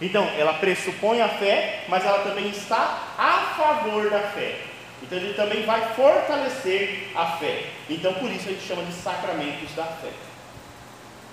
Então, 0.00 0.28
ela 0.36 0.54
pressupõe 0.54 1.20
a 1.20 1.28
fé, 1.28 1.84
mas 1.88 2.04
ela 2.04 2.18
também 2.24 2.48
está 2.48 3.04
a 3.16 3.54
favor 3.56 4.10
da 4.10 4.18
fé. 4.18 4.56
Então, 5.02 5.18
ele 5.18 5.34
também 5.34 5.64
vai 5.64 5.94
fortalecer 5.94 7.08
a 7.14 7.26
fé. 7.38 7.64
Então, 7.90 8.14
por 8.14 8.30
isso 8.30 8.48
a 8.48 8.52
gente 8.52 8.66
chama 8.66 8.84
de 8.84 8.92
sacramentos 8.92 9.74
da 9.74 9.84
fé. 9.84 10.10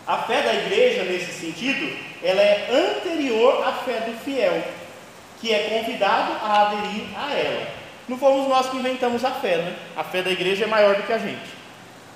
A 0.08 0.18
fé 0.24 0.42
da 0.42 0.54
igreja, 0.56 1.04
nesse 1.04 1.32
sentido, 1.34 1.96
ela 2.24 2.42
é 2.42 2.68
anterior 2.72 3.64
à 3.68 3.74
fé 3.74 4.00
do 4.02 4.18
fiel, 4.24 4.64
que 5.40 5.54
é 5.54 5.70
convidado 5.70 6.34
a 6.44 6.62
aderir 6.62 7.06
a 7.16 7.32
ela. 7.32 7.68
Não 8.08 8.18
fomos 8.18 8.50
nós 8.50 8.68
que 8.70 8.78
inventamos 8.78 9.24
a 9.24 9.32
fé, 9.32 9.58
né? 9.58 9.76
A 9.96 10.04
fé 10.04 10.24
da 10.24 10.32
igreja 10.32 10.64
é 10.66 10.68
maior 10.68 10.96
do 10.96 11.04
que 11.04 11.14
a 11.14 11.20
gente. 11.20 11.60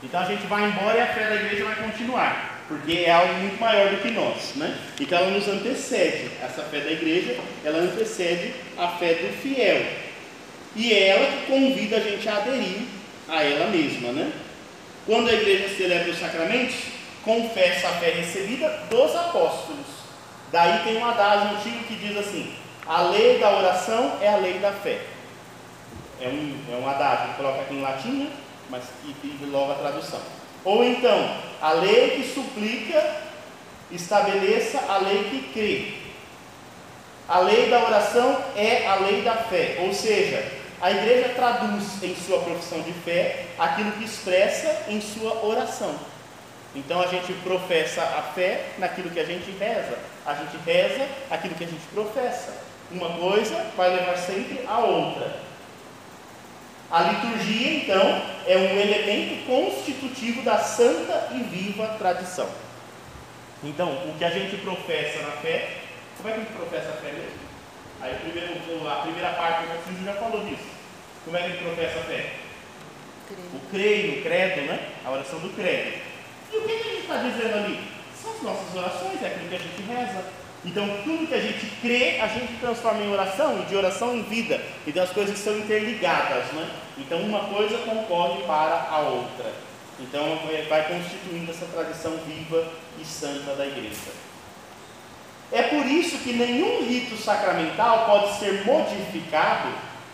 Então 0.02 0.20
a 0.20 0.26
gente 0.26 0.46
vai 0.48 0.64
embora 0.64 0.98
e 0.98 1.02
a 1.02 1.08
fé 1.08 1.30
da 1.30 1.36
igreja 1.36 1.66
vai 1.66 1.76
continuar, 1.76 2.64
porque 2.68 3.04
é 3.06 3.12
algo 3.12 3.34
muito 3.36 3.60
maior 3.62 3.90
do 3.92 3.98
que 3.98 4.10
nós, 4.10 4.56
né? 4.56 4.76
Então 5.00 5.18
ela 5.18 5.30
nos 5.30 5.48
antecede, 5.48 6.32
essa 6.42 6.64
fé 6.64 6.80
da 6.80 6.92
igreja, 6.92 7.38
ela 7.64 7.78
antecede 7.78 8.54
a 8.78 8.88
fé 8.88 9.14
do 9.14 9.38
fiel. 9.42 9.86
E 10.76 10.94
ela 10.94 11.26
que 11.26 11.46
convida 11.46 11.98
a 11.98 12.00
gente 12.00 12.28
a 12.28 12.38
aderir 12.38 12.82
a 13.30 13.44
ela 13.44 13.68
mesma, 13.68 14.12
né? 14.12 14.32
Quando 15.06 15.30
a 15.30 15.34
igreja 15.34 15.76
celebra 15.76 16.12
os 16.12 16.20
sacramentos, 16.20 16.76
confessa 17.24 17.90
a 17.90 17.94
fé 17.94 18.12
recebida 18.12 18.70
dos 18.90 19.16
apóstolos. 19.16 19.86
Daí 20.52 20.84
tem 20.84 20.98
um 20.98 21.06
adágio 21.06 21.58
antigo 21.58 21.84
que 21.86 21.96
diz 21.96 22.18
assim: 22.18 22.54
a 22.86 23.02
lei 23.02 23.38
da 23.40 23.58
oração 23.58 24.18
é 24.22 24.30
a 24.30 24.38
lei 24.38 24.60
da 24.60 24.72
fé. 24.72 25.02
É 26.22 26.28
um, 26.28 26.56
é 26.72 26.76
um 26.76 26.88
adágio 26.88 27.36
coloca 27.36 27.62
aqui 27.62 27.74
em 27.74 27.82
latim, 27.82 28.12
né? 28.24 28.32
mas 28.70 28.84
e, 29.06 29.46
logo 29.46 29.72
a 29.72 29.76
tradução. 29.76 30.20
Ou 30.64 30.84
então, 30.84 31.38
a 31.62 31.74
lei 31.74 32.12
que 32.12 32.34
suplica 32.34 33.24
estabeleça 33.92 34.80
a 34.88 34.98
lei 34.98 35.24
que 35.30 35.52
crê. 35.54 35.94
A 37.28 37.40
lei 37.40 37.70
da 37.70 37.84
oração 37.84 38.38
é 38.56 38.88
a 38.88 38.96
lei 38.96 39.22
da 39.22 39.36
fé, 39.36 39.78
ou 39.80 39.94
seja, 39.94 40.63
a 40.84 40.92
igreja 40.92 41.30
traduz 41.30 42.04
em 42.04 42.14
sua 42.14 42.40
profissão 42.40 42.82
de 42.82 42.92
fé 42.92 43.46
aquilo 43.58 43.94
que 43.94 44.04
expressa 44.04 44.84
em 44.90 45.00
sua 45.00 45.46
oração. 45.46 45.96
Então 46.76 47.00
a 47.00 47.08
gente 47.08 47.32
professa 47.36 48.02
a 48.02 48.22
fé 48.34 48.66
naquilo 48.78 49.10
que 49.10 49.20
a 49.22 49.24
gente 49.24 49.50
reza, 49.52 49.98
a 50.26 50.34
gente 50.34 50.58
reza 50.66 51.08
aquilo 51.32 51.56
que 51.56 51.64
a 51.64 51.68
gente 51.68 51.86
professa. 51.94 52.54
Uma 52.92 53.12
coisa 53.12 53.66
vai 53.78 53.96
levar 53.96 54.18
sempre 54.18 54.66
a 54.68 54.80
outra. 54.80 55.34
A 56.92 57.02
liturgia, 57.04 57.78
então, 57.78 58.22
é 58.46 58.58
um 58.58 58.78
elemento 58.78 59.48
constitutivo 59.48 60.42
da 60.42 60.58
santa 60.58 61.30
e 61.32 61.44
viva 61.44 61.96
tradição. 61.98 62.50
Então, 63.64 63.90
o 64.10 64.16
que 64.18 64.26
a 64.26 64.30
gente 64.30 64.58
professa 64.58 65.22
na 65.22 65.32
fé, 65.38 65.78
como 66.18 66.28
é 66.28 66.34
que 66.34 66.42
a 66.42 66.44
gente 66.44 66.54
professa 66.54 66.90
a 66.90 66.98
fé 66.98 67.14
mesmo? 67.14 67.44
Aí, 68.02 68.16
primeiro, 68.16 68.90
a 68.90 68.96
primeira 68.96 69.30
parte 69.30 69.62
do 69.62 69.68
catecismo 69.70 70.06
já 70.06 70.14
falou 70.16 70.44
disso. 70.44 70.73
Como 71.26 71.38
é 71.38 71.42
que 71.42 71.50
gente 71.50 71.64
professa 71.64 72.00
a 72.00 72.04
fé? 72.04 72.34
Creio. 73.28 73.50
O 73.54 73.60
creio, 73.72 74.20
o 74.20 74.24
credo, 74.24 74.62
né? 74.68 74.90
A 75.06 75.12
oração 75.12 75.40
do 75.40 75.56
credo. 75.56 76.00
E 76.52 76.58
o 76.58 76.62
que, 76.62 76.68
que 76.68 76.88
a 76.88 76.92
gente 76.92 77.02
está 77.02 77.18
dizendo 77.18 77.56
ali? 77.56 77.80
São 78.22 78.34
as 78.34 78.42
nossas 78.42 78.76
orações, 78.76 79.24
é 79.24 79.28
aquilo 79.28 79.50
que 79.50 79.56
a 79.56 79.60
gente 79.60 79.82
reza. 79.84 80.24
Então, 80.66 80.88
tudo 81.04 81.28
que 81.28 81.34
a 81.34 81.42
gente 81.42 81.66
crê, 81.82 82.20
a 82.22 82.28
gente 82.28 82.54
transforma 82.60 83.02
em 83.02 83.12
oração 83.12 83.62
e 83.62 83.66
de 83.66 83.76
oração 83.76 84.16
em 84.16 84.24
vida. 84.24 84.62
Então, 84.88 85.04
as 85.04 85.12
coisas 85.12 85.38
são 85.38 85.58
interligadas, 85.58 86.46
né? 86.54 86.70
Então, 86.98 87.20
uma 87.20 87.46
coisa 87.46 87.78
concorre 87.80 88.44
para 88.44 88.88
a 88.90 89.00
outra. 89.00 89.52
Então, 90.00 90.40
vai 90.70 90.88
constituindo 90.88 91.52
essa 91.52 91.66
tradição 91.66 92.18
viva 92.26 92.66
e 93.00 93.06
santa 93.06 93.56
da 93.56 93.66
igreja. 93.66 94.12
É 95.52 95.64
por 95.64 95.86
isso 95.86 96.18
que 96.20 96.34
nenhum 96.34 96.84
rito 96.88 97.16
sacramental 97.18 98.06
pode 98.06 98.40
ser 98.40 98.66
modificado 98.66 99.70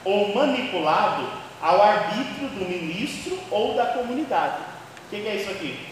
ou 0.09 0.33
manipulado 0.33 1.29
ao 1.61 1.81
arbítrio 1.81 2.49
do 2.49 2.65
ministro 2.65 3.37
ou 3.51 3.75
da 3.75 3.85
comunidade. 3.87 4.57
O 5.05 5.09
que 5.09 5.27
é 5.27 5.35
isso 5.35 5.51
aqui? 5.51 5.87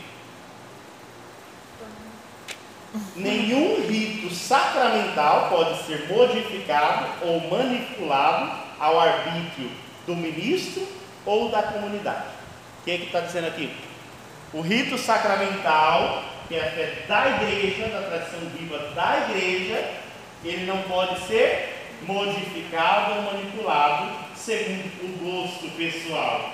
Nenhum 3.15 3.87
rito 3.87 4.33
sacramental 4.33 5.49
pode 5.49 5.83
ser 5.83 6.07
modificado 6.07 7.05
ou 7.21 7.41
manipulado 7.49 8.51
ao 8.79 8.99
arbítrio 8.99 9.69
do 10.07 10.15
ministro 10.15 10.87
ou 11.25 11.49
da 11.49 11.61
comunidade. 11.61 12.25
O 12.81 12.85
que 12.85 12.91
é 12.91 12.97
que 12.97 13.05
está 13.05 13.19
dizendo 13.19 13.47
aqui? 13.47 13.71
O 14.53 14.61
rito 14.61 14.97
sacramental, 14.97 16.23
que 16.47 16.55
é 16.55 16.61
a 16.61 16.71
fé 16.71 17.03
da 17.07 17.27
igreja, 17.27 17.87
da 17.89 18.01
tradição 18.01 18.39
viva 18.57 18.77
da 18.95 19.29
igreja, 19.29 19.91
ele 20.43 20.65
não 20.65 20.81
pode 20.83 21.19
ser 21.27 21.76
modificado 22.03 23.15
ou 23.15 23.21
manipulado 23.33 24.27
segundo 24.35 24.91
o 25.03 25.17
gosto 25.25 25.69
pessoal 25.75 26.53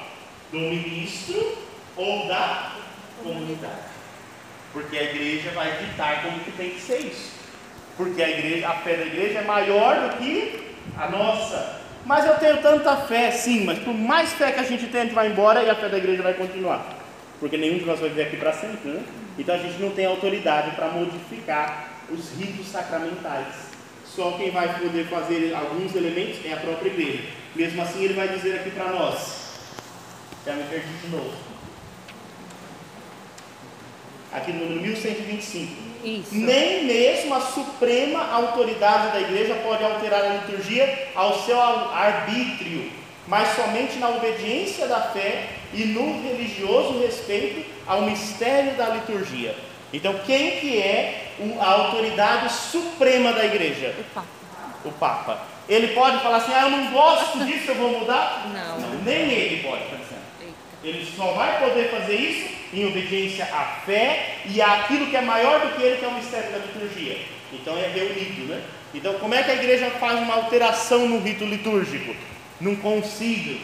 do 0.52 0.60
ministro 0.60 1.58
ou 1.96 2.28
da 2.28 2.74
comunidade. 3.22 3.94
Porque 4.72 4.98
a 4.98 5.04
igreja 5.04 5.52
vai 5.52 5.72
ditar 5.78 6.24
como 6.24 6.40
que 6.40 6.52
tem 6.52 6.72
que 6.72 6.82
ser 6.82 7.00
isso. 7.00 7.34
Porque 7.96 8.22
a 8.24 8.30
igreja, 8.30 8.70
a 8.70 8.76
fé 8.76 8.96
da 8.96 9.06
igreja 9.06 9.40
é 9.40 9.44
maior 9.44 10.10
do 10.10 10.18
que 10.18 10.76
a 10.98 11.10
nossa. 11.10 11.82
Mas 12.06 12.26
eu 12.26 12.36
tenho 12.36 12.58
tanta 12.58 12.98
fé, 12.98 13.32
sim, 13.32 13.64
mas 13.64 13.80
por 13.80 13.94
mais 13.94 14.34
fé 14.34 14.52
que 14.52 14.60
a 14.60 14.64
gente 14.64 14.88
tem, 14.88 15.02
a 15.02 15.04
gente 15.06 15.14
vai 15.14 15.28
embora 15.28 15.64
e 15.64 15.70
a 15.70 15.76
fé 15.76 15.88
da 15.88 15.98
igreja 15.98 16.24
vai 16.24 16.34
continuar. 16.34 16.98
Porque 17.40 17.56
nenhum 17.56 17.78
de 17.78 17.86
nós 17.86 18.00
vai 18.00 18.10
viver 18.10 18.24
aqui 18.24 18.38
para 18.38 18.52
sempre, 18.52 18.90
né? 18.90 19.04
Então 19.38 19.56
a 19.56 19.58
gente 19.58 19.80
não 19.80 19.92
tem 19.92 20.06
autoridade 20.06 20.76
para 20.76 20.88
modificar 20.88 21.90
os 22.10 22.32
ritos 22.38 22.68
sacramentais. 22.68 23.63
Só 24.16 24.32
quem 24.38 24.52
vai 24.52 24.80
poder 24.80 25.06
fazer 25.08 25.56
alguns 25.56 25.96
elementos 25.96 26.46
é 26.46 26.54
a 26.54 26.58
própria 26.58 26.90
igreja. 26.90 27.24
Mesmo 27.56 27.82
assim, 27.82 28.04
ele 28.04 28.14
vai 28.14 28.28
dizer 28.28 28.56
aqui 28.56 28.72
para 28.72 28.92
nós. 28.92 29.44
Já 30.46 30.54
me 30.54 30.64
perdi 30.64 30.94
de 31.02 31.08
novo 31.08 31.54
aqui 34.34 34.52
no 34.52 34.66
número 34.66 34.82
1125. 34.82 35.94
Isso. 36.04 36.36
Nem 36.36 36.86
mesmo 36.86 37.34
a 37.34 37.40
suprema 37.40 38.32
autoridade 38.32 39.14
da 39.14 39.22
igreja 39.22 39.56
pode 39.64 39.84
alterar 39.84 40.22
a 40.22 40.30
liturgia 40.30 41.12
ao 41.16 41.40
seu 41.44 41.60
arbítrio, 41.60 42.92
mas 43.28 43.56
somente 43.56 43.98
na 44.00 44.10
obediência 44.10 44.88
da 44.88 45.00
fé 45.00 45.50
e 45.74 45.86
no 45.86 46.22
religioso 46.24 47.00
respeito 47.00 47.64
ao 47.88 48.02
mistério 48.02 48.74
da 48.76 48.90
liturgia. 48.90 49.56
Então, 49.94 50.16
quem 50.26 50.60
que 50.60 50.82
é 50.82 51.34
a 51.60 51.70
autoridade 51.70 52.52
suprema 52.52 53.32
da 53.32 53.46
igreja? 53.46 53.94
O 54.00 54.04
Papa. 54.04 54.28
O 54.86 54.92
Papa. 54.92 55.42
Ele 55.70 55.90
pode 55.90 56.20
falar 56.22 56.38
assim: 56.38 56.52
ah, 56.52 56.64
eu 56.64 56.72
não 56.72 56.92
gosto 56.92 57.46
disso, 57.46 57.70
eu 57.70 57.76
vou 57.76 58.00
mudar? 58.00 58.48
Não. 58.52 58.80
não 58.80 59.04
nem 59.04 59.32
ele 59.32 59.64
pode, 59.64 59.84
por 59.84 59.94
exemplo. 59.94 60.24
Ele 60.84 61.08
só 61.16 61.32
vai 61.34 61.60
poder 61.60 61.90
fazer 61.92 62.16
isso 62.16 62.50
em 62.74 62.88
obediência 62.88 63.46
à 63.46 63.82
fé 63.86 64.40
e 64.46 64.62
àquilo 64.62 65.08
que 65.08 65.16
é 65.16 65.22
maior 65.22 65.62
do 65.62 65.76
que 65.76 65.84
ele, 65.84 65.98
que 65.98 66.06
é 66.06 66.08
o 66.08 66.14
mistério 66.16 66.52
da 66.52 66.58
liturgia. 66.58 67.20
Então 67.54 67.78
é 67.78 67.88
reunido, 67.88 68.46
né? 68.46 68.64
Então, 68.94 69.14
como 69.16 69.34
é 69.34 69.44
que 69.44 69.52
a 69.52 69.56
igreja 69.56 69.90
faz 69.92 70.20
uma 70.20 70.36
alteração 70.36 71.08
no 71.08 71.20
rito 71.20 71.46
litúrgico? 71.46 72.16
Num 72.60 72.76
concílio. 72.76 73.60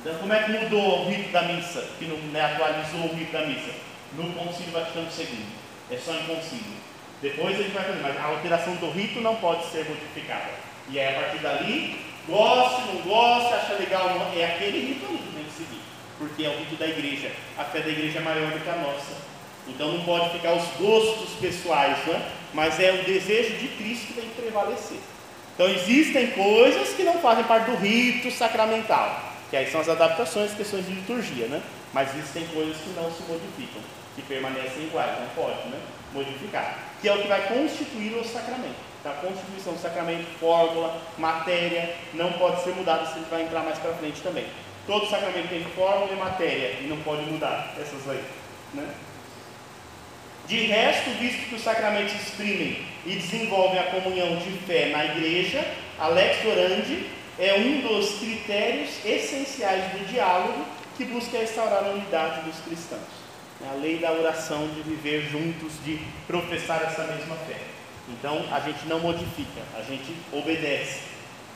Então, 0.00 0.18
como 0.18 0.32
é 0.32 0.42
que 0.42 0.50
mudou 0.50 1.06
o 1.06 1.10
rito 1.10 1.30
da 1.30 1.42
missa? 1.42 1.84
Que 1.98 2.04
não 2.04 2.16
né, 2.32 2.44
atualizou 2.44 3.00
o 3.00 3.14
rito 3.14 3.32
da 3.32 3.46
missa? 3.46 3.85
No 4.14 4.32
concílio 4.32 4.72
Vaticano 4.72 5.08
II. 5.18 5.46
É 5.90 5.96
só 5.96 6.12
em 6.12 6.26
concílio. 6.26 6.76
Depois 7.22 7.58
a 7.58 7.62
gente 7.62 7.72
vai 7.72 7.84
fazer, 7.84 8.00
mas 8.02 8.16
a 8.16 8.24
alteração 8.24 8.74
do 8.76 8.90
rito 8.90 9.20
não 9.20 9.36
pode 9.36 9.66
ser 9.66 9.88
modificada. 9.88 10.50
E 10.90 11.00
aí, 11.00 11.16
a 11.16 11.20
partir 11.20 11.38
dali, 11.38 12.00
goste, 12.28 12.82
não 12.92 13.00
goste, 13.02 13.54
acha 13.54 13.74
legal, 13.74 14.32
é 14.36 14.44
aquele 14.44 14.80
rito 14.80 15.06
ali 15.06 15.26
porque 16.18 16.44
é 16.44 16.48
o 16.48 16.56
rito 16.58 16.76
da 16.76 16.86
igreja. 16.86 17.30
A 17.58 17.64
fé 17.64 17.80
da 17.80 17.88
igreja 17.88 18.18
é 18.18 18.22
maior 18.22 18.50
do 18.50 18.60
que 18.60 18.68
a 18.68 18.76
nossa. 18.76 19.12
Então 19.68 19.92
não 19.92 20.04
pode 20.04 20.30
ficar 20.30 20.54
os 20.54 20.64
gostos 20.78 21.30
pessoais, 21.40 21.98
né? 22.06 22.30
mas 22.54 22.78
é 22.78 22.92
o 22.92 23.04
desejo 23.04 23.56
de 23.58 23.68
Cristo 23.68 24.06
que 24.06 24.14
tem 24.14 24.28
que 24.28 24.40
prevalecer. 24.40 24.98
Então 25.54 25.68
existem 25.68 26.28
coisas 26.28 26.90
que 26.90 27.02
não 27.02 27.18
fazem 27.18 27.44
parte 27.44 27.70
do 27.70 27.76
rito 27.76 28.30
sacramental, 28.30 29.34
que 29.50 29.56
aí 29.56 29.70
são 29.70 29.80
as 29.80 29.88
adaptações, 29.88 30.52
questões 30.52 30.86
de 30.86 30.92
liturgia, 30.92 31.46
né? 31.48 31.62
Mas 31.96 32.14
existem 32.14 32.46
coisas 32.48 32.76
que 32.76 32.90
não 32.90 33.10
se 33.10 33.22
modificam, 33.22 33.80
que 34.14 34.20
permanecem 34.20 34.82
iguais, 34.82 35.18
não 35.18 35.28
pode 35.28 35.66
né? 35.68 35.80
modificar, 36.12 36.78
que 37.00 37.08
é 37.08 37.14
o 37.14 37.22
que 37.22 37.26
vai 37.26 37.48
constituir 37.48 38.12
o 38.18 38.22
sacramento. 38.22 38.76
Então, 39.00 39.12
a 39.12 39.14
constituição 39.14 39.72
do 39.72 39.80
sacramento, 39.80 40.26
fórmula, 40.38 41.00
matéria, 41.16 41.96
não 42.12 42.34
pode 42.34 42.62
ser 42.62 42.74
mudada, 42.74 43.06
gente 43.14 43.30
vai 43.30 43.44
entrar 43.44 43.62
mais 43.62 43.78
para 43.78 43.94
frente 43.94 44.20
também. 44.20 44.44
Todo 44.86 45.08
sacramento 45.08 45.48
tem 45.48 45.64
fórmula 45.74 46.12
e 46.12 46.16
matéria 46.16 46.80
e 46.82 46.86
não 46.86 46.98
pode 46.98 47.22
mudar 47.22 47.74
essas 47.80 48.04
leis. 48.04 48.26
Né? 48.74 48.86
De 50.46 50.66
resto, 50.66 51.08
visto 51.18 51.48
que 51.48 51.54
os 51.54 51.62
sacramentos 51.62 52.12
exprimem 52.12 52.84
e 53.06 53.14
desenvolvem 53.14 53.80
a 53.80 53.84
comunhão 53.84 54.36
de 54.36 54.50
fé 54.66 54.90
na 54.90 55.02
igreja, 55.02 55.66
a 55.98 56.08
lex 56.08 56.44
orandi 56.44 57.06
é 57.38 57.54
um 57.54 57.80
dos 57.80 58.18
critérios 58.18 58.90
essenciais 59.02 59.92
do 59.92 60.06
diálogo 60.06 60.75
que 60.96 61.04
busca 61.04 61.38
restaurar 61.38 61.84
a 61.84 61.88
unidade 61.90 62.42
dos 62.42 62.58
cristãos. 62.60 63.26
É 63.64 63.68
a 63.68 63.74
lei 63.74 63.98
da 63.98 64.12
oração 64.12 64.68
de 64.68 64.82
viver 64.82 65.28
juntos, 65.30 65.72
de 65.84 66.00
professar 66.26 66.82
essa 66.82 67.04
mesma 67.04 67.36
fé. 67.46 67.56
Então 68.08 68.44
a 68.52 68.60
gente 68.60 68.86
não 68.86 69.00
modifica, 69.00 69.62
a 69.76 69.82
gente 69.82 70.14
obedece 70.32 71.00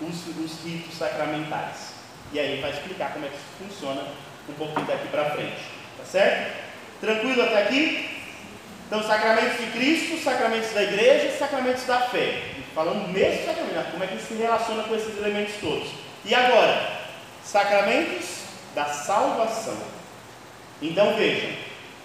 os, 0.00 0.26
os 0.36 0.64
ritos 0.64 0.96
sacramentais. 0.96 1.94
E 2.32 2.38
aí 2.38 2.60
vai 2.60 2.70
explicar 2.70 3.12
como 3.12 3.26
é 3.26 3.28
que 3.28 3.34
isso 3.34 3.68
funciona 3.68 4.02
um 4.48 4.52
pouquinho 4.54 4.86
daqui 4.86 5.08
para 5.08 5.30
frente. 5.30 5.62
Tá 5.98 6.04
certo? 6.04 6.70
Tranquilo 7.00 7.42
até 7.42 7.62
aqui? 7.62 8.08
Então, 8.86 9.02
sacramentos 9.02 9.58
de 9.58 9.70
Cristo, 9.70 10.22
sacramentos 10.22 10.72
da 10.72 10.82
igreja 10.82 11.36
sacramentos 11.38 11.84
da 11.84 12.00
fé. 12.00 12.42
Falando 12.74 13.08
mesmo 13.08 13.46
sacramento, 13.46 13.92
como 13.92 14.04
é 14.04 14.06
que 14.06 14.18
se 14.20 14.34
relaciona 14.34 14.82
com 14.84 14.94
esses 14.94 15.16
elementos 15.16 15.54
todos. 15.60 15.88
E 16.24 16.34
agora, 16.34 17.00
sacramentos 17.44 18.49
da 18.74 18.86
salvação. 18.86 19.76
Então 20.80 21.14
vejam, 21.16 21.50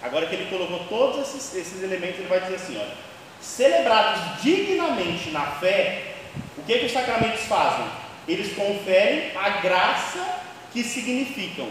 agora 0.02 0.26
que 0.26 0.34
ele 0.34 0.50
colocou 0.50 0.86
todos 0.88 1.20
esses, 1.20 1.54
esses 1.54 1.82
elementos, 1.82 2.18
ele 2.18 2.28
vai 2.28 2.40
dizer 2.40 2.56
assim: 2.56 2.76
olha, 2.76 2.94
celebrados 3.40 4.42
dignamente 4.42 5.30
na 5.30 5.46
fé, 5.46 6.14
o 6.56 6.62
que, 6.62 6.78
que 6.78 6.86
os 6.86 6.92
sacramentos 6.92 7.42
fazem? 7.42 7.86
Eles 8.28 8.54
conferem 8.54 9.30
a 9.36 9.60
graça 9.60 10.40
que 10.72 10.82
significam. 10.82 11.68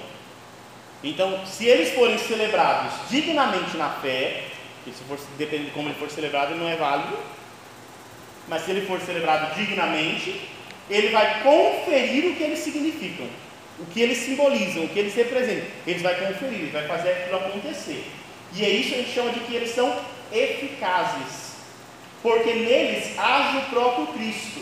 Então, 1.04 1.46
se 1.46 1.66
eles 1.66 1.94
forem 1.94 2.18
celebrados 2.18 2.94
dignamente 3.10 3.78
na 3.78 3.90
fé, 3.90 4.46
que 4.84 4.92
se 4.92 5.04
for, 5.04 5.20
depende 5.38 5.66
de 5.66 5.72
como 5.72 5.90
ele 5.90 6.00
for 6.00 6.10
celebrado, 6.10 6.52
ele 6.52 6.60
não 6.60 6.70
é 6.70 6.76
válido, 6.76 7.18
mas 8.48 8.64
se 8.64 8.72
ele 8.72 8.86
for 8.88 9.00
celebrado 9.02 9.56
dignamente, 9.56 10.42
ele 10.90 11.10
vai 11.10 11.42
conferir 11.44 12.32
o 12.32 12.36
que 12.36 12.44
eles 12.44 12.60
significam, 12.60 13.28
o 13.80 13.86
que 13.86 14.02
eles 14.02 14.20
simbolizam, 14.20 14.84
o 14.84 14.90
que 14.90 15.00
eles 15.00 15.16
representam. 15.16 15.68
Ele 15.86 16.00
vai 16.00 16.16
conferir, 16.16 16.60
ele 16.60 16.72
vai 16.72 16.88
fazer 16.88 17.10
aquilo 17.10 17.38
acontecer. 17.38 18.12
E 18.54 18.64
é 18.64 18.70
isso 18.70 18.90
que 18.90 18.96
a 18.96 18.98
gente 19.00 19.14
chama 19.14 19.32
de 19.32 19.40
que 19.42 19.56
eles 19.56 19.76
são 19.76 19.96
eficazes, 20.32 21.56
porque 22.22 22.54
neles 22.54 23.18
age 23.18 23.58
o 23.58 23.70
próprio 23.70 24.08
Cristo. 24.08 24.62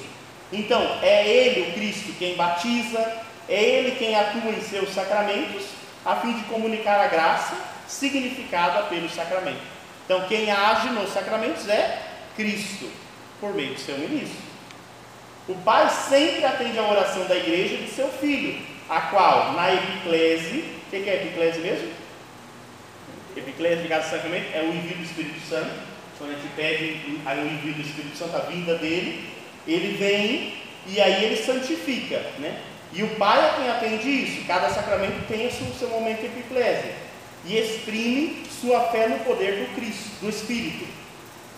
Então, 0.51 0.99
é 1.01 1.27
Ele, 1.27 1.69
o 1.69 1.73
Cristo, 1.73 2.13
quem 2.17 2.35
batiza, 2.35 2.99
é 3.47 3.61
Ele 3.61 3.95
quem 3.97 4.15
atua 4.15 4.51
em 4.51 4.61
seus 4.61 4.89
sacramentos, 4.93 5.65
a 6.05 6.15
fim 6.17 6.33
de 6.33 6.43
comunicar 6.43 6.99
a 6.99 7.07
graça 7.07 7.55
significada 7.87 8.83
pelo 8.83 9.09
sacramento. 9.09 9.61
Então, 10.05 10.27
quem 10.27 10.51
age 10.51 10.89
nos 10.89 11.13
sacramentos 11.13 11.67
é 11.69 12.01
Cristo, 12.35 12.89
por 13.39 13.53
meio 13.53 13.73
do 13.73 13.79
seu 13.79 13.97
ministro. 13.97 14.53
O 15.47 15.55
pai 15.55 15.89
sempre 15.89 16.45
atende 16.45 16.79
a 16.79 16.89
oração 16.89 17.25
da 17.25 17.35
igreja 17.35 17.77
de 17.77 17.89
seu 17.89 18.09
filho, 18.09 18.72
a 18.89 19.01
qual, 19.01 19.53
na 19.53 19.73
epiclese, 19.73 20.65
o 20.87 20.89
que 20.89 21.09
é 21.09 21.15
epiclese 21.15 21.59
mesmo? 21.59 21.89
Epiclese 23.35 23.81
ligada 23.81 24.03
ao 24.03 24.09
sacramento 24.09 24.47
é 24.53 24.61
o 24.61 24.73
envio 24.73 24.97
do 24.97 25.03
Espírito 25.03 25.39
Santo. 25.47 25.71
Quando 26.17 26.31
a 26.31 26.33
gente 26.35 26.47
pede 26.55 26.99
o 27.25 27.45
envio 27.47 27.73
do 27.73 27.81
Espírito 27.81 28.17
Santo, 28.17 28.35
a 28.35 28.41
vinda 28.41 28.75
dele, 28.77 29.27
ele 29.67 29.97
vem 29.97 30.53
e 30.87 31.01
aí 31.01 31.25
ele 31.25 31.37
santifica, 31.37 32.19
né? 32.39 32.61
E 32.91 33.01
o 33.01 33.15
Pai 33.15 33.39
é 33.39 33.53
quem 33.55 33.69
atende 33.69 34.09
isso. 34.09 34.45
Cada 34.45 34.69
sacramento 34.69 35.27
tem 35.27 35.47
o 35.47 35.51
seu 35.51 35.89
momento 35.89 36.23
epiclese 36.23 36.91
e 37.45 37.57
exprime 37.57 38.43
sua 38.61 38.81
fé 38.91 39.07
no 39.07 39.19
poder 39.19 39.65
do 39.65 39.75
Cristo, 39.75 40.21
do 40.21 40.29
Espírito. 40.29 40.85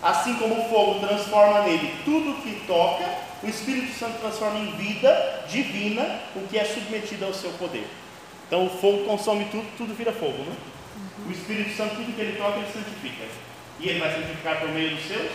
Assim 0.02 0.34
como 0.36 0.60
o 0.60 0.68
fogo 0.68 1.06
transforma 1.06 1.62
nele 1.62 1.94
tudo 2.04 2.42
que 2.42 2.66
toca, 2.66 3.04
o 3.42 3.48
Espírito 3.48 3.98
Santo 3.98 4.18
transforma 4.20 4.58
em 4.58 4.72
vida 4.72 5.44
divina 5.48 6.20
o 6.34 6.46
que 6.48 6.58
é 6.58 6.64
submetido 6.64 7.24
ao 7.24 7.34
seu 7.34 7.50
poder. 7.52 7.86
Então 8.46 8.66
o 8.66 8.70
fogo 8.70 9.04
consome 9.04 9.46
tudo, 9.46 9.66
tudo 9.76 9.94
vira 9.94 10.12
fogo, 10.12 10.42
né? 10.44 10.54
O 11.26 11.30
Espírito 11.30 11.76
Santo, 11.76 11.96
tudo 11.96 12.14
que 12.14 12.20
ele 12.20 12.38
toca, 12.38 12.58
ele 12.58 12.72
santifica. 12.72 13.24
E 13.80 13.88
ele 13.88 13.98
vai 13.98 14.12
santificar 14.12 14.60
por 14.60 14.68
meio 14.68 14.94
dos 14.94 15.06
seus, 15.06 15.32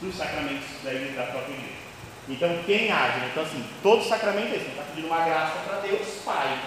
dos 0.00 0.16
sacramentos 0.16 0.66
da 0.82 0.92
igreja 0.92 1.14
da 1.14 1.26
própria 1.26 1.52
igreja. 1.52 1.80
Então, 2.28 2.62
quem 2.64 2.90
age? 2.90 3.26
Então, 3.30 3.42
assim, 3.42 3.64
todo 3.82 4.04
sacramento 4.04 4.54
é 4.54 4.56
isso. 4.56 4.68
Está 4.68 4.82
pedindo 4.82 5.06
uma 5.06 5.24
graça 5.24 5.58
para 5.66 5.80
Deus 5.80 6.06
Pai. 6.24 6.58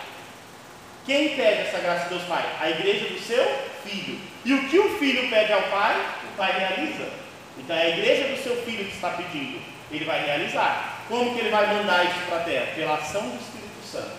Quem 1.06 1.36
pede 1.36 1.68
essa 1.68 1.80
graça 1.80 2.04
de 2.06 2.10
Deus 2.10 2.24
Pai? 2.24 2.46
A 2.60 2.70
igreja 2.70 3.10
do 3.10 3.20
seu 3.20 3.46
filho. 3.84 4.20
E 4.46 4.54
o 4.54 4.70
que 4.70 4.80
o 4.80 4.98
filho 4.98 5.30
pede 5.30 5.54
ao 5.54 5.64
Pai, 5.64 6.16
o 6.32 6.38
Pai 6.38 6.58
realiza. 6.58 7.23
Então, 7.58 7.76
é 7.76 7.84
a 7.84 7.90
igreja 7.90 8.36
do 8.36 8.44
seu 8.44 8.56
filho 8.64 8.86
que 8.86 8.96
está 8.96 9.10
pedindo. 9.12 9.62
Ele 9.92 10.06
vai 10.06 10.26
realizar. 10.26 11.06
Como 11.08 11.34
que 11.34 11.40
ele 11.40 11.50
vai 11.50 11.68
mandar 11.74 12.06
isso 12.06 12.26
para 12.28 12.38
a 12.38 12.44
terra? 12.44 12.74
Pela 12.76 12.96
ação 12.96 13.22
do 13.30 13.40
Espírito 13.40 13.86
Santo, 13.86 14.16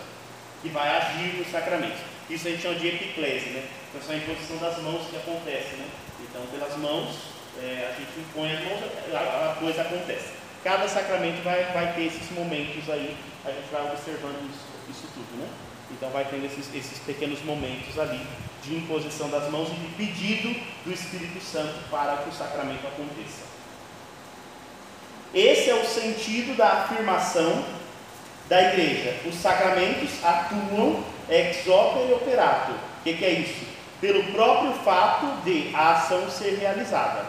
que 0.61 0.69
vai 0.69 0.87
agir 0.89 1.37
no 1.37 1.45
sacramento. 1.45 1.97
Isso 2.29 2.47
a 2.47 2.51
gente 2.51 2.63
chama 2.63 2.75
de 2.75 2.87
epiclese, 2.87 3.49
né? 3.49 3.67
Então, 3.93 4.11
é 4.11 4.15
a 4.15 4.17
imposição 4.17 4.57
das 4.57 4.77
mãos 4.81 5.07
que 5.09 5.17
acontece, 5.17 5.75
né? 5.75 5.87
Então, 6.21 6.41
pelas 6.47 6.77
mãos, 6.77 7.15
é, 7.61 7.91
a 7.91 7.99
gente 7.99 8.19
impõe 8.19 8.53
as 8.53 8.63
mãos, 8.63 8.79
a 9.13 9.55
coisa 9.59 9.81
acontece. 9.81 10.29
Cada 10.63 10.87
sacramento 10.87 11.43
vai, 11.43 11.63
vai 11.73 11.93
ter 11.93 12.05
esses 12.07 12.31
momentos 12.31 12.89
aí, 12.89 13.15
a 13.45 13.51
gente 13.51 13.69
vai 13.71 13.83
observando 13.83 14.49
isso, 14.49 14.65
isso 14.89 15.07
tudo, 15.13 15.39
né? 15.39 15.47
Então 15.91 16.09
vai 16.09 16.25
tendo 16.25 16.45
esses, 16.45 16.73
esses 16.73 16.99
pequenos 16.99 17.43
momentos 17.43 17.97
ali 17.99 18.19
de 18.65 18.75
imposição 18.75 19.29
das 19.29 19.49
mãos 19.51 19.69
e 19.69 19.75
de 19.75 19.87
pedido 19.95 20.55
do 20.83 20.91
Espírito 20.91 21.43
Santo 21.43 21.75
para 21.89 22.17
que 22.17 22.29
o 22.29 22.33
sacramento 22.33 22.85
aconteça. 22.87 23.43
Esse 25.33 25.69
é 25.69 25.75
o 25.75 25.85
sentido 25.85 26.55
da 26.55 26.83
afirmação 26.83 27.65
da 28.47 28.61
igreja. 28.69 29.17
Os 29.25 29.35
sacramentos 29.35 30.23
atuam 30.23 31.03
ex 31.29 31.67
opere 31.67 32.13
operato. 32.13 32.71
O 32.71 33.03
que, 33.03 33.13
que 33.13 33.25
é 33.25 33.31
isso? 33.31 33.65
Pelo 33.99 34.23
próprio 34.31 34.73
fato 34.83 35.25
de 35.43 35.71
a 35.73 35.93
ação 35.93 36.29
ser 36.29 36.57
realizada. 36.59 37.25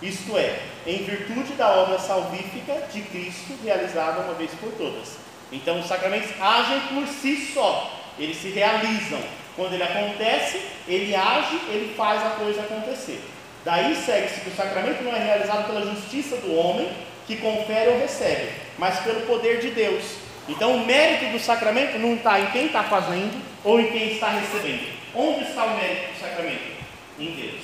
Isto 0.00 0.38
é, 0.38 0.60
em 0.86 1.04
virtude 1.04 1.52
da 1.54 1.68
obra 1.70 1.98
salvífica 1.98 2.88
de 2.92 3.02
Cristo 3.02 3.58
realizada 3.62 4.20
uma 4.20 4.34
vez 4.34 4.50
por 4.52 4.72
todas. 4.72 5.16
Então 5.52 5.80
os 5.80 5.86
sacramentos 5.86 6.30
agem 6.40 6.80
por 6.94 7.06
si 7.08 7.52
só, 7.52 8.00
eles 8.18 8.36
se 8.38 8.48
realizam. 8.50 9.20
Quando 9.60 9.74
ele 9.74 9.82
acontece, 9.82 10.58
ele 10.88 11.14
age, 11.14 11.60
ele 11.68 11.92
faz 11.94 12.24
a 12.24 12.30
coisa 12.30 12.62
acontecer. 12.62 13.20
Daí 13.62 13.94
segue-se 13.94 14.40
que 14.40 14.48
o 14.48 14.56
sacramento 14.56 15.04
não 15.04 15.14
é 15.14 15.18
realizado 15.22 15.66
pela 15.66 15.82
justiça 15.82 16.36
do 16.36 16.56
homem, 16.56 16.90
que 17.26 17.36
confere 17.36 17.90
ou 17.90 18.00
recebe, 18.00 18.52
mas 18.78 19.00
pelo 19.00 19.20
poder 19.26 19.60
de 19.60 19.68
Deus. 19.72 20.02
Então 20.48 20.76
o 20.76 20.86
mérito 20.86 21.26
do 21.26 21.38
sacramento 21.38 21.98
não 21.98 22.14
está 22.14 22.40
em 22.40 22.46
quem 22.46 22.66
está 22.68 22.84
fazendo 22.84 23.38
ou 23.62 23.78
em 23.78 23.92
quem 23.92 24.12
está 24.12 24.30
recebendo. 24.30 24.94
Onde 25.14 25.42
está 25.42 25.64
o 25.64 25.76
mérito 25.76 26.14
do 26.14 26.20
sacramento? 26.20 26.72
Em 27.18 27.30
Deus. 27.32 27.60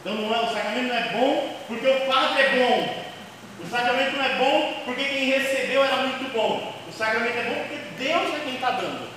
Então 0.00 0.14
não 0.14 0.34
é, 0.34 0.40
o 0.40 0.50
sacramento 0.50 0.88
não 0.88 0.96
é 0.96 1.08
bom 1.12 1.56
porque 1.68 1.86
o 1.86 2.00
padre 2.06 2.40
é 2.40 2.48
bom. 2.58 3.04
O 3.62 3.68
sacramento 3.68 4.16
não 4.16 4.24
é 4.24 4.34
bom 4.36 4.82
porque 4.86 5.04
quem 5.04 5.26
recebeu 5.26 5.84
era 5.84 5.96
muito 5.96 6.32
bom. 6.32 6.72
O 6.88 6.92
sacramento 6.92 7.36
é 7.36 7.42
bom 7.42 7.64
porque 7.68 8.02
Deus 8.02 8.34
é 8.34 8.40
quem 8.44 8.54
está 8.54 8.70
dando. 8.70 9.09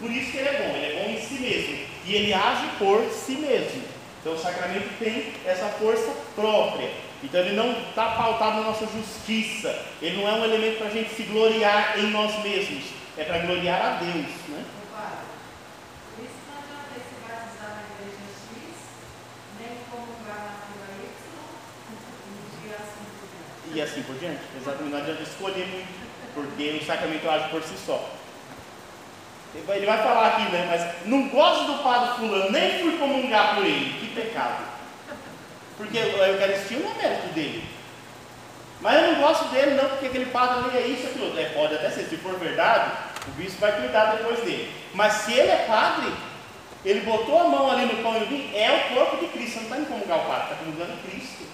Por 0.00 0.10
isso 0.10 0.32
que 0.32 0.38
ele 0.38 0.48
é 0.48 0.52
bom, 0.52 0.76
ele 0.76 0.86
é 0.86 1.02
bom 1.02 1.10
em 1.10 1.20
si 1.20 1.34
mesmo. 1.34 1.86
E 2.06 2.14
ele 2.14 2.32
age 2.32 2.66
por 2.78 3.04
si 3.10 3.32
mesmo. 3.32 3.82
Então 4.20 4.32
o 4.32 4.38
sacramento 4.38 4.88
tem 4.98 5.32
essa 5.44 5.66
força 5.66 6.10
própria. 6.34 6.90
Então 7.22 7.40
ele 7.40 7.54
não 7.54 7.70
está 7.72 8.12
pautado 8.12 8.60
na 8.60 8.68
nossa 8.68 8.86
justiça. 8.86 9.78
Ele 10.00 10.16
não 10.16 10.28
é 10.28 10.32
um 10.32 10.44
elemento 10.44 10.78
para 10.78 10.88
a 10.88 10.90
gente 10.90 11.14
se 11.14 11.22
gloriar 11.24 11.98
em 11.98 12.10
nós 12.10 12.42
mesmos. 12.42 12.84
É 13.18 13.24
para 13.24 13.38
gloriar 13.40 13.80
a 13.82 13.90
Deus. 14.02 14.26
Né? 14.48 14.64
e 23.72 23.80
assim 23.80 24.02
por 24.02 24.16
diante. 24.16 24.40
Exatamente, 24.56 24.92
não 24.92 24.98
adianta 24.98 25.22
escolher 25.22 25.66
muito, 25.66 25.88
porque 26.34 26.78
o 26.82 26.84
sacramento 26.84 27.28
age 27.28 27.48
por 27.50 27.62
si 27.62 27.74
só. 27.84 28.19
Ele 29.54 29.86
vai 29.86 29.98
falar 29.98 30.28
aqui, 30.28 30.42
né? 30.52 30.66
Mas 30.70 31.06
não 31.06 31.28
gosto 31.28 31.64
do 31.64 31.82
padre 31.82 32.16
fulano, 32.16 32.50
nem 32.50 32.80
fui 32.80 32.98
comungar 32.98 33.56
por 33.56 33.64
ele. 33.64 33.98
Que 33.98 34.14
pecado. 34.14 34.62
Porque 35.76 35.98
a 35.98 36.28
Eucaristia 36.28 36.78
não 36.78 36.92
é 36.92 36.94
mérito 36.94 37.28
dele. 37.28 37.64
Mas 38.80 38.94
eu 38.94 39.12
não 39.12 39.20
gosto 39.20 39.44
dele 39.46 39.74
não, 39.74 39.88
porque 39.88 40.06
aquele 40.06 40.26
padre 40.26 40.64
ali 40.64 40.78
é 40.78 40.86
isso, 40.86 41.06
aquilo. 41.06 41.38
É, 41.38 41.46
pode 41.46 41.74
até 41.74 41.90
ser, 41.90 42.04
se 42.04 42.16
for 42.16 42.38
verdade, 42.38 42.92
o 43.28 43.30
bispo 43.32 43.60
vai 43.60 43.72
cuidar 43.72 44.16
depois 44.16 44.40
dele. 44.40 44.72
Mas 44.94 45.12
se 45.14 45.32
ele 45.32 45.50
é 45.50 45.64
padre, 45.66 46.12
ele 46.84 47.00
botou 47.00 47.40
a 47.40 47.44
mão 47.44 47.70
ali 47.70 47.86
no 47.86 48.02
pão 48.02 48.16
e 48.16 48.20
no 48.20 48.26
vinho, 48.26 48.56
é 48.56 48.70
o 48.70 48.94
corpo 48.94 49.16
de 49.18 49.26
Cristo. 49.32 49.52
Você 49.52 49.56
não 49.58 49.64
está 49.64 49.78
indo 49.78 49.88
comungar 49.88 50.18
o 50.18 50.26
padre, 50.26 50.42
está 50.44 50.56
comungando 50.56 51.02
Cristo. 51.02 51.49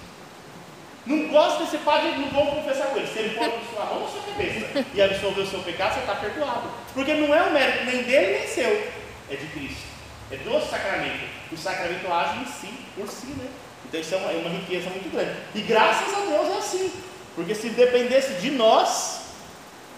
Não 1.07 1.29
gosta 1.29 1.65
desse 1.65 1.79
padre, 1.79 2.17
não 2.17 2.29
vou 2.31 2.47
confessar 2.47 2.89
com 2.89 2.97
ele. 2.97 3.07
Se 3.07 3.19
ele 3.21 3.39
pôr 3.39 3.49
sua 3.73 3.85
mão 3.85 4.01
na 4.01 4.09
sua 4.09 4.23
cabeça 4.23 4.85
e 4.93 5.01
absolver 5.01 5.41
o 5.41 5.47
seu 5.47 5.61
pecado, 5.61 5.95
você 5.95 6.01
está 6.01 6.17
perdoado. 6.17 6.69
Porque 6.93 7.15
não 7.15 7.33
é 7.33 7.43
o 7.43 7.53
mérito 7.53 7.85
nem 7.85 8.03
dele 8.03 8.39
nem 8.39 8.49
seu, 8.49 8.91
é 9.31 9.37
de 9.37 9.47
Cristo. 9.47 9.87
É 10.33 10.37
do 10.37 10.61
sacramento. 10.61 11.25
O 11.53 11.57
sacramento 11.57 12.13
age 12.13 12.41
em 12.41 12.47
si, 12.47 12.75
por 12.97 13.09
si, 13.09 13.29
né? 13.29 13.47
Então 13.85 14.01
isso 14.01 14.15
é 14.15 14.19
uma, 14.19 14.33
é 14.33 14.37
uma 14.37 14.51
riqueza 14.51 14.91
muito 14.91 15.13
grande. 15.13 15.37
E 15.55 15.61
graças 15.61 16.13
a 16.13 16.21
Deus 16.29 16.49
é 16.49 16.59
assim. 16.59 16.93
Porque 17.37 17.55
se 17.55 17.69
dependesse 17.69 18.41
de 18.41 18.51
nós, 18.51 19.27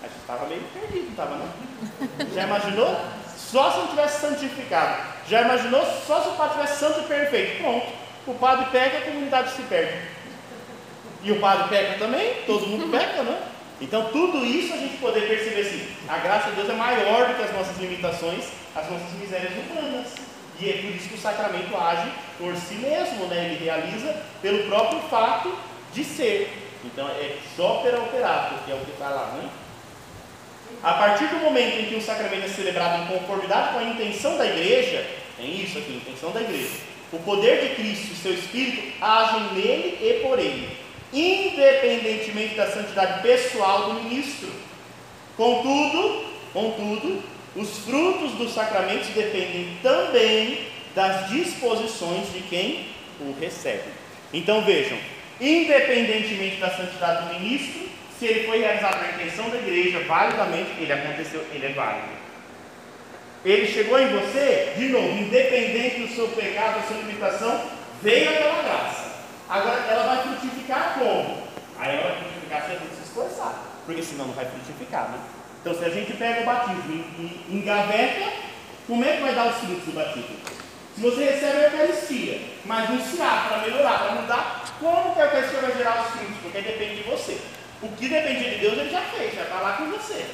a 0.02 0.06
gente 0.06 0.18
estava 0.18 0.46
meio 0.46 0.62
perdido, 0.74 1.08
estava 1.10 1.36
não? 1.36 1.48
Já 2.34 2.42
imaginou? 2.42 3.00
Só 3.36 3.70
se 3.70 3.78
não 3.78 3.86
tivesse 3.86 4.20
santificado. 4.20 5.02
Já 5.26 5.40
imaginou 5.42 5.82
só 6.06 6.20
se 6.20 6.28
o 6.28 6.32
padre 6.32 6.58
tivesse 6.58 6.80
santo 6.80 7.00
e 7.00 7.04
perfeito? 7.04 7.62
Pronto. 7.62 7.86
O 8.26 8.34
padre 8.34 8.66
pega, 8.70 8.98
a 8.98 9.02
comunidade 9.02 9.52
se 9.52 9.62
perde. 9.62 10.17
E 11.22 11.32
o 11.32 11.40
padre 11.40 11.68
peca 11.68 11.98
também, 11.98 12.34
todo 12.46 12.66
mundo 12.66 12.90
peca, 12.92 13.22
né? 13.22 13.42
Então, 13.80 14.10
tudo 14.10 14.44
isso 14.44 14.74
a 14.74 14.76
gente 14.76 14.96
poder 14.98 15.28
perceber 15.28 15.60
assim: 15.60 15.86
a 16.08 16.18
graça 16.18 16.50
de 16.50 16.56
Deus 16.56 16.68
é 16.68 16.74
maior 16.74 17.28
do 17.28 17.34
que 17.34 17.42
as 17.42 17.52
nossas 17.52 17.78
limitações, 17.78 18.44
as 18.74 18.90
nossas 18.90 19.12
misérias 19.18 19.52
humanas. 19.52 20.06
E 20.60 20.68
é 20.68 20.72
por 20.72 20.90
isso 20.90 21.08
que 21.08 21.14
o 21.14 21.20
sacramento 21.20 21.76
age 21.76 22.10
por 22.36 22.56
si 22.56 22.74
mesmo, 22.74 23.26
né? 23.26 23.44
ele 23.44 23.64
realiza 23.64 24.16
pelo 24.42 24.64
próprio 24.64 25.00
fato 25.02 25.54
de 25.92 26.02
ser. 26.02 26.52
Então, 26.84 27.08
é 27.08 27.36
só 27.56 27.74
pera 27.74 28.00
operato, 28.00 28.64
que 28.64 28.72
é 28.72 28.74
o 28.74 28.78
que 28.78 28.90
está 28.90 29.08
lá. 29.08 29.36
Né? 29.36 29.48
A 30.82 30.94
partir 30.94 31.28
do 31.28 31.36
momento 31.36 31.78
em 31.78 31.86
que 31.86 31.94
o 31.94 32.02
sacramento 32.02 32.46
é 32.46 32.48
celebrado 32.48 33.02
em 33.02 33.06
conformidade 33.06 33.72
com 33.72 33.78
a 33.78 33.84
intenção 33.84 34.36
da 34.36 34.46
igreja, 34.46 35.06
tem 35.36 35.62
isso 35.62 35.78
aqui, 35.78 35.92
intenção 35.92 36.32
da 36.32 36.40
igreja, 36.40 36.80
o 37.12 37.18
poder 37.20 37.68
de 37.68 37.74
Cristo 37.76 38.12
e 38.12 38.16
seu 38.16 38.34
Espírito 38.34 38.82
agem 39.00 39.54
nele 39.54 39.98
e 40.02 40.20
por 40.26 40.40
ele 40.40 40.87
independentemente 41.12 42.54
da 42.54 42.70
santidade 42.70 43.22
pessoal 43.22 43.88
do 43.88 44.02
ministro. 44.02 44.48
Contudo, 45.36 46.24
contudo, 46.52 47.22
os 47.56 47.78
frutos 47.78 48.32
dos 48.32 48.52
sacramentos 48.52 49.08
dependem 49.08 49.78
também 49.82 50.66
das 50.94 51.28
disposições 51.28 52.32
de 52.32 52.40
quem 52.42 52.88
o 53.20 53.34
recebe. 53.40 53.84
Então 54.32 54.64
vejam, 54.64 54.98
independentemente 55.40 56.56
da 56.56 56.70
santidade 56.70 57.26
do 57.26 57.40
ministro, 57.40 57.88
se 58.18 58.26
ele 58.26 58.46
foi 58.46 58.58
realizado 58.58 59.00
na 59.00 59.12
intenção 59.12 59.48
da 59.48 59.58
igreja, 59.58 60.00
validamente, 60.00 60.70
ele 60.80 60.92
aconteceu, 60.92 61.44
ele 61.52 61.66
é 61.66 61.72
válido. 61.72 62.18
Ele 63.44 63.66
chegou 63.66 63.98
em 63.98 64.08
você, 64.08 64.72
de 64.76 64.88
novo, 64.88 65.08
independente 65.08 66.00
do 66.00 66.14
seu 66.14 66.26
pecado, 66.28 66.80
da 66.80 66.86
sua 66.88 66.96
limitação, 66.96 67.70
veio 68.02 68.28
aquela 68.28 68.62
graça. 68.62 69.07
Agora, 69.48 69.80
ela 69.88 70.14
vai 70.14 70.22
frutificar 70.22 70.94
como? 70.98 71.42
Aí 71.78 71.96
ela 71.96 72.08
vai 72.08 72.18
frutificar 72.20 72.66
se 72.66 72.72
a 72.72 72.74
gente 72.74 72.94
se 72.94 73.02
esforçar, 73.02 73.54
porque 73.86 74.02
senão 74.02 74.26
não 74.26 74.34
vai 74.34 74.44
frutificar, 74.44 75.08
né? 75.08 75.18
Então, 75.60 75.74
se 75.74 75.84
a 75.84 75.88
gente 75.88 76.12
pega 76.12 76.42
o 76.42 76.44
batismo 76.44 76.92
e, 76.92 77.46
engaveta, 77.48 78.30
como 78.86 79.04
é 79.04 79.16
que 79.16 79.22
vai 79.22 79.34
dar 79.34 79.46
os 79.46 79.56
frutos 79.56 79.84
do 79.84 79.92
batismo? 79.92 80.36
Se 80.94 81.00
você 81.00 81.24
recebe 81.24 81.58
a 81.58 81.70
Eucaristia, 81.70 82.40
mas 82.64 82.90
não 82.90 83.00
se 83.00 83.20
abre 83.22 83.48
para 83.48 83.58
melhorar, 83.58 83.98
para 83.98 84.12
mudar, 84.20 84.64
como 84.78 85.14
que 85.14 85.20
a 85.20 85.24
Eucaristia 85.24 85.60
vai 85.60 85.72
gerar 85.72 86.02
os 86.02 86.10
frutos? 86.10 86.36
Porque 86.42 86.60
depende 86.60 86.96
de 86.96 87.10
você. 87.10 87.40
O 87.80 87.88
que 87.88 88.08
dependia 88.08 88.50
de 88.50 88.58
Deus, 88.58 88.76
ele 88.76 88.90
já 88.90 89.00
fez, 89.00 89.34
já 89.34 89.42
está 89.42 89.60
lá 89.60 89.76
com 89.78 89.86
você. 89.86 90.26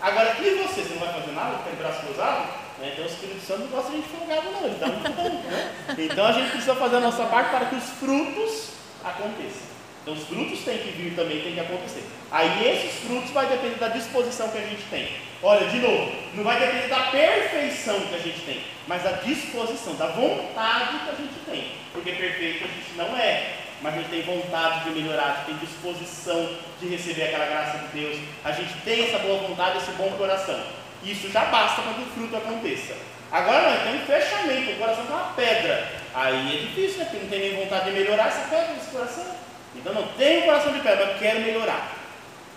Agora, 0.00 0.36
e 0.38 0.62
você? 0.62 0.82
Você 0.82 0.94
não 0.94 1.00
vai 1.00 1.20
fazer 1.20 1.32
nada? 1.32 1.58
Tem 1.64 1.74
braço 1.74 2.06
cruzado? 2.06 2.63
Né? 2.78 2.90
Então 2.92 3.04
o 3.04 3.08
Espírito 3.08 3.46
Santo 3.46 3.60
não 3.60 3.68
gosta 3.68 3.90
de 3.90 3.96
gente 3.96 4.08
folgado 4.08 4.50
não, 4.50 4.64
ele 4.64 4.76
dá 4.78 4.86
muito 4.86 5.12
tempo. 5.12 5.50
Né? 5.50 5.72
Então 5.98 6.26
a 6.26 6.32
gente 6.32 6.50
precisa 6.50 6.74
fazer 6.74 6.96
a 6.96 7.00
nossa 7.00 7.24
parte 7.24 7.50
para 7.50 7.66
que 7.66 7.76
os 7.76 7.84
frutos 7.84 8.70
aconteçam. 9.04 9.74
Então 10.02 10.14
os 10.14 10.24
frutos 10.24 10.60
têm 10.60 10.78
que 10.78 10.90
vir 10.90 11.14
também, 11.14 11.40
tem 11.40 11.54
que 11.54 11.60
acontecer. 11.60 12.04
Aí 12.30 12.68
esses 12.68 13.00
frutos 13.06 13.30
vai 13.30 13.46
depender 13.46 13.76
da 13.76 13.88
disposição 13.88 14.48
que 14.48 14.58
a 14.58 14.60
gente 14.60 14.82
tem. 14.90 15.08
Olha, 15.42 15.66
de 15.66 15.78
novo, 15.78 16.12
não 16.34 16.44
vai 16.44 16.58
depender 16.58 16.88
da 16.88 17.10
perfeição 17.10 17.98
que 18.00 18.14
a 18.14 18.18
gente 18.18 18.40
tem, 18.40 18.60
mas 18.86 19.02
da 19.02 19.12
disposição, 19.12 19.94
da 19.94 20.08
vontade 20.08 20.98
que 21.04 21.10
a 21.10 21.14
gente 21.14 21.34
tem. 21.46 21.72
Porque 21.92 22.12
perfeito 22.12 22.64
a 22.64 22.66
gente 22.66 22.96
não 22.96 23.16
é, 23.16 23.54
mas 23.80 23.94
a 23.94 23.96
gente 23.98 24.10
tem 24.10 24.22
vontade 24.22 24.84
de 24.84 24.90
melhorar, 24.90 25.24
a 25.24 25.34
gente 25.36 25.46
tem 25.46 25.68
disposição 25.68 26.50
de 26.80 26.86
receber 26.86 27.24
aquela 27.24 27.46
graça 27.46 27.78
de 27.78 28.00
Deus, 28.00 28.18
a 28.44 28.52
gente 28.52 28.74
tem 28.84 29.04
essa 29.04 29.18
boa 29.20 29.38
vontade, 29.46 29.78
esse 29.78 29.90
bom 29.92 30.10
coração. 30.18 30.83
Isso 31.04 31.30
já 31.30 31.44
basta 31.46 31.82
para 31.82 31.94
que 31.94 32.02
o 32.02 32.06
fruto 32.06 32.36
aconteça. 32.36 32.94
Agora 33.30 33.70
não, 33.70 33.84
tem 33.84 33.96
um 33.96 34.06
fechamento, 34.06 34.70
o 34.72 34.76
coração 34.76 35.04
está 35.04 35.14
uma 35.14 35.32
pedra. 35.34 35.88
Aí 36.14 36.56
é 36.56 36.60
difícil, 36.66 36.98
né? 36.98 37.04
Porque 37.04 37.22
não 37.22 37.28
tem 37.28 37.40
nem 37.40 37.56
vontade 37.56 37.86
de 37.86 37.90
melhorar 37.90 38.28
essa 38.28 38.48
pedra 38.48 38.74
desse 38.74 38.90
coração. 38.90 39.26
Então 39.74 39.92
não 39.92 40.06
tem 40.12 40.38
um 40.38 40.42
coração 40.42 40.72
de 40.72 40.80
pedra, 40.80 41.06
mas 41.06 41.18
quero 41.18 41.40
melhorar. 41.40 41.92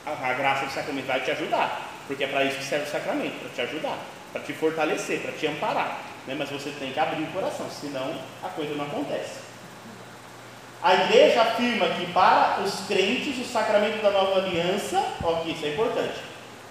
A, 0.05 0.11
a 0.11 0.33
graça 0.33 0.65
do 0.65 0.71
sacramento 0.71 1.07
vai 1.07 1.19
te 1.21 1.31
ajudar. 1.31 1.81
Porque 2.07 2.23
é 2.23 2.27
para 2.27 2.45
isso 2.45 2.57
que 2.57 2.63
serve 2.63 2.85
o 2.85 2.91
sacramento, 2.91 3.39
para 3.39 3.49
te 3.49 3.61
ajudar, 3.61 3.97
para 4.31 4.41
te 4.41 4.53
fortalecer, 4.53 5.19
para 5.19 5.31
te 5.33 5.47
amparar. 5.47 5.99
Né? 6.25 6.35
Mas 6.37 6.49
você 6.49 6.69
tem 6.69 6.91
que 6.91 6.99
abrir 6.99 7.23
o 7.23 7.27
coração, 7.27 7.67
senão 7.69 8.15
a 8.43 8.47
coisa 8.49 8.73
não 8.75 8.85
acontece. 8.85 9.39
A 10.81 10.93
igreja 10.93 11.41
afirma 11.41 11.87
que 11.89 12.05
para 12.13 12.61
os 12.61 12.85
crentes 12.87 13.37
o 13.39 13.51
sacramento 13.51 14.01
da 14.01 14.11
nova 14.11 14.39
aliança, 14.39 15.03
ó, 15.23 15.41
que 15.41 15.51
isso 15.51 15.65
é 15.65 15.69
importante, 15.69 16.19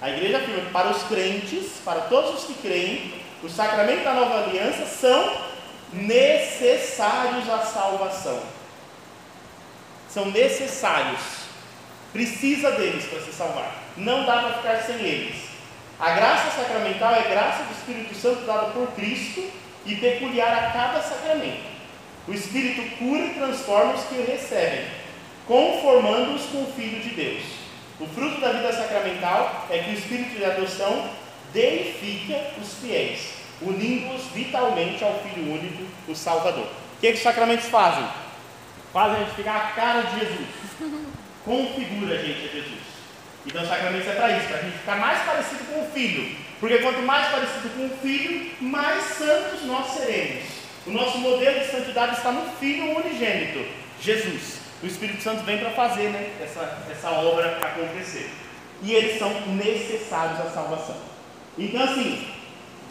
a 0.00 0.10
igreja 0.10 0.38
afirma 0.38 0.60
que 0.60 0.72
para 0.72 0.90
os 0.90 1.02
crentes, 1.04 1.80
para 1.84 2.02
todos 2.02 2.40
os 2.40 2.44
que 2.44 2.54
creem, 2.54 3.14
os 3.42 3.52
sacramentos 3.52 4.04
da 4.04 4.12
nova 4.12 4.44
aliança 4.44 4.84
são 4.86 5.36
necessários 5.92 7.48
à 7.48 7.58
salvação. 7.60 8.42
São 10.08 10.30
necessários. 10.30 11.20
Precisa 12.12 12.72
deles 12.72 13.04
para 13.06 13.20
se 13.20 13.32
salvar. 13.32 13.74
Não 13.96 14.24
dá 14.24 14.42
para 14.42 14.54
ficar 14.54 14.82
sem 14.82 14.96
eles. 14.96 15.46
A 15.98 16.10
graça 16.10 16.50
sacramental 16.50 17.14
é 17.14 17.22
graça 17.22 17.64
do 17.64 17.72
Espírito 17.72 18.14
Santo 18.14 18.44
dada 18.44 18.66
por 18.72 18.88
Cristo 18.88 19.50
e 19.86 19.96
peculiar 19.96 20.52
a 20.52 20.72
cada 20.72 21.00
sacramento. 21.00 21.64
O 22.28 22.32
Espírito 22.32 22.96
cura 22.98 23.24
e 23.24 23.34
transforma 23.34 23.94
os 23.94 24.04
que 24.04 24.16
o 24.16 24.26
recebem, 24.26 24.84
conformando-os 25.46 26.42
com 26.46 26.64
o 26.64 26.72
Filho 26.74 27.00
de 27.00 27.10
Deus. 27.10 27.65
O 27.98 28.06
fruto 28.06 28.40
da 28.40 28.52
vida 28.52 28.70
sacramental 28.72 29.66
é 29.70 29.78
que 29.78 29.90
o 29.90 29.94
Espírito 29.94 30.36
de 30.36 30.44
adoção 30.44 31.08
deifica 31.54 32.52
os 32.60 32.74
fiéis, 32.74 33.36
unindo-os 33.62 34.24
vitalmente 34.34 35.02
ao 35.02 35.18
Filho 35.20 35.50
único, 35.50 35.82
o 36.06 36.14
Salvador. 36.14 36.66
O 36.66 37.00
que, 37.00 37.06
é 37.06 37.12
que 37.12 37.16
os 37.16 37.22
sacramentos 37.22 37.66
fazem? 37.66 38.06
Fazem 38.92 39.16
a 39.16 39.24
gente 39.24 39.36
ficar 39.36 39.56
a 39.56 39.70
cara 39.72 40.02
de 40.02 40.20
Jesus. 40.20 40.48
Configura 41.42 42.16
a 42.16 42.18
gente 42.18 42.48
a 42.48 42.52
Jesus. 42.52 42.80
Então 43.46 43.62
os 43.62 43.68
sacramentos 43.68 44.08
é 44.08 44.12
para 44.12 44.36
isso, 44.36 44.48
para 44.48 44.58
a 44.58 44.62
gente 44.62 44.78
ficar 44.78 44.96
mais 44.96 45.22
parecido 45.22 45.64
com 45.64 45.80
o 45.80 45.90
Filho. 45.92 46.36
Porque 46.60 46.78
quanto 46.78 47.00
mais 47.00 47.28
parecido 47.28 47.70
com 47.70 47.86
o 47.86 47.98
Filho, 48.02 48.50
mais 48.60 49.04
santos 49.04 49.64
nós 49.64 49.86
seremos. 49.92 50.44
O 50.86 50.90
nosso 50.90 51.16
modelo 51.18 51.60
de 51.60 51.66
santidade 51.66 52.16
está 52.16 52.30
no 52.30 52.50
Filho 52.58 52.94
unigênito, 52.94 53.66
Jesus 54.00 54.65
o 54.82 54.86
Espírito 54.86 55.22
Santo 55.22 55.42
vem 55.44 55.58
para 55.58 55.70
fazer 55.70 56.10
né, 56.10 56.36
essa, 56.40 56.84
essa 56.90 57.10
obra 57.10 57.58
acontecer. 57.62 58.30
E 58.82 58.92
eles 58.92 59.18
são 59.18 59.30
necessários 59.46 60.40
à 60.40 60.50
salvação. 60.50 60.96
Então, 61.56 61.82
assim, 61.82 62.28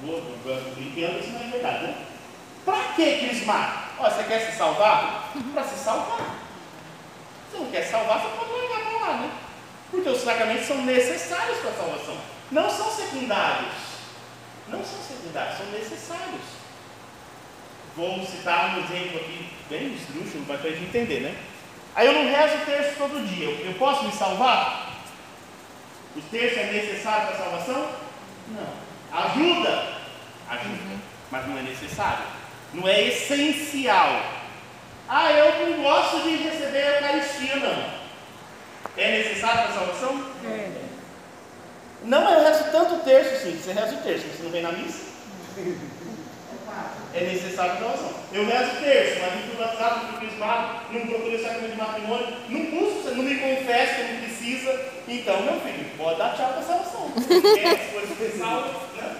vou, 0.02 0.20
vou 0.44 0.62
brincando, 0.76 1.20
isso 1.20 1.30
não 1.30 1.42
é 1.42 1.48
verdade, 1.52 1.84
né? 1.84 2.06
Para 2.66 2.94
que 2.96 3.28
crismar? 3.28 3.92
Ó, 4.00 4.10
você 4.10 4.24
quer 4.24 4.40
se 4.40 4.58
salvar? 4.58 5.32
Para 5.54 5.64
se 5.64 5.78
salvar. 5.78 6.36
Se 7.52 7.58
não 7.58 7.70
quer 7.70 7.84
se 7.84 7.92
salvar, 7.92 8.20
você 8.20 8.36
pode 8.36 8.52
largar 8.52 8.90
para 8.90 9.08
lá, 9.08 9.18
né? 9.18 9.32
Porque 9.92 10.10
os 10.10 10.22
sacramentos 10.22 10.66
são 10.66 10.84
necessários 10.84 11.60
para 11.60 11.70
a 11.70 11.74
salvação. 11.74 12.18
Não 12.52 12.70
são 12.70 12.92
secundários. 12.92 13.74
Não 14.68 14.84
são 14.84 15.00
secundários, 15.00 15.58
são 15.58 15.68
necessários. 15.68 16.42
Vou 17.96 18.26
citar 18.26 18.76
um 18.76 18.84
exemplo 18.84 19.20
aqui, 19.20 19.50
bem 19.70 19.94
esdrúxulo, 19.94 20.46
para 20.46 20.56
a 20.56 20.72
gente 20.72 20.86
entender, 20.86 21.22
né? 21.22 21.36
Aí 21.96 22.08
eu 22.08 22.14
não 22.14 22.30
rezo 22.30 22.58
o 22.58 22.66
terço 22.66 22.98
todo 22.98 23.26
dia. 23.26 23.50
Eu, 23.66 23.74
posso 23.76 24.04
me 24.04 24.12
salvar? 24.12 24.94
O 26.16 26.22
terço 26.22 26.60
é 26.60 26.66
necessário 26.66 27.28
para 27.28 27.36
a 27.36 27.40
salvação? 27.40 27.90
Não. 28.50 29.18
Ajuda? 29.18 29.94
Ajuda. 30.50 30.70
Uhum. 30.70 31.00
Mas 31.32 31.48
não 31.48 31.58
é 31.58 31.62
necessário. 31.62 32.26
Não 32.74 32.88
é 32.88 33.02
essencial. 33.08 34.22
Ah, 35.08 35.32
eu 35.32 35.70
não 35.70 35.84
gosto 35.84 36.24
de 36.24 36.36
receber 36.36 36.84
a 36.84 36.96
Eucaristia, 36.96 37.56
não. 37.58 38.06
É 38.98 39.18
necessário 39.24 39.64
para 39.64 39.70
a 39.70 39.74
salvação? 39.74 40.26
É. 40.44 40.72
Não, 42.04 42.30
eu 42.30 42.44
rezo 42.44 42.72
tanto 42.72 43.04
terço, 43.06 43.42
sim. 43.42 43.58
Você 43.58 43.72
reza 43.72 43.96
o 43.96 44.02
terço, 44.02 44.28
você 44.28 44.44
não 44.44 44.52
vem 44.52 44.62
na 44.62 44.72
missa? 44.74 45.06
é 47.16 47.24
necessário 47.24 47.80
salvação. 47.80 48.14
Eu 48.34 48.46
rezo 48.46 48.82
terço, 48.84 49.22
mas 49.22 49.34
não 49.34 49.42
fui 49.44 49.56
batizado, 49.56 50.00
não 50.00 50.12
fui 50.12 50.28
crismado, 50.28 50.82
não 50.92 51.08
procurei 51.08 51.38
o 51.38 51.42
sacramento 51.42 51.72
de 51.72 51.78
matrimônio, 51.78 52.28
não 52.50 52.62
busco, 52.66 53.16
não 53.16 53.24
me 53.24 53.36
confesso 53.36 53.96
que 53.96 54.12
não 54.12 54.20
precisa. 54.20 54.92
Então, 55.08 55.42
meu 55.44 55.60
filho, 55.62 55.86
pode 55.98 56.20
dar 56.20 56.36
tchau 56.36 56.50
para 56.50 56.60
a 56.60 56.64
salvação. 56.64 57.12
Quer 57.56 57.68
as 57.80 57.92
coisas 57.92 58.18
que 58.18 58.38
salvam, 58.38 58.82
né? 58.98 59.16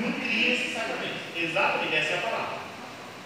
Nutrir 0.00 0.52
esse 0.52 0.74
sacramento. 0.74 1.14
Exatamente, 1.36 1.94
essa 1.94 2.12
é 2.14 2.18
a 2.18 2.20
palavra. 2.20 2.64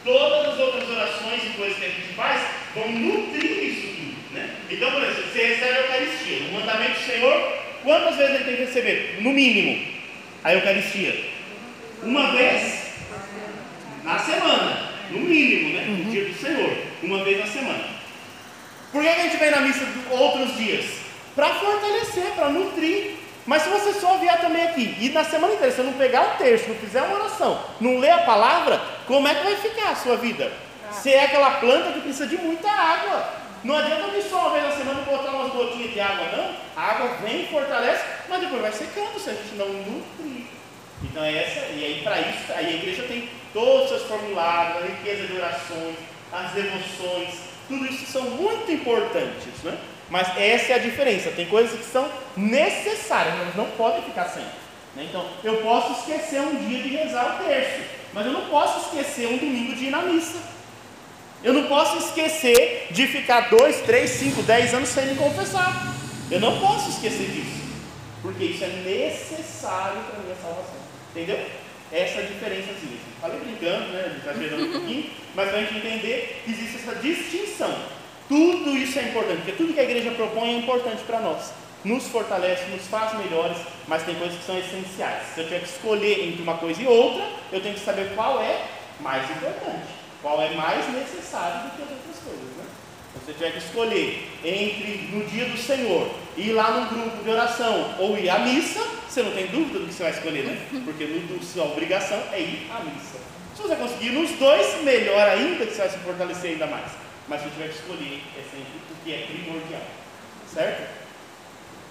Todas 0.05 0.49
as 0.49 0.59
outras 0.59 0.89
orações 0.89 1.45
e 1.45 1.57
coisas 1.57 1.79
que 1.79 1.85
a 1.85 1.89
gente 1.89 2.15
faz 2.15 2.43
vão 2.75 2.89
nutrir 2.91 3.65
isso 3.65 3.89
tudo. 3.97 4.35
Né? 4.35 4.55
Então, 4.71 4.93
por 4.93 5.03
exemplo, 5.03 5.33
você 5.33 5.47
recebe 5.47 5.73
a 5.73 5.81
Eucaristia, 5.81 6.49
o 6.49 6.53
mandamento 6.53 7.01
do 7.01 7.07
Senhor, 7.07 7.53
quantas 7.83 8.17
vezes 8.17 8.35
ele 8.35 8.45
tem 8.45 8.57
que 8.57 8.65
receber? 8.65 9.19
No 9.21 9.31
mínimo 9.31 9.98
a 10.45 10.55
Eucaristia? 10.55 11.15
Uma 12.03 12.33
vez 12.33 12.93
na 14.05 14.19
semana, 14.19 14.91
no 15.11 15.21
mínimo, 15.21 15.75
né? 15.75 15.85
No 15.87 16.11
dia 16.11 16.25
do 16.25 16.35
Senhor, 16.35 16.77
uma 17.03 17.25
vez 17.25 17.41
na 17.41 17.47
semana. 17.47 17.85
Por 18.93 19.03
que 19.03 19.09
a 19.09 19.19
gente 19.19 19.37
vem 19.37 19.51
na 19.51 19.61
missa 19.61 19.85
outros 20.11 20.57
dias? 20.57 20.87
Para 21.35 21.55
fortalecer, 21.55 22.33
para 22.35 22.49
nutrir. 22.49 23.17
Mas 23.47 23.63
se 23.63 23.69
você 23.71 23.95
só 23.95 24.19
vier 24.19 24.39
também 24.41 24.63
aqui 24.63 24.95
e 25.01 25.09
na 25.09 25.25
semana 25.25 25.55
inteira 25.55 25.75
você 25.75 25.83
não 25.83 25.95
pegar 25.95 26.35
o 26.35 26.39
texto, 26.39 26.69
não 26.69 26.77
fizer 26.77 27.01
uma 27.03 27.17
oração, 27.17 27.65
não 27.81 27.99
ler 27.99 28.11
a 28.11 28.19
palavra, 28.19 28.79
como 29.07 29.27
é 29.27 29.35
que 29.35 29.45
vai 29.45 29.57
ficar 29.57 29.91
a 29.91 29.97
sua 29.97 30.17
vida? 30.17 30.53
Você 30.91 31.11
é 31.11 31.25
aquela 31.25 31.53
planta 31.53 31.93
que 31.93 32.01
precisa 32.01 32.27
de 32.27 32.37
muita 32.37 32.71
água. 32.71 33.48
Não 33.65 33.77
adianta 33.77 34.09
vir 34.09 34.23
só 34.23 34.41
uma 34.41 34.51
vez 34.51 34.65
na 34.65 34.73
semana 34.73 35.03
botar 35.03 35.31
umas 35.31 35.53
gotinhas 35.53 35.93
de 35.93 36.01
água, 36.01 36.27
não. 36.37 36.55
A 36.77 36.91
água 36.93 37.17
vem, 37.23 37.47
fortalece, 37.49 38.05
mas 38.29 38.41
depois 38.41 38.63
vai 38.63 38.73
secando 38.73 39.19
se 39.19 39.31
a 39.31 39.35
gente 39.35 39.55
não 39.57 39.69
nutrir. 39.69 40.47
Então 41.03 41.23
é 41.23 41.45
essa, 41.45 41.61
e 41.73 41.85
aí 41.85 42.01
para 42.03 42.21
isso, 42.21 42.53
aí 42.55 42.67
a 42.67 42.71
igreja 42.71 43.03
tem 43.05 43.29
todos 43.53 43.85
os 43.85 43.89
seus 43.89 44.03
formulários, 44.05 44.83
a 44.83 44.87
riqueza 44.87 45.27
de 45.27 45.37
orações, 45.37 45.97
as 46.33 46.53
devoções, 46.53 47.35
tudo 47.69 47.87
isso 47.87 48.07
são 48.07 48.23
muito 48.23 48.71
importantes, 48.71 49.63
né? 49.63 49.79
Mas 50.11 50.29
essa 50.39 50.73
é 50.73 50.77
a 50.77 50.79
diferença. 50.79 51.31
Tem 51.31 51.47
coisas 51.47 51.79
que 51.79 51.85
são 51.85 52.11
necessárias, 52.37 53.35
mas 53.45 53.55
não 53.55 53.67
podem 53.73 54.03
ficar 54.03 54.25
sem. 54.25 54.43
Né? 54.97 55.07
Então, 55.09 55.25
eu 55.45 55.59
posso 55.59 56.01
esquecer 56.01 56.41
um 56.41 56.57
dia 56.57 56.83
de 56.83 56.89
rezar 56.89 57.37
o 57.37 57.45
terço, 57.45 57.83
mas 58.13 58.25
eu 58.25 58.33
não 58.33 58.47
posso 58.47 58.87
esquecer 58.87 59.29
um 59.29 59.37
domingo 59.37 59.75
de 59.75 59.85
ir 59.87 59.91
na 59.91 60.03
missa. 60.03 60.39
Eu 61.43 61.53
não 61.53 61.65
posso 61.65 61.99
esquecer 61.99 62.89
de 62.91 63.07
ficar 63.07 63.49
dois, 63.49 63.81
três, 63.83 64.11
cinco, 64.11 64.43
dez 64.43 64.75
anos 64.75 64.89
sem 64.89 65.07
me 65.07 65.15
confessar. 65.15 65.95
Eu 66.31 66.41
não 66.41 66.59
posso 66.61 66.91
esquecer 66.91 67.31
disso, 67.31 67.63
porque 68.21 68.45
isso 68.45 68.65
é 68.65 68.69
necessário 68.69 70.01
para 70.03 70.19
a 70.19 70.23
minha 70.23 70.37
salvação. 70.37 70.77
Entendeu? 71.11 71.39
Essa 71.93 72.21
é 72.21 72.25
a 72.25 72.27
diferença. 72.27 72.71
Assim. 72.73 72.99
Falei 73.21 73.39
brincando, 73.39 73.93
né? 73.93 74.21
exagerando 74.21 74.65
um 74.65 74.73
pouquinho, 74.73 75.11
mas 75.35 75.49
para 75.49 75.59
a 75.59 75.61
gente 75.63 75.77
entender 75.77 76.43
que 76.45 76.51
existe 76.51 76.77
essa 76.77 76.95
distinção. 76.97 77.75
Tudo 78.29 78.77
isso 78.77 78.99
é 78.99 79.05
importante, 79.05 79.39
porque 79.39 79.53
tudo 79.53 79.73
que 79.73 79.81
a 79.81 79.85
igreja 79.85 80.11
propõe 80.11 80.51
é 80.51 80.59
importante 80.59 81.03
para 81.05 81.21
nós. 81.21 81.51
Nos 81.85 82.09
fortalece, 82.09 82.65
nos 82.71 82.87
faz 82.89 83.17
melhores, 83.17 83.57
mas 83.87 84.03
tem 84.03 84.17
coisas 84.17 84.37
que 84.37 84.45
são 84.45 84.59
essenciais. 84.59 85.23
Se 85.35 85.41
eu 85.41 85.45
tiver 85.45 85.61
que 85.61 85.69
escolher 85.69 86.29
entre 86.29 86.43
uma 86.43 86.59
coisa 86.59 86.83
e 86.83 86.87
outra, 86.87 87.25
eu 87.53 87.61
tenho 87.61 87.75
que 87.75 87.81
saber 87.81 88.13
qual 88.15 88.43
é 88.43 88.67
mais 89.01 89.31
importante. 89.31 89.99
Qual 90.23 90.41
é 90.43 90.51
mais 90.55 90.93
necessário 90.93 91.63
do 91.63 91.77
que 91.77 91.83
as 91.83 91.91
outras 91.91 92.17
coisas, 92.25 92.57
né? 92.57 92.65
Você 93.15 93.33
tiver 93.33 93.53
que 93.53 93.59
escolher 93.59 94.29
entre 94.45 95.09
no 95.13 95.25
dia 95.27 95.47
do 95.47 95.57
Senhor 95.57 96.11
ir 96.37 96.53
lá 96.53 96.71
num 96.71 96.87
grupo 96.87 97.23
de 97.23 97.31
oração 97.31 97.95
ou 97.99 98.17
ir 98.19 98.29
à 98.31 98.39
missa, 98.39 98.81
você 99.09 99.23
não 99.23 99.33
tem 99.33 99.47
dúvida 99.47 99.81
do 99.81 99.87
que 99.87 99.95
você 99.95 100.03
vai 100.03 100.13
escolher, 100.13 100.45
né? 100.45 100.67
Porque 100.85 101.05
no, 101.05 101.43
sua 101.43 101.65
obrigação 101.65 102.21
é 102.33 102.41
ir 102.41 102.71
à 102.71 102.81
missa. 102.81 103.19
Se 103.55 103.63
você 103.63 103.77
conseguir 103.77 104.11
nos 104.11 104.31
dois, 104.39 104.83
melhor 104.83 105.29
ainda, 105.29 105.67
que 105.67 105.73
você 105.73 105.83
vai 105.83 105.91
se 105.91 105.99
fortalecer 105.99 106.53
ainda 106.53 106.67
mais. 106.67 106.93
Mas 107.29 107.43
se 107.43 107.51
tiver 107.51 107.69
que 107.69 107.75
escolher, 107.75 108.23
é 108.37 108.43
sempre 108.43 108.79
o 108.91 109.05
que 109.05 109.13
é 109.13 109.27
primordial, 109.27 109.83
certo? 110.53 110.89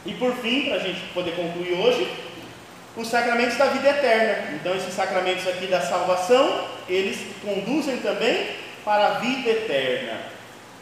E 0.06 0.14
por 0.14 0.34
fim, 0.36 0.66
para 0.66 0.76
a 0.76 0.80
gente 0.80 1.02
poder 1.14 1.36
concluir 1.36 1.74
hoje, 1.74 2.08
os 2.98 3.08
sacramentos 3.08 3.58
da 3.58 3.68
vida 3.68 3.90
eterna. 3.90 4.56
Então, 4.56 4.76
esses 4.76 4.94
sacramentos 4.94 5.48
aqui 5.48 5.68
da 5.68 5.80
salvação, 5.80 6.68
eles 6.90 7.20
conduzem 7.42 7.98
também 7.98 8.48
para 8.84 9.08
a 9.08 9.20
vida 9.20 9.50
eterna. 9.50 10.20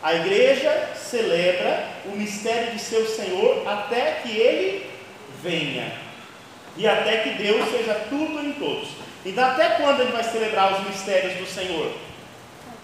A 0.02 0.14
igreja 0.14 0.90
celebra 0.96 1.88
o 2.06 2.12
mistério 2.12 2.72
de 2.72 2.80
seu 2.80 3.06
Senhor 3.06 3.68
até 3.68 4.20
que 4.24 4.30
ele 4.30 4.90
venha 5.44 5.92
e 6.78 6.88
até 6.88 7.18
que 7.18 7.30
Deus 7.32 7.70
seja 7.70 7.94
tudo 8.10 8.40
em 8.40 8.54
todos. 8.54 8.90
Então, 9.26 9.44
até 9.44 9.70
quando 9.72 10.02
ele 10.02 10.12
vai 10.12 10.24
celebrar 10.24 10.74
os 10.74 10.88
mistérios 10.88 11.34
do 11.38 11.46
Senhor? 11.46 11.92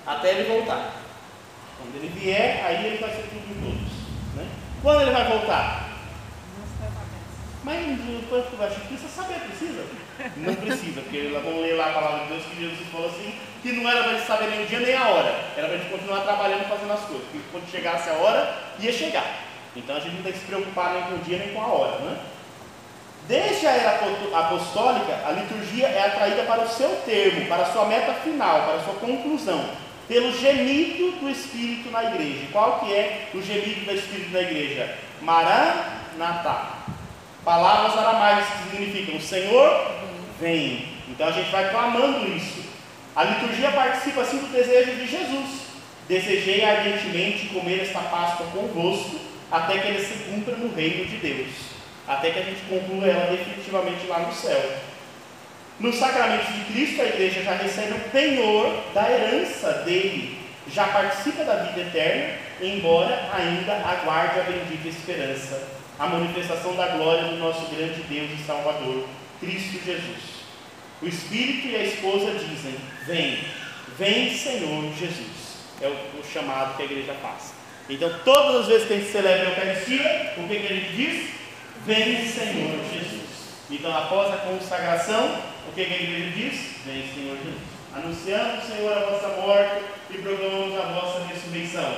Até 0.05 0.31
ele 0.31 0.49
voltar. 0.49 0.95
Quando 1.77 1.95
ele 1.95 2.11
vier, 2.19 2.65
aí 2.65 2.85
ele 2.85 2.97
vai 2.97 3.11
ser 3.11 3.23
tudo 3.29 3.49
em 3.49 3.61
todos. 3.63 3.91
Né? 4.35 4.47
Quando 4.81 5.01
ele 5.01 5.11
vai 5.11 5.25
voltar? 5.25 5.90
Mas 7.63 7.97
depois 7.99 8.45
que 8.47 8.55
vai 8.55 8.69
precisa 8.69 9.07
saber, 9.07 9.39
precisa? 9.41 9.85
Não 10.37 10.55
precisa, 10.55 11.01
porque 11.01 11.29
vamos 11.31 11.61
ler 11.61 11.75
lá 11.75 11.89
a 11.89 11.93
palavra 11.93 12.19
de 12.25 12.33
Deus 12.33 12.43
que 12.45 12.59
Jesus 12.59 12.89
falou 12.91 13.07
assim, 13.07 13.35
que 13.61 13.71
não 13.73 13.89
era 13.89 14.03
para 14.03 14.13
gente 14.13 14.25
saber 14.25 14.49
nem 14.49 14.63
o 14.63 14.65
dia 14.67 14.79
nem 14.79 14.95
a 14.95 15.07
hora, 15.07 15.35
era 15.55 15.67
para 15.67 15.75
a 15.75 15.79
gente 15.79 15.91
continuar 15.91 16.21
trabalhando 16.21 16.67
fazendo 16.67 16.93
as 16.93 17.01
coisas, 17.01 17.23
porque 17.31 17.45
quando 17.51 17.69
chegasse 17.69 18.09
a 18.09 18.13
hora, 18.13 18.57
ia 18.79 18.91
chegar. 18.91 19.25
Então 19.75 19.95
a 19.95 19.99
gente 19.99 20.15
não 20.15 20.23
tem 20.23 20.33
que 20.33 20.39
se 20.39 20.45
preocupar 20.45 20.93
nem 20.93 21.03
com 21.03 21.15
o 21.15 21.19
dia 21.19 21.37
nem 21.37 21.53
com 21.53 21.61
a 21.61 21.67
hora, 21.67 21.99
né? 21.99 22.17
Desde 23.27 23.67
a 23.67 23.71
era 23.71 23.99
apostólica, 24.39 25.19
a 25.25 25.31
liturgia 25.31 25.87
é 25.87 26.07
atraída 26.07 26.43
para 26.43 26.63
o 26.63 26.67
seu 26.67 26.89
termo, 27.05 27.45
para 27.47 27.63
a 27.63 27.71
sua 27.71 27.85
meta 27.85 28.13
final, 28.15 28.63
para 28.63 28.75
a 28.75 28.83
sua 28.83 28.95
conclusão, 28.95 29.63
pelo 30.07 30.37
gemido 30.37 31.11
do 31.19 31.29
Espírito 31.29 31.89
na 31.91 32.03
igreja. 32.03 32.47
Qual 32.51 32.79
que 32.79 32.93
é 32.93 33.29
o 33.33 33.41
gemido 33.41 33.85
do 33.85 33.93
Espírito 33.93 34.31
na 34.31 34.41
igreja? 34.41 34.97
Maranatá. 35.21 36.80
Palavras 37.43 37.97
aramaicas 37.97 38.45
que 38.49 38.69
significam 38.69 39.19
Senhor, 39.19 39.91
vem. 40.39 40.89
Então 41.09 41.27
a 41.27 41.31
gente 41.31 41.49
vai 41.49 41.71
clamando 41.71 42.27
isso. 42.35 42.61
A 43.15 43.23
liturgia 43.23 43.71
participa 43.71 44.21
assim 44.21 44.37
do 44.37 44.51
desejo 44.51 44.95
de 44.95 45.07
Jesus. 45.07 45.61
Desejei 46.07 46.63
ardentemente 46.63 47.47
comer 47.47 47.81
esta 47.81 47.99
Páscoa 47.99 48.45
convosco, 48.53 49.19
até 49.51 49.79
que 49.79 49.87
ele 49.87 50.05
se 50.05 50.13
cumpra 50.25 50.55
no 50.55 50.73
reino 50.73 51.05
de 51.05 51.17
Deus. 51.17 51.49
Até 52.07 52.29
que 52.29 52.39
a 52.39 52.43
gente 52.43 52.61
conclua 52.69 53.07
ela 53.07 53.35
definitivamente 53.35 54.05
lá 54.05 54.19
no 54.19 54.33
céu. 54.33 54.73
Nos 55.79 55.95
sacramentos 55.95 56.53
de 56.53 56.65
Cristo, 56.65 57.01
a 57.01 57.05
igreja 57.05 57.41
já 57.41 57.55
recebe 57.55 57.93
o 57.93 58.09
penhor 58.11 58.83
da 58.93 59.09
herança 59.09 59.71
dele, 59.83 60.37
já 60.71 60.85
participa 60.85 61.43
da 61.43 61.55
vida 61.63 61.81
eterna, 61.81 62.35
embora 62.61 63.29
ainda 63.33 63.73
aguarde 63.77 64.41
a 64.41 64.43
bendita 64.43 64.87
esperança 64.87 65.80
a 66.01 66.07
manifestação 66.07 66.75
da 66.75 66.87
glória 66.87 67.25
do 67.25 67.37
nosso 67.37 67.67
grande 67.67 68.01
Deus 68.09 68.31
e 68.31 68.43
Salvador, 68.43 69.07
Cristo 69.39 69.85
Jesus. 69.85 70.41
O 70.99 71.07
Espírito 71.07 71.67
e 71.67 71.75
a 71.75 71.83
esposa 71.83 72.31
dizem: 72.39 72.75
Vem, 73.05 73.37
vem, 73.99 74.35
Senhor 74.35 74.91
Jesus. 74.99 75.51
É 75.79 75.87
o, 75.87 76.23
chamado 76.23 76.75
que 76.75 76.81
a 76.81 76.85
igreja 76.85 77.13
faz. 77.21 77.53
Então, 77.87 78.11
todas 78.25 78.61
as 78.61 78.67
vezes 78.67 78.87
que 78.87 78.93
a 78.93 78.97
gente 78.97 79.11
celebra 79.11 79.47
a 79.47 79.49
Eucaristia, 79.51 80.33
o 80.37 80.47
que, 80.47 80.59
que 80.59 80.73
a 80.73 80.75
gente 80.75 80.95
diz? 80.95 81.29
Vem, 81.85 82.27
Senhor 82.27 82.79
Jesus. 82.91 83.21
Então, 83.69 83.95
após 83.95 84.33
a 84.33 84.37
consagração, 84.37 85.39
o 85.69 85.71
que, 85.75 85.85
que 85.85 85.93
a 85.93 86.01
igreja 86.01 86.31
diz? 86.31 86.61
Vem, 86.83 87.13
Senhor 87.13 87.37
Jesus. 87.37 87.61
Anunciamos, 87.93 88.65
Senhor, 88.65 88.91
a 88.91 89.01
vossa 89.01 89.27
morte 89.39 89.83
e 90.09 90.17
proclamamos 90.17 90.79
a 90.79 90.83
vossa 90.93 91.25
ressurreição. 91.25 91.95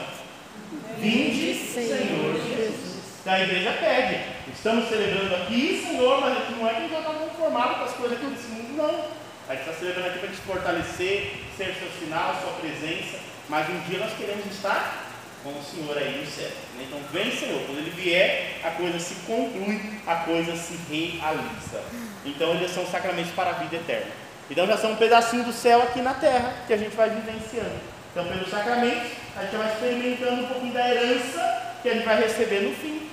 Vinde, 0.99 1.55
Senhor 1.55 2.35
Jesus. 2.35 2.92
Então 3.23 3.35
a 3.35 3.39
igreja 3.39 3.71
pede. 3.79 4.19
Estamos 4.53 4.89
celebrando 4.89 5.33
aqui, 5.33 5.81
Senhor, 5.87 6.19
mas 6.19 6.49
não 6.49 6.67
é 6.67 6.71
que 6.71 6.75
a 6.75 6.81
gente 6.81 6.91
já 6.91 6.99
está 6.99 7.13
conformado 7.13 7.75
com 7.75 7.83
as 7.85 7.93
coisas 7.93 8.17
aqui 8.17 8.25
desse 8.27 8.47
mundo, 8.49 8.75
não. 8.75 9.05
A 9.47 9.55
gente 9.55 9.61
está 9.61 9.79
celebrando 9.79 10.09
aqui 10.09 10.19
para 10.19 10.27
te 10.27 10.35
fortalecer, 10.35 11.31
ser 11.55 11.73
seu 11.79 11.89
sinal, 12.01 12.35
sua 12.41 12.51
presença. 12.59 13.19
Mas 13.47 13.69
um 13.69 13.79
dia 13.87 13.99
nós 13.99 14.11
queremos 14.17 14.45
estar 14.47 15.05
com 15.41 15.51
o 15.51 15.63
Senhor 15.63 15.97
aí 15.97 16.19
no 16.19 16.29
céu. 16.29 16.51
Então 16.81 16.99
vem, 17.13 17.31
Senhor. 17.31 17.61
Quando 17.65 17.77
ele 17.77 17.91
vier, 17.91 18.59
a 18.61 18.71
coisa 18.71 18.99
se 18.99 19.15
conclui, 19.25 20.01
a 20.05 20.15
coisa 20.15 20.53
se 20.57 20.77
realiza. 20.91 21.81
Então 22.25 22.51
eles 22.55 22.71
são 22.71 22.85
sacramentos 22.85 23.31
para 23.31 23.51
a 23.51 23.53
vida 23.53 23.77
eterna. 23.77 24.11
Então 24.51 24.67
já 24.67 24.75
são 24.75 24.91
um 24.91 24.97
pedacinho 24.97 25.45
do 25.45 25.53
céu 25.53 25.81
aqui 25.81 26.01
na 26.01 26.13
terra 26.13 26.55
que 26.67 26.73
a 26.73 26.77
gente 26.77 26.93
vai 26.93 27.09
vivenciando. 27.09 27.93
Então, 28.11 28.25
pelos 28.25 28.49
sacramentos, 28.49 29.11
a 29.35 29.41
gente 29.43 29.55
vai 29.55 29.73
experimentando 29.73 30.43
um 30.43 30.47
pouquinho 30.47 30.73
da 30.73 30.87
herança 30.87 31.73
que 31.81 31.89
a 31.89 31.93
gente 31.93 32.05
vai 32.05 32.21
receber 32.21 32.59
no 32.59 32.75
fim. 32.75 33.12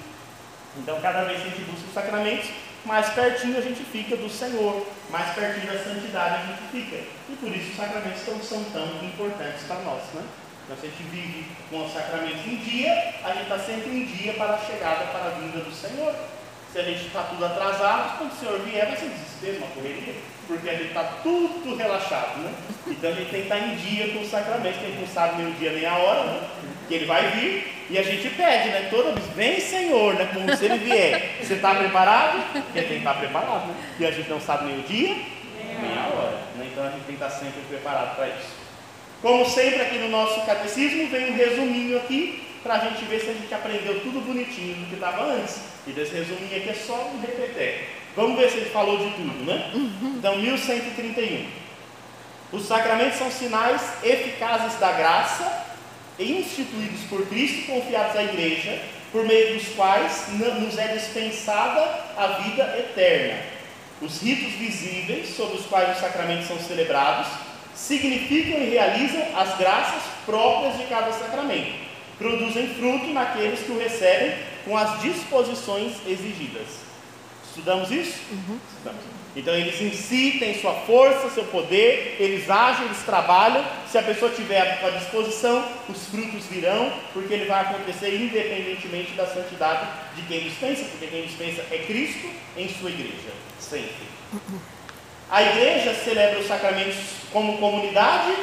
Então, 0.77 1.01
cada 1.01 1.25
vez 1.25 1.43
que 1.43 1.49
a 1.49 1.51
gente 1.51 1.63
busca 1.63 1.87
os 1.89 1.95
sacramentos, 1.95 2.51
mais 2.85 3.09
pertinho 3.11 3.59
a 3.59 3.61
gente 3.61 3.83
fica 3.85 4.17
do 4.17 4.29
Senhor, 4.29 4.87
mais 5.11 5.35
pertinho 5.35 5.73
da 5.73 5.79
santidade 5.83 6.43
a 6.43 6.47
gente 6.47 6.63
fica. 6.71 6.97
E 7.29 7.37
por 7.41 7.49
isso 7.49 7.71
os 7.71 7.77
sacramentos 7.77 8.27
não 8.27 8.41
são 8.41 8.65
tão 8.65 8.87
importantes 9.05 9.63
para 9.67 9.81
nós. 9.81 10.03
Né? 10.15 10.23
Então, 10.65 10.77
se 10.77 10.87
a 10.87 10.91
gente 10.91 11.03
vive 11.11 11.47
com 11.69 11.85
os 11.85 11.93
sacramentos 11.93 12.47
em 12.47 12.57
dia, 12.57 12.93
a 13.25 13.33
gente 13.33 13.43
está 13.43 13.59
sempre 13.59 13.91
em 13.91 14.05
dia 14.05 14.33
para 14.35 14.55
a 14.55 14.59
chegada, 14.59 15.05
para 15.07 15.27
a 15.27 15.31
vinda 15.31 15.59
do 15.59 15.75
Senhor. 15.75 16.15
Se 16.73 16.79
a 16.79 16.83
gente 16.83 17.07
está 17.07 17.25
tudo 17.25 17.45
atrasado, 17.45 18.19
quando 18.19 18.33
o 18.33 18.37
Senhor 18.37 18.61
vier, 18.61 18.87
vai 18.87 18.97
ser 18.97 19.09
desespero, 19.09 19.59
uma 19.59 19.67
correria, 19.75 20.15
porque 20.47 20.71
a 20.71 20.75
gente 20.75 20.89
está 20.89 21.03
tudo 21.25 21.75
relaxado. 21.75 22.39
Né? 22.39 22.55
Então, 22.87 23.11
a 23.11 23.15
gente 23.15 23.31
tem 23.31 23.41
que 23.41 23.47
estar 23.49 23.59
em 23.59 23.75
dia 23.75 24.13
com 24.13 24.21
os 24.21 24.31
sacramentos, 24.31 24.79
que 24.79 24.87
a 24.87 24.89
gente 24.89 25.01
não 25.01 25.09
sabe 25.09 25.43
nem 25.43 25.53
o 25.53 25.55
dia 25.57 25.73
nem 25.73 25.85
a 25.85 25.97
hora, 25.97 26.25
né? 26.25 26.49
que 26.87 26.95
ele 26.95 27.07
vai 27.07 27.29
vir 27.33 27.80
e 27.91 27.99
a 27.99 28.03
gente 28.03 28.31
pede, 28.31 28.69
né? 28.69 28.87
Toda 28.89 29.11
vez, 29.13 29.27
vem 29.35 29.61
Senhor, 29.61 30.15
né? 30.15 30.31
Como 30.33 30.57
se 30.57 30.65
ele 30.65 30.79
vier. 30.79 31.39
Você 31.43 31.55
está 31.55 31.75
preparado? 31.75 32.41
Porque 32.53 32.83
tem 32.83 32.89
que 32.89 32.95
estar 32.99 33.15
preparado, 33.15 33.67
né? 33.67 33.75
E 33.99 34.07
a 34.07 34.13
gente 34.13 34.31
não 34.31 34.41
sabe 34.41 34.67
nem 34.67 34.79
o 34.79 34.83
dia, 34.83 35.09
nem 35.09 35.99
a 35.99 36.07
hora. 36.07 36.39
Né? 36.57 36.69
Então 36.71 36.85
a 36.85 36.91
gente 36.91 37.05
tem 37.05 37.17
que 37.17 37.23
estar 37.25 37.31
sempre 37.31 37.61
preparado 37.69 38.15
para 38.15 38.29
isso. 38.29 38.61
Como 39.21 39.45
sempre 39.45 39.83
aqui 39.83 39.99
no 39.99 40.09
nosso 40.09 40.41
catecismo, 40.47 41.09
vem 41.09 41.33
um 41.33 41.37
resuminho 41.37 41.97
aqui 41.97 42.47
para 42.63 42.75
a 42.75 42.79
gente 42.79 43.05
ver 43.07 43.21
se 43.21 43.31
a 43.31 43.33
gente 43.33 43.53
aprendeu 43.53 44.01
tudo 44.01 44.25
bonitinho 44.25 44.77
do 44.77 44.87
que 44.87 44.95
estava 44.95 45.25
antes. 45.25 45.61
E 45.85 45.91
desse 45.91 46.15
resuminho 46.15 46.57
aqui 46.57 46.69
é 46.69 46.75
só 46.75 47.11
um 47.13 47.21
repetir. 47.21 47.89
Vamos 48.15 48.39
ver 48.39 48.51
se 48.51 48.59
ele 48.59 48.71
falou 48.71 48.99
de 48.99 49.11
tudo, 49.11 49.45
né? 49.45 49.73
Então, 50.17 50.37
1131. 50.37 51.47
Os 52.53 52.67
sacramentos 52.67 53.19
são 53.19 53.31
sinais 53.31 53.83
eficazes 54.05 54.79
da 54.79 54.93
graça 54.93 55.70
instituídos 56.23 57.01
por 57.09 57.27
Cristo 57.27 57.67
confiados 57.67 58.17
à 58.17 58.23
igreja, 58.23 58.81
por 59.13 59.25
meio 59.25 59.55
dos 59.55 59.69
quais 59.75 60.29
nos 60.39 60.79
é 60.79 60.89
dispensada 60.89 61.81
a 62.17 62.27
vida 62.43 62.63
eterna. 62.79 63.43
Os 64.01 64.23
ritos 64.23 64.53
visíveis, 64.53 65.35
sobre 65.37 65.59
os 65.59 65.67
quais 65.67 65.95
os 65.95 66.01
sacramentos 66.01 66.47
são 66.47 66.59
celebrados, 66.59 67.27
significam 67.75 68.61
e 68.63 68.71
realizam 68.71 69.23
as 69.37 69.57
graças 69.59 70.03
próprias 70.25 70.77
de 70.77 70.85
cada 70.85 71.13
sacramento, 71.13 71.73
produzem 72.19 72.69
fruto 72.75 73.07
naqueles 73.13 73.61
que 73.61 73.73
o 73.73 73.79
recebem 73.79 74.35
com 74.65 74.77
as 74.77 75.01
disposições 75.01 75.95
exigidas. 76.07 76.67
Estudamos 77.45 77.91
isso? 77.91 78.21
Uhum. 78.31 78.59
Estudamos. 78.73 79.20
Então 79.35 79.55
eles 79.55 79.81
em 79.81 79.93
si 79.93 80.39
têm 80.41 80.61
sua 80.61 80.73
força, 80.73 81.31
seu 81.31 81.45
poder, 81.45 82.17
eles 82.19 82.51
agem, 82.51 82.87
eles 82.87 83.03
trabalham. 83.05 83.65
Se 83.91 83.97
a 83.97 84.03
pessoa 84.03 84.31
tiver 84.33 84.85
à 84.85 84.91
disposição, 84.91 85.65
os 85.89 86.07
frutos 86.07 86.47
virão, 86.47 86.93
porque 87.13 87.33
ele 87.33 87.45
vai 87.45 87.61
acontecer 87.61 88.15
independentemente 88.15 89.13
da 89.13 89.27
santidade 89.27 89.89
de 90.17 90.23
quem 90.23 90.41
dispensa, 90.41 90.85
porque 90.85 91.07
quem 91.07 91.23
dispensa 91.23 91.63
é 91.71 91.79
Cristo 91.79 92.29
em 92.57 92.69
sua 92.69 92.91
igreja, 92.91 93.31
sempre. 93.61 94.09
A 95.31 95.43
igreja 95.43 95.95
celebra 95.95 96.41
os 96.41 96.49
sacramentos 96.49 96.97
como 97.33 97.59
comunidade 97.59 98.35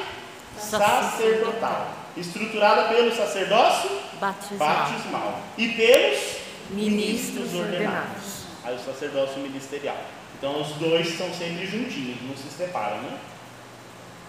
sacerdotal, 0.58 1.92
estruturada 2.16 2.88
pelo 2.88 3.14
sacerdócio 3.14 3.90
batismal, 4.22 4.70
batismal 4.70 5.42
e 5.58 5.68
pelos 5.70 6.20
ministros, 6.70 7.52
ministros 7.52 7.54
ordenados. 7.56 8.38
Aí 8.64 8.76
o 8.76 8.80
sacerdócio 8.80 9.40
ministerial. 9.40 9.98
Então 10.38 10.62
os 10.62 10.70
dois 10.74 11.08
estão 11.08 11.34
sempre 11.34 11.66
juntinhos, 11.66 12.22
não 12.22 12.36
se 12.36 12.50
separam, 12.56 12.98
né? 12.98 13.18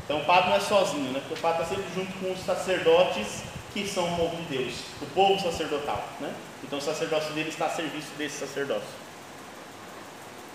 Então 0.04 0.20
o 0.20 0.24
padre 0.24 0.50
não 0.50 0.56
é 0.56 0.60
sozinho, 0.60 1.12
né? 1.12 1.20
Porque 1.20 1.34
o 1.34 1.42
padre 1.42 1.62
está 1.62 1.74
sempre 1.74 1.90
junto 1.94 2.12
com 2.18 2.32
os 2.32 2.40
sacerdotes 2.40 3.42
que 3.74 3.86
são 3.86 4.12
o 4.12 4.16
povo 4.16 4.36
de 4.36 4.56
Deus, 4.56 4.74
o 5.02 5.06
povo 5.06 5.38
sacerdotal, 5.38 6.02
né? 6.18 6.32
Então 6.64 6.78
o 6.78 6.82
sacerdócio 6.82 7.32
dele 7.34 7.50
está 7.50 7.66
a 7.66 7.70
serviço 7.70 8.08
desse 8.16 8.38
sacerdócio. 8.38 8.88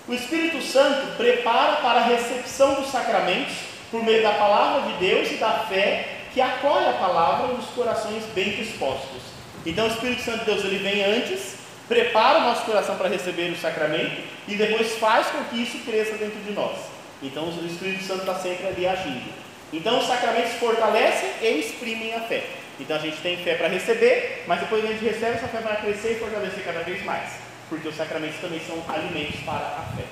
O 0.07 0.13
Espírito 0.13 0.61
Santo 0.61 1.15
prepara 1.15 1.77
para 1.77 1.99
a 1.99 2.05
recepção 2.05 2.73
dos 2.75 2.89
sacramentos 2.89 3.53
por 3.89 4.03
meio 4.03 4.23
da 4.23 4.33
palavra 4.33 4.91
de 4.91 4.97
Deus 4.97 5.31
e 5.31 5.35
da 5.35 5.59
fé 5.59 6.21
que 6.33 6.41
acolhe 6.41 6.87
a 6.87 6.93
palavra 6.93 7.53
nos 7.53 7.65
corações 7.67 8.23
bem 8.33 8.55
dispostos. 8.55 9.21
Então 9.65 9.85
o 9.85 9.91
Espírito 9.91 10.23
Santo 10.23 10.39
de 10.39 10.45
Deus 10.45 10.65
ele 10.65 10.79
vem 10.79 11.03
antes 11.03 11.62
prepara 11.87 12.39
o 12.39 12.41
nosso 12.43 12.63
coração 12.63 12.95
para 12.97 13.09
receber 13.09 13.51
o 13.51 13.57
sacramento 13.57 14.21
e 14.47 14.55
depois 14.55 14.95
faz 14.95 15.27
com 15.27 15.43
que 15.45 15.61
isso 15.61 15.79
cresça 15.79 16.15
dentro 16.15 16.39
de 16.41 16.51
nós. 16.51 16.77
Então 17.21 17.45
o 17.45 17.65
Espírito 17.65 18.03
Santo 18.03 18.21
está 18.21 18.35
sempre 18.35 18.67
ali 18.67 18.87
agindo. 18.87 19.31
Então 19.71 19.99
os 19.99 20.07
sacramentos 20.07 20.53
fortalecem 20.53 21.29
e 21.41 21.59
exprimem 21.59 22.13
a 22.13 22.21
fé. 22.21 22.43
Então 22.79 22.95
a 22.95 22.99
gente 22.99 23.17
tem 23.17 23.37
fé 23.37 23.55
para 23.55 23.67
receber, 23.67 24.43
mas 24.47 24.59
depois 24.59 24.83
a 24.83 24.87
gente 24.87 25.03
recebe, 25.03 25.37
essa 25.37 25.47
fé 25.47 25.59
vai 25.59 25.79
crescer 25.81 26.13
e 26.13 26.19
fortalecer 26.19 26.63
cada 26.63 26.81
vez 26.81 27.03
mais. 27.03 27.31
Porque 27.69 27.87
os 27.87 27.95
sacramentos 27.95 28.39
também 28.39 28.59
são 28.59 28.83
alimentos 28.87 29.39
para 29.41 29.55
a 29.55 29.85
fé. 29.95 30.03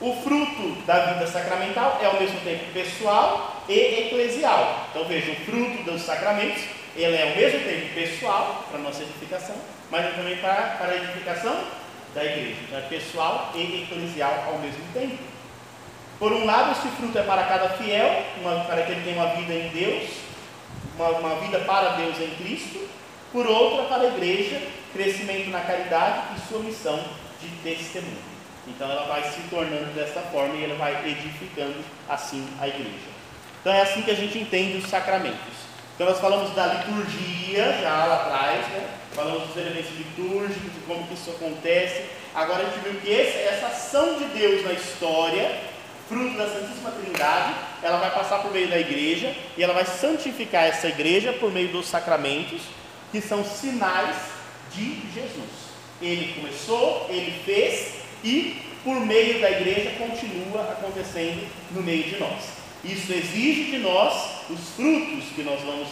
O 0.00 0.14
fruto 0.22 0.82
da 0.84 1.12
vida 1.12 1.26
sacramental 1.28 1.98
é 2.02 2.06
ao 2.06 2.20
mesmo 2.20 2.40
tempo 2.40 2.64
pessoal 2.72 3.64
e 3.68 4.06
eclesial. 4.06 4.88
Então 4.90 5.04
veja, 5.04 5.30
o 5.30 5.36
fruto 5.36 5.82
dos 5.84 6.02
sacramentos, 6.02 6.62
ele 6.96 7.16
é 7.16 7.22
ao 7.22 7.36
mesmo 7.36 7.60
tempo 7.60 7.94
pessoal, 7.94 8.66
para 8.68 8.80
nossa 8.80 9.02
edificação, 9.02 9.54
mas 9.92 10.16
também 10.16 10.38
para, 10.38 10.76
para 10.78 10.92
a 10.92 10.96
edificação 10.96 11.54
da 12.14 12.24
igreja. 12.24 12.56
Então 12.66 12.78
é 12.78 12.82
pessoal 12.82 13.52
e 13.54 13.82
eclesial 13.82 14.44
ao 14.48 14.58
mesmo 14.58 14.82
tempo. 14.94 15.18
Por 16.18 16.32
um 16.32 16.46
lado, 16.46 16.72
esse 16.72 16.88
fruto 16.96 17.18
é 17.18 17.22
para 17.22 17.44
cada 17.44 17.68
fiel, 17.70 18.24
uma, 18.40 18.64
para 18.64 18.82
que 18.84 18.92
ele 18.92 19.02
tenha 19.02 19.22
uma 19.22 19.34
vida 19.34 19.52
em 19.52 19.68
Deus, 19.68 20.10
uma, 20.96 21.10
uma 21.10 21.34
vida 21.40 21.58
para 21.58 21.90
Deus 21.90 22.18
em 22.18 22.30
Cristo. 22.36 22.88
Por 23.32 23.46
outra, 23.46 23.84
para 23.84 24.04
a 24.04 24.06
igreja, 24.06 24.62
crescimento 24.94 25.50
na 25.50 25.60
caridade 25.60 26.36
e 26.36 26.48
sua 26.48 26.60
missão 26.60 26.98
de 27.38 27.48
testemunho. 27.62 28.32
Então 28.66 28.90
ela 28.90 29.06
vai 29.08 29.22
se 29.24 29.40
tornando 29.50 29.92
dessa 29.94 30.20
forma 30.20 30.54
e 30.54 30.64
ela 30.64 30.76
vai 30.76 31.06
edificando 31.06 31.84
assim 32.08 32.48
a 32.58 32.66
igreja. 32.66 33.12
Então 33.60 33.72
é 33.74 33.82
assim 33.82 34.00
que 34.00 34.10
a 34.10 34.16
gente 34.16 34.38
entende 34.38 34.78
os 34.78 34.88
sacramentos. 34.88 35.38
Então 35.94 36.06
nós 36.06 36.18
falamos 36.18 36.54
da 36.54 36.66
liturgia 36.66 37.78
já 37.82 38.04
lá 38.06 38.14
atrás, 38.14 38.68
né? 38.68 39.01
Falamos 39.14 39.48
dos 39.48 39.56
elementos 39.56 39.90
litúrgicos, 39.96 40.72
de 40.72 40.80
como 40.86 41.06
que 41.06 41.14
isso 41.14 41.30
acontece. 41.30 42.04
Agora 42.34 42.62
a 42.62 42.70
gente 42.70 42.82
viu 42.82 43.00
que 43.00 43.12
essa 43.12 43.66
ação 43.66 44.18
de 44.18 44.24
Deus 44.26 44.64
na 44.64 44.72
história, 44.72 45.60
fruto 46.08 46.36
da 46.36 46.48
Santíssima 46.48 46.90
Trindade, 46.90 47.54
ela 47.82 47.98
vai 47.98 48.10
passar 48.10 48.40
por 48.40 48.52
meio 48.52 48.68
da 48.68 48.78
igreja 48.78 49.34
e 49.56 49.62
ela 49.62 49.74
vai 49.74 49.84
santificar 49.84 50.64
essa 50.64 50.88
igreja 50.88 51.32
por 51.34 51.52
meio 51.52 51.68
dos 51.68 51.86
sacramentos, 51.86 52.62
que 53.10 53.20
são 53.20 53.44
sinais 53.44 54.16
de 54.74 55.00
Jesus. 55.12 55.72
Ele 56.00 56.34
começou, 56.34 57.06
ele 57.10 57.32
fez 57.44 58.02
e 58.24 58.60
por 58.82 58.98
meio 59.00 59.40
da 59.40 59.50
igreja 59.50 59.92
continua 59.98 60.62
acontecendo 60.62 61.46
no 61.70 61.82
meio 61.82 62.04
de 62.04 62.18
nós. 62.18 62.62
Isso 62.84 63.12
exige 63.12 63.70
de 63.70 63.78
nós 63.78 64.50
os 64.50 64.70
frutos 64.70 65.24
que 65.36 65.42
nós 65.42 65.60
vamos 65.60 65.88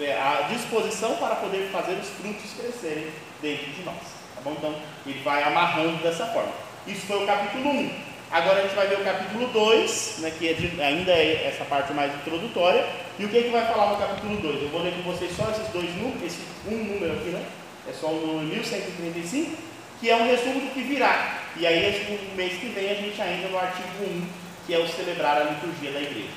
é, 0.00 0.12
à 0.12 0.48
disposição 0.52 1.16
para 1.16 1.36
poder 1.36 1.68
fazer 1.70 1.92
os 1.94 2.08
frutos 2.08 2.52
crescerem 2.58 3.08
dentro 3.40 3.70
de 3.70 3.82
nós. 3.82 3.96
Tá 4.34 4.40
bom? 4.42 4.54
Então, 4.58 4.74
ele 5.06 5.20
vai 5.22 5.42
amarrando 5.42 6.02
dessa 6.02 6.26
forma. 6.26 6.52
Isso 6.86 7.06
foi 7.06 7.22
o 7.22 7.26
capítulo 7.26 7.70
1. 7.70 7.90
Agora 8.30 8.60
a 8.60 8.62
gente 8.62 8.74
vai 8.74 8.86
ver 8.86 8.98
o 9.00 9.04
capítulo 9.04 9.46
2, 9.48 10.16
né, 10.20 10.32
que 10.38 10.48
é 10.48 10.52
de, 10.54 10.80
ainda 10.80 11.12
é 11.12 11.48
essa 11.48 11.64
parte 11.64 11.92
mais 11.92 12.14
introdutória. 12.14 12.86
E 13.18 13.24
o 13.24 13.28
que, 13.28 13.38
é 13.38 13.42
que 13.42 13.50
vai 13.50 13.66
falar 13.66 13.90
no 13.90 13.98
capítulo 13.98 14.36
2? 14.40 14.62
Eu 14.62 14.68
vou 14.70 14.82
ler 14.82 14.94
com 14.94 15.12
vocês 15.12 15.30
só 15.36 15.50
esses 15.50 15.68
dois 15.68 15.94
números, 15.96 16.22
esse 16.24 16.40
um 16.66 16.76
número 16.76 17.12
aqui, 17.12 17.28
né? 17.28 17.44
É 17.88 17.92
só 17.92 18.06
o 18.06 18.26
número 18.26 18.46
1135, 18.46 19.56
que 20.00 20.08
é 20.08 20.16
um 20.16 20.26
resumo 20.26 20.60
do 20.60 20.72
que 20.72 20.82
virá. 20.82 21.40
E 21.56 21.66
aí, 21.66 22.28
no 22.30 22.36
mês 22.36 22.58
que 22.58 22.68
vem, 22.68 22.90
a 22.90 22.94
gente 22.94 23.20
ainda 23.20 23.48
no 23.48 23.58
artigo 23.58 23.88
1 24.00 24.42
que 24.66 24.74
é 24.74 24.78
o 24.78 24.88
celebrar 24.88 25.38
a 25.38 25.44
liturgia 25.44 25.92
da 25.92 26.00
igreja. 26.00 26.28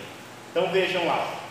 Então 0.51 0.71
vejam 0.71 1.05
lá. 1.05 1.44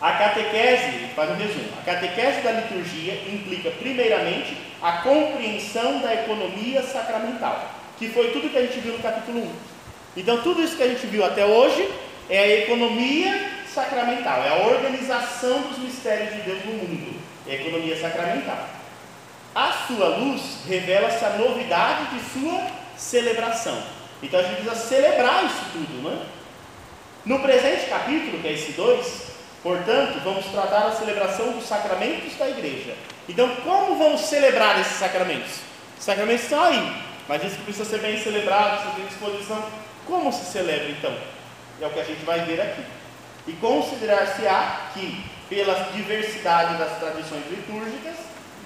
A 0.00 0.12
catequese, 0.12 1.08
faz 1.14 1.30
um 1.30 1.36
resumo, 1.36 1.68
a 1.80 1.84
catequese 1.84 2.40
da 2.42 2.52
liturgia 2.52 3.14
implica 3.32 3.70
primeiramente 3.70 4.56
a 4.82 4.98
compreensão 4.98 6.00
da 6.00 6.12
economia 6.12 6.82
sacramental, 6.82 7.70
que 7.98 8.08
foi 8.08 8.30
tudo 8.32 8.50
que 8.50 8.58
a 8.58 8.62
gente 8.62 8.80
viu 8.80 8.92
no 8.92 8.98
capítulo 8.98 9.40
1. 9.40 9.52
Então 10.16 10.42
tudo 10.42 10.62
isso 10.62 10.76
que 10.76 10.82
a 10.82 10.88
gente 10.88 11.06
viu 11.06 11.24
até 11.24 11.46
hoje 11.46 11.88
é 12.28 12.38
a 12.38 12.58
economia 12.60 13.50
sacramental, 13.66 14.42
é 14.42 14.48
a 14.50 14.66
organização 14.66 15.62
dos 15.62 15.78
mistérios 15.78 16.34
de 16.34 16.42
Deus 16.42 16.64
no 16.64 16.72
mundo, 16.72 17.20
é 17.46 17.52
a 17.52 17.54
economia 17.54 17.98
sacramental. 17.98 18.68
A 19.54 19.72
sua 19.86 20.08
luz 20.18 20.64
revela-se 20.68 21.24
a 21.24 21.30
novidade 21.30 22.16
de 22.16 22.40
sua 22.40 22.66
celebração. 22.96 23.82
Então 24.22 24.40
a 24.40 24.42
gente 24.42 24.62
precisa 24.62 24.74
celebrar 24.74 25.44
isso 25.44 25.64
tudo, 25.72 26.08
né? 26.08 26.26
No 27.24 27.40
presente 27.40 27.86
capítulo, 27.86 28.40
que 28.40 28.48
é 28.48 28.52
esse 28.52 28.72
2, 28.72 29.23
portanto, 29.64 30.20
vamos 30.22 30.44
tratar 30.46 30.86
a 30.86 30.92
celebração 30.92 31.50
dos 31.52 31.66
sacramentos 31.66 32.36
da 32.36 32.48
igreja. 32.48 32.94
Então, 33.28 33.48
como 33.64 33.96
vamos 33.96 34.20
celebrar 34.20 34.78
esses 34.80 34.98
sacramentos? 34.98 35.50
Os 35.98 36.04
sacramentos 36.04 36.44
estão 36.44 36.62
aí, 36.62 36.96
mas 37.26 37.42
isso 37.42 37.56
precisa 37.64 37.84
ser 37.84 37.98
bem 37.98 38.16
celebrado, 38.22 38.82
precisa 38.82 38.94
ter 38.94 39.08
disposição. 39.08 39.64
Como 40.06 40.32
se 40.32 40.44
celebra 40.44 40.90
então? 40.90 41.16
É 41.80 41.86
o 41.86 41.90
que 41.90 42.00
a 42.00 42.04
gente 42.04 42.24
vai 42.24 42.40
ver 42.44 42.60
aqui. 42.60 42.84
E 43.48 43.52
considerar-se-á 43.54 44.90
que, 44.94 45.24
pela 45.48 45.74
diversidade 45.92 46.78
das 46.78 46.98
tradições 46.98 47.44
litúrgicas, 47.50 48.14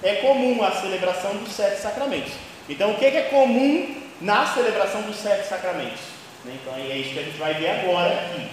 é 0.03 0.15
comum 0.15 0.63
a 0.63 0.71
celebração 0.71 1.35
dos 1.37 1.51
sete 1.53 1.81
sacramentos. 1.81 2.33
Então, 2.67 2.91
o 2.91 2.97
que 2.97 3.05
é 3.05 3.23
comum 3.23 4.03
na 4.21 4.45
celebração 4.45 5.01
dos 5.03 5.15
sete 5.15 5.47
sacramentos. 5.47 6.01
Então 6.45 6.73
é 6.75 6.97
isso 6.97 7.13
que 7.13 7.19
a 7.19 7.23
gente 7.23 7.37
vai 7.37 7.53
ver 7.53 7.69
agora 7.69 8.13
aqui. 8.13 8.49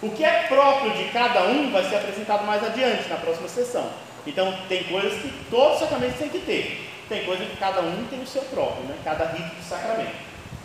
O 0.00 0.10
que 0.10 0.24
é 0.24 0.44
próprio 0.46 0.92
de 0.92 1.10
cada 1.10 1.44
um 1.44 1.72
vai 1.72 1.82
ser 1.82 1.96
apresentado 1.96 2.44
mais 2.46 2.62
adiante, 2.62 3.08
na 3.08 3.16
próxima 3.16 3.48
sessão. 3.48 3.90
Então 4.24 4.56
tem 4.68 4.84
coisas 4.84 5.14
que 5.14 5.32
todos 5.50 5.74
os 5.74 5.78
sacramentos 5.80 6.18
têm 6.18 6.28
que 6.28 6.38
ter. 6.38 6.88
Tem 7.08 7.24
coisas 7.24 7.48
que 7.48 7.56
cada 7.56 7.80
um 7.80 8.06
tem 8.08 8.22
o 8.22 8.26
seu 8.26 8.42
próprio, 8.42 8.84
né? 8.84 8.94
cada 9.02 9.24
rito 9.26 9.56
de 9.56 9.64
sacramento. 9.64 10.14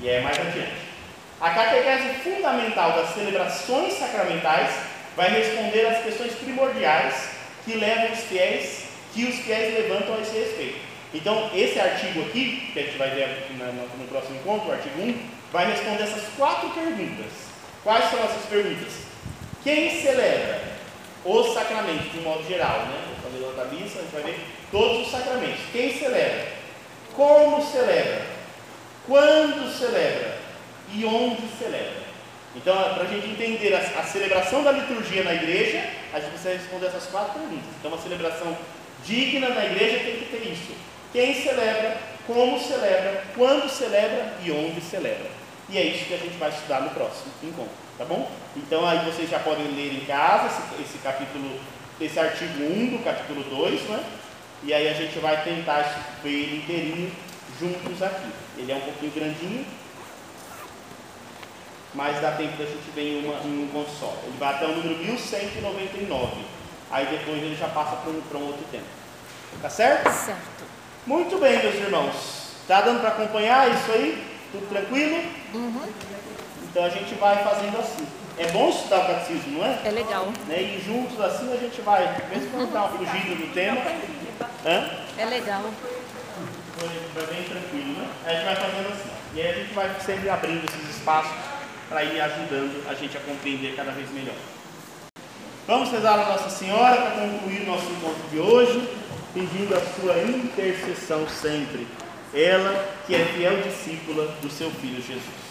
E 0.01 0.09
é 0.09 0.21
mais 0.21 0.37
adiante. 0.37 0.93
A 1.41 1.49
catequese 1.49 2.19
fundamental 2.23 2.91
das 2.91 3.09
celebrações 3.15 3.93
sacramentais 3.93 4.69
vai 5.15 5.29
responder 5.29 5.87
às 5.87 6.03
questões 6.03 6.33
primordiais 6.33 7.29
que 7.65 7.73
levam 7.73 8.11
os 8.11 8.19
fiéis, 8.19 8.85
que 9.13 9.23
os 9.25 9.35
fiéis 9.39 9.73
levantam 9.73 10.15
a 10.15 10.21
esse 10.21 10.37
respeito. 10.37 10.79
Então, 11.13 11.49
esse 11.53 11.79
artigo 11.79 12.21
aqui, 12.21 12.69
que 12.73 12.79
a 12.79 12.83
gente 12.83 12.97
vai 12.97 13.09
ver 13.11 13.47
no 13.49 14.07
próximo 14.07 14.35
encontro, 14.35 14.69
o 14.69 14.71
artigo 14.73 15.01
1, 15.01 15.29
vai 15.51 15.71
responder 15.71 16.03
essas 16.03 16.23
quatro 16.37 16.69
perguntas. 16.69 17.31
Quais 17.83 18.09
são 18.09 18.19
essas 18.23 18.45
perguntas? 18.45 19.12
Quem 19.63 20.01
celebra 20.01 20.61
os 21.23 21.53
sacramentos, 21.53 22.11
de 22.11 22.19
um 22.19 22.23
modo 22.23 22.45
geral, 22.47 22.79
né? 22.79 23.01
Vou 23.07 23.31
fazer 23.31 23.55
da 23.55 23.65
missa, 23.65 23.99
a 23.99 24.01
gente 24.01 24.11
vai 24.11 24.23
ver 24.23 24.39
todos 24.71 25.05
os 25.05 25.11
sacramentos. 25.11 25.61
Quem 25.71 25.97
celebra? 25.97 26.47
Como 27.15 27.65
celebra? 27.65 28.25
Quando 29.07 29.71
celebra? 29.77 30.37
E 30.93 31.05
onde 31.05 31.47
celebra? 31.57 32.03
Então, 32.55 32.75
para 32.75 33.03
a 33.03 33.07
gente 33.07 33.27
entender 33.27 33.73
a, 33.73 33.79
a, 33.79 34.03
celebração 34.03 34.63
da 34.63 34.71
liturgia 34.71 35.23
na 35.23 35.33
igreja, 35.33 35.89
a 36.13 36.19
gente 36.19 36.31
precisa 36.31 36.53
responder 36.53 36.87
essas 36.87 37.07
quatro 37.07 37.33
perguntas. 37.33 37.65
Então, 37.79 37.91
uma 37.91 38.01
celebração 38.01 38.55
digna 39.05 39.49
na 39.49 39.65
igreja 39.65 40.03
tem 40.03 40.17
que 40.17 40.25
ter 40.25 40.51
isso. 40.51 40.75
Quem 41.11 41.33
celebra, 41.41 41.97
como 42.27 42.59
celebra, 42.59 43.23
quando 43.35 43.69
celebra 43.69 44.33
e 44.43 44.51
onde 44.51 44.81
celebra. 44.81 45.42
E 45.73 45.77
é 45.79 45.83
isso 45.85 46.05
que 46.05 46.13
a 46.13 46.17
gente 46.17 46.37
vai 46.37 46.49
estudar 46.49 46.81
no 46.81 46.91
próximo 46.91 47.33
encontro, 47.41 47.73
tá 47.97 48.05
bom? 48.05 48.29
Então 48.55 48.87
aí 48.87 49.03
vocês 49.11 49.27
já 49.27 49.39
podem 49.39 49.65
ler 49.69 49.91
em 49.91 50.05
casa 50.05 50.45
esse, 50.45 50.83
esse 50.83 50.97
capítulo, 50.99 51.59
esse 51.99 52.19
artigo 52.19 52.63
1 52.63 52.97
do 52.97 53.03
capítulo 53.03 53.43
2, 53.43 53.81
né? 53.89 54.03
E 54.61 54.71
aí 54.71 54.87
a 54.87 54.93
gente 54.93 55.17
vai 55.17 55.43
tentar 55.43 55.81
ver 56.21 56.29
ele 56.29 56.57
inteirinho 56.57 57.11
juntos 57.59 58.03
aqui. 58.03 58.29
Ele 58.55 58.71
é 58.71 58.75
um 58.75 58.81
pouquinho 58.81 59.11
grandinho, 59.13 59.65
mas 61.95 62.21
dá 62.21 62.33
tempo 62.33 62.55
da 62.55 62.65
gente 62.65 62.91
ver 62.93 63.01
em, 63.01 63.25
uma, 63.25 63.39
em 63.39 63.57
um 63.57 63.63
encontro 63.63 63.91
só. 63.99 64.15
Ele 64.25 64.37
vai 64.37 64.53
até 64.53 64.67
o 64.67 64.75
número 64.75 64.95
1199. 64.99 66.37
Aí 66.91 67.07
depois 67.07 67.41
ele 67.41 67.55
já 67.55 67.69
passa 67.69 67.95
para 67.95 68.11
um, 68.11 68.21
para 68.21 68.37
um 68.37 68.45
outro 68.45 68.63
tempo. 68.71 68.85
Tá 69.59 69.71
certo? 69.71 70.07
Certo. 70.11 70.65
Muito 71.07 71.39
bem, 71.39 71.63
meus 71.63 71.75
irmãos. 71.75 72.53
Tá 72.67 72.81
dando 72.81 72.99
para 72.99 73.09
acompanhar 73.09 73.71
isso 73.71 73.91
aí? 73.91 74.32
Tudo 74.53 74.69
tranquilo? 74.69 75.17
Uhum. 75.55 75.89
Então 76.69 76.85
a 76.85 76.89
gente 76.89 77.15
vai 77.15 77.43
fazendo 77.43 77.75
assim. 77.79 78.05
É 78.37 78.51
bom 78.51 78.69
estudar 78.69 78.99
o 78.99 79.07
catecismo, 79.07 79.57
não 79.57 79.65
é? 79.65 79.79
É 79.83 79.89
legal. 79.89 80.27
Né? 80.47 80.61
E 80.61 80.83
juntos 80.85 81.19
assim 81.19 81.51
a 81.51 81.57
gente 81.57 81.81
vai, 81.81 82.03
mesmo 82.29 82.51
quando 82.51 82.71
dá 82.71 82.85
uma 82.85 82.97
fugida 82.97 83.33
do 83.33 83.51
tema. 83.51 83.81
Hã? 84.63 84.89
É 85.17 85.25
legal. 85.25 85.63
Foi 87.13 87.25
bem 87.33 87.43
tranquilo, 87.43 87.93
né? 87.93 88.07
A 88.25 88.33
gente 88.33 88.45
vai 88.45 88.55
fazendo 88.55 88.91
assim. 88.91 89.09
E 89.33 89.41
aí 89.41 89.49
a 89.49 89.53
gente 89.53 89.73
vai 89.73 89.89
sempre 89.99 90.29
abrindo 90.29 90.63
esses 90.69 90.97
espaços 90.97 91.31
para 91.89 92.03
ir 92.03 92.21
ajudando 92.21 92.87
a 92.87 92.93
gente 92.93 93.17
a 93.17 93.21
compreender 93.21 93.75
cada 93.75 93.91
vez 93.91 94.11
melhor. 94.11 94.35
Vamos 95.65 95.89
rezar 95.89 96.13
a 96.13 96.29
Nossa 96.29 96.51
Senhora 96.51 97.01
para 97.01 97.21
concluir 97.21 97.65
nosso 97.65 97.85
encontro 97.85 98.29
de 98.29 98.37
hoje, 98.37 98.87
pedindo 99.33 99.75
a 99.75 99.81
sua 99.99 100.17
intercessão 100.21 101.27
sempre. 101.27 101.87
Ela 102.33 102.93
que 103.05 103.13
é 103.13 103.25
fiel 103.25 103.61
discípula 103.61 104.25
do 104.41 104.49
seu 104.49 104.71
Filho 104.71 105.01
Jesus. 105.01 105.43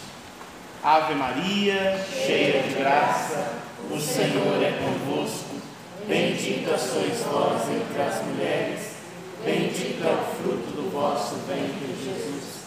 Ave 0.82 1.14
Maria, 1.14 2.04
cheia 2.12 2.62
de 2.64 2.74
graça, 2.74 3.52
o 3.88 4.00
Senhor 4.00 4.60
é 4.60 4.72
convosco. 4.82 5.62
Bendita 6.08 6.76
sois 6.76 7.20
vós 7.20 7.62
entre 7.70 8.02
as 8.02 8.20
mulheres, 8.24 8.80
bendito 9.44 10.04
é 10.04 10.10
o 10.10 10.42
fruto 10.42 10.72
do 10.72 10.90
vosso 10.90 11.36
ventre, 11.46 11.94
Jesus. 12.02 12.62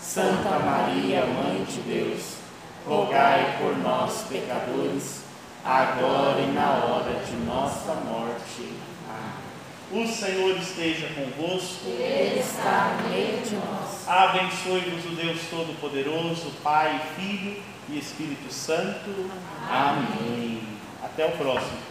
Santa 0.00 0.58
Maria, 0.58 1.24
Mãe 1.24 1.62
de 1.62 1.80
Deus, 1.82 2.34
rogai 2.84 3.56
por 3.60 3.78
nós, 3.78 4.24
pecadores, 4.28 5.20
agora 5.64 6.40
e 6.40 6.52
na 6.52 6.84
hora 6.84 7.24
de 7.24 7.36
nossa 7.46 7.94
morte. 7.94 8.79
Amém. 9.90 10.04
O 10.04 10.08
Senhor 10.08 10.56
esteja 10.56 11.08
convosco. 11.08 11.86
Ele 11.86 12.40
está 12.40 12.96
no 13.02 13.08
meio 13.10 13.42
de 13.42 13.56
nós. 13.56 14.08
Abençoe-vos 14.08 15.04
o 15.04 15.14
Deus 15.16 15.40
Todo-Poderoso, 15.50 16.50
Pai, 16.62 17.00
Filho 17.16 17.62
e 17.88 17.98
Espírito 17.98 18.52
Santo. 18.52 19.30
Amém. 19.68 20.62
Até 21.02 21.26
o 21.26 21.32
próximo. 21.32 21.89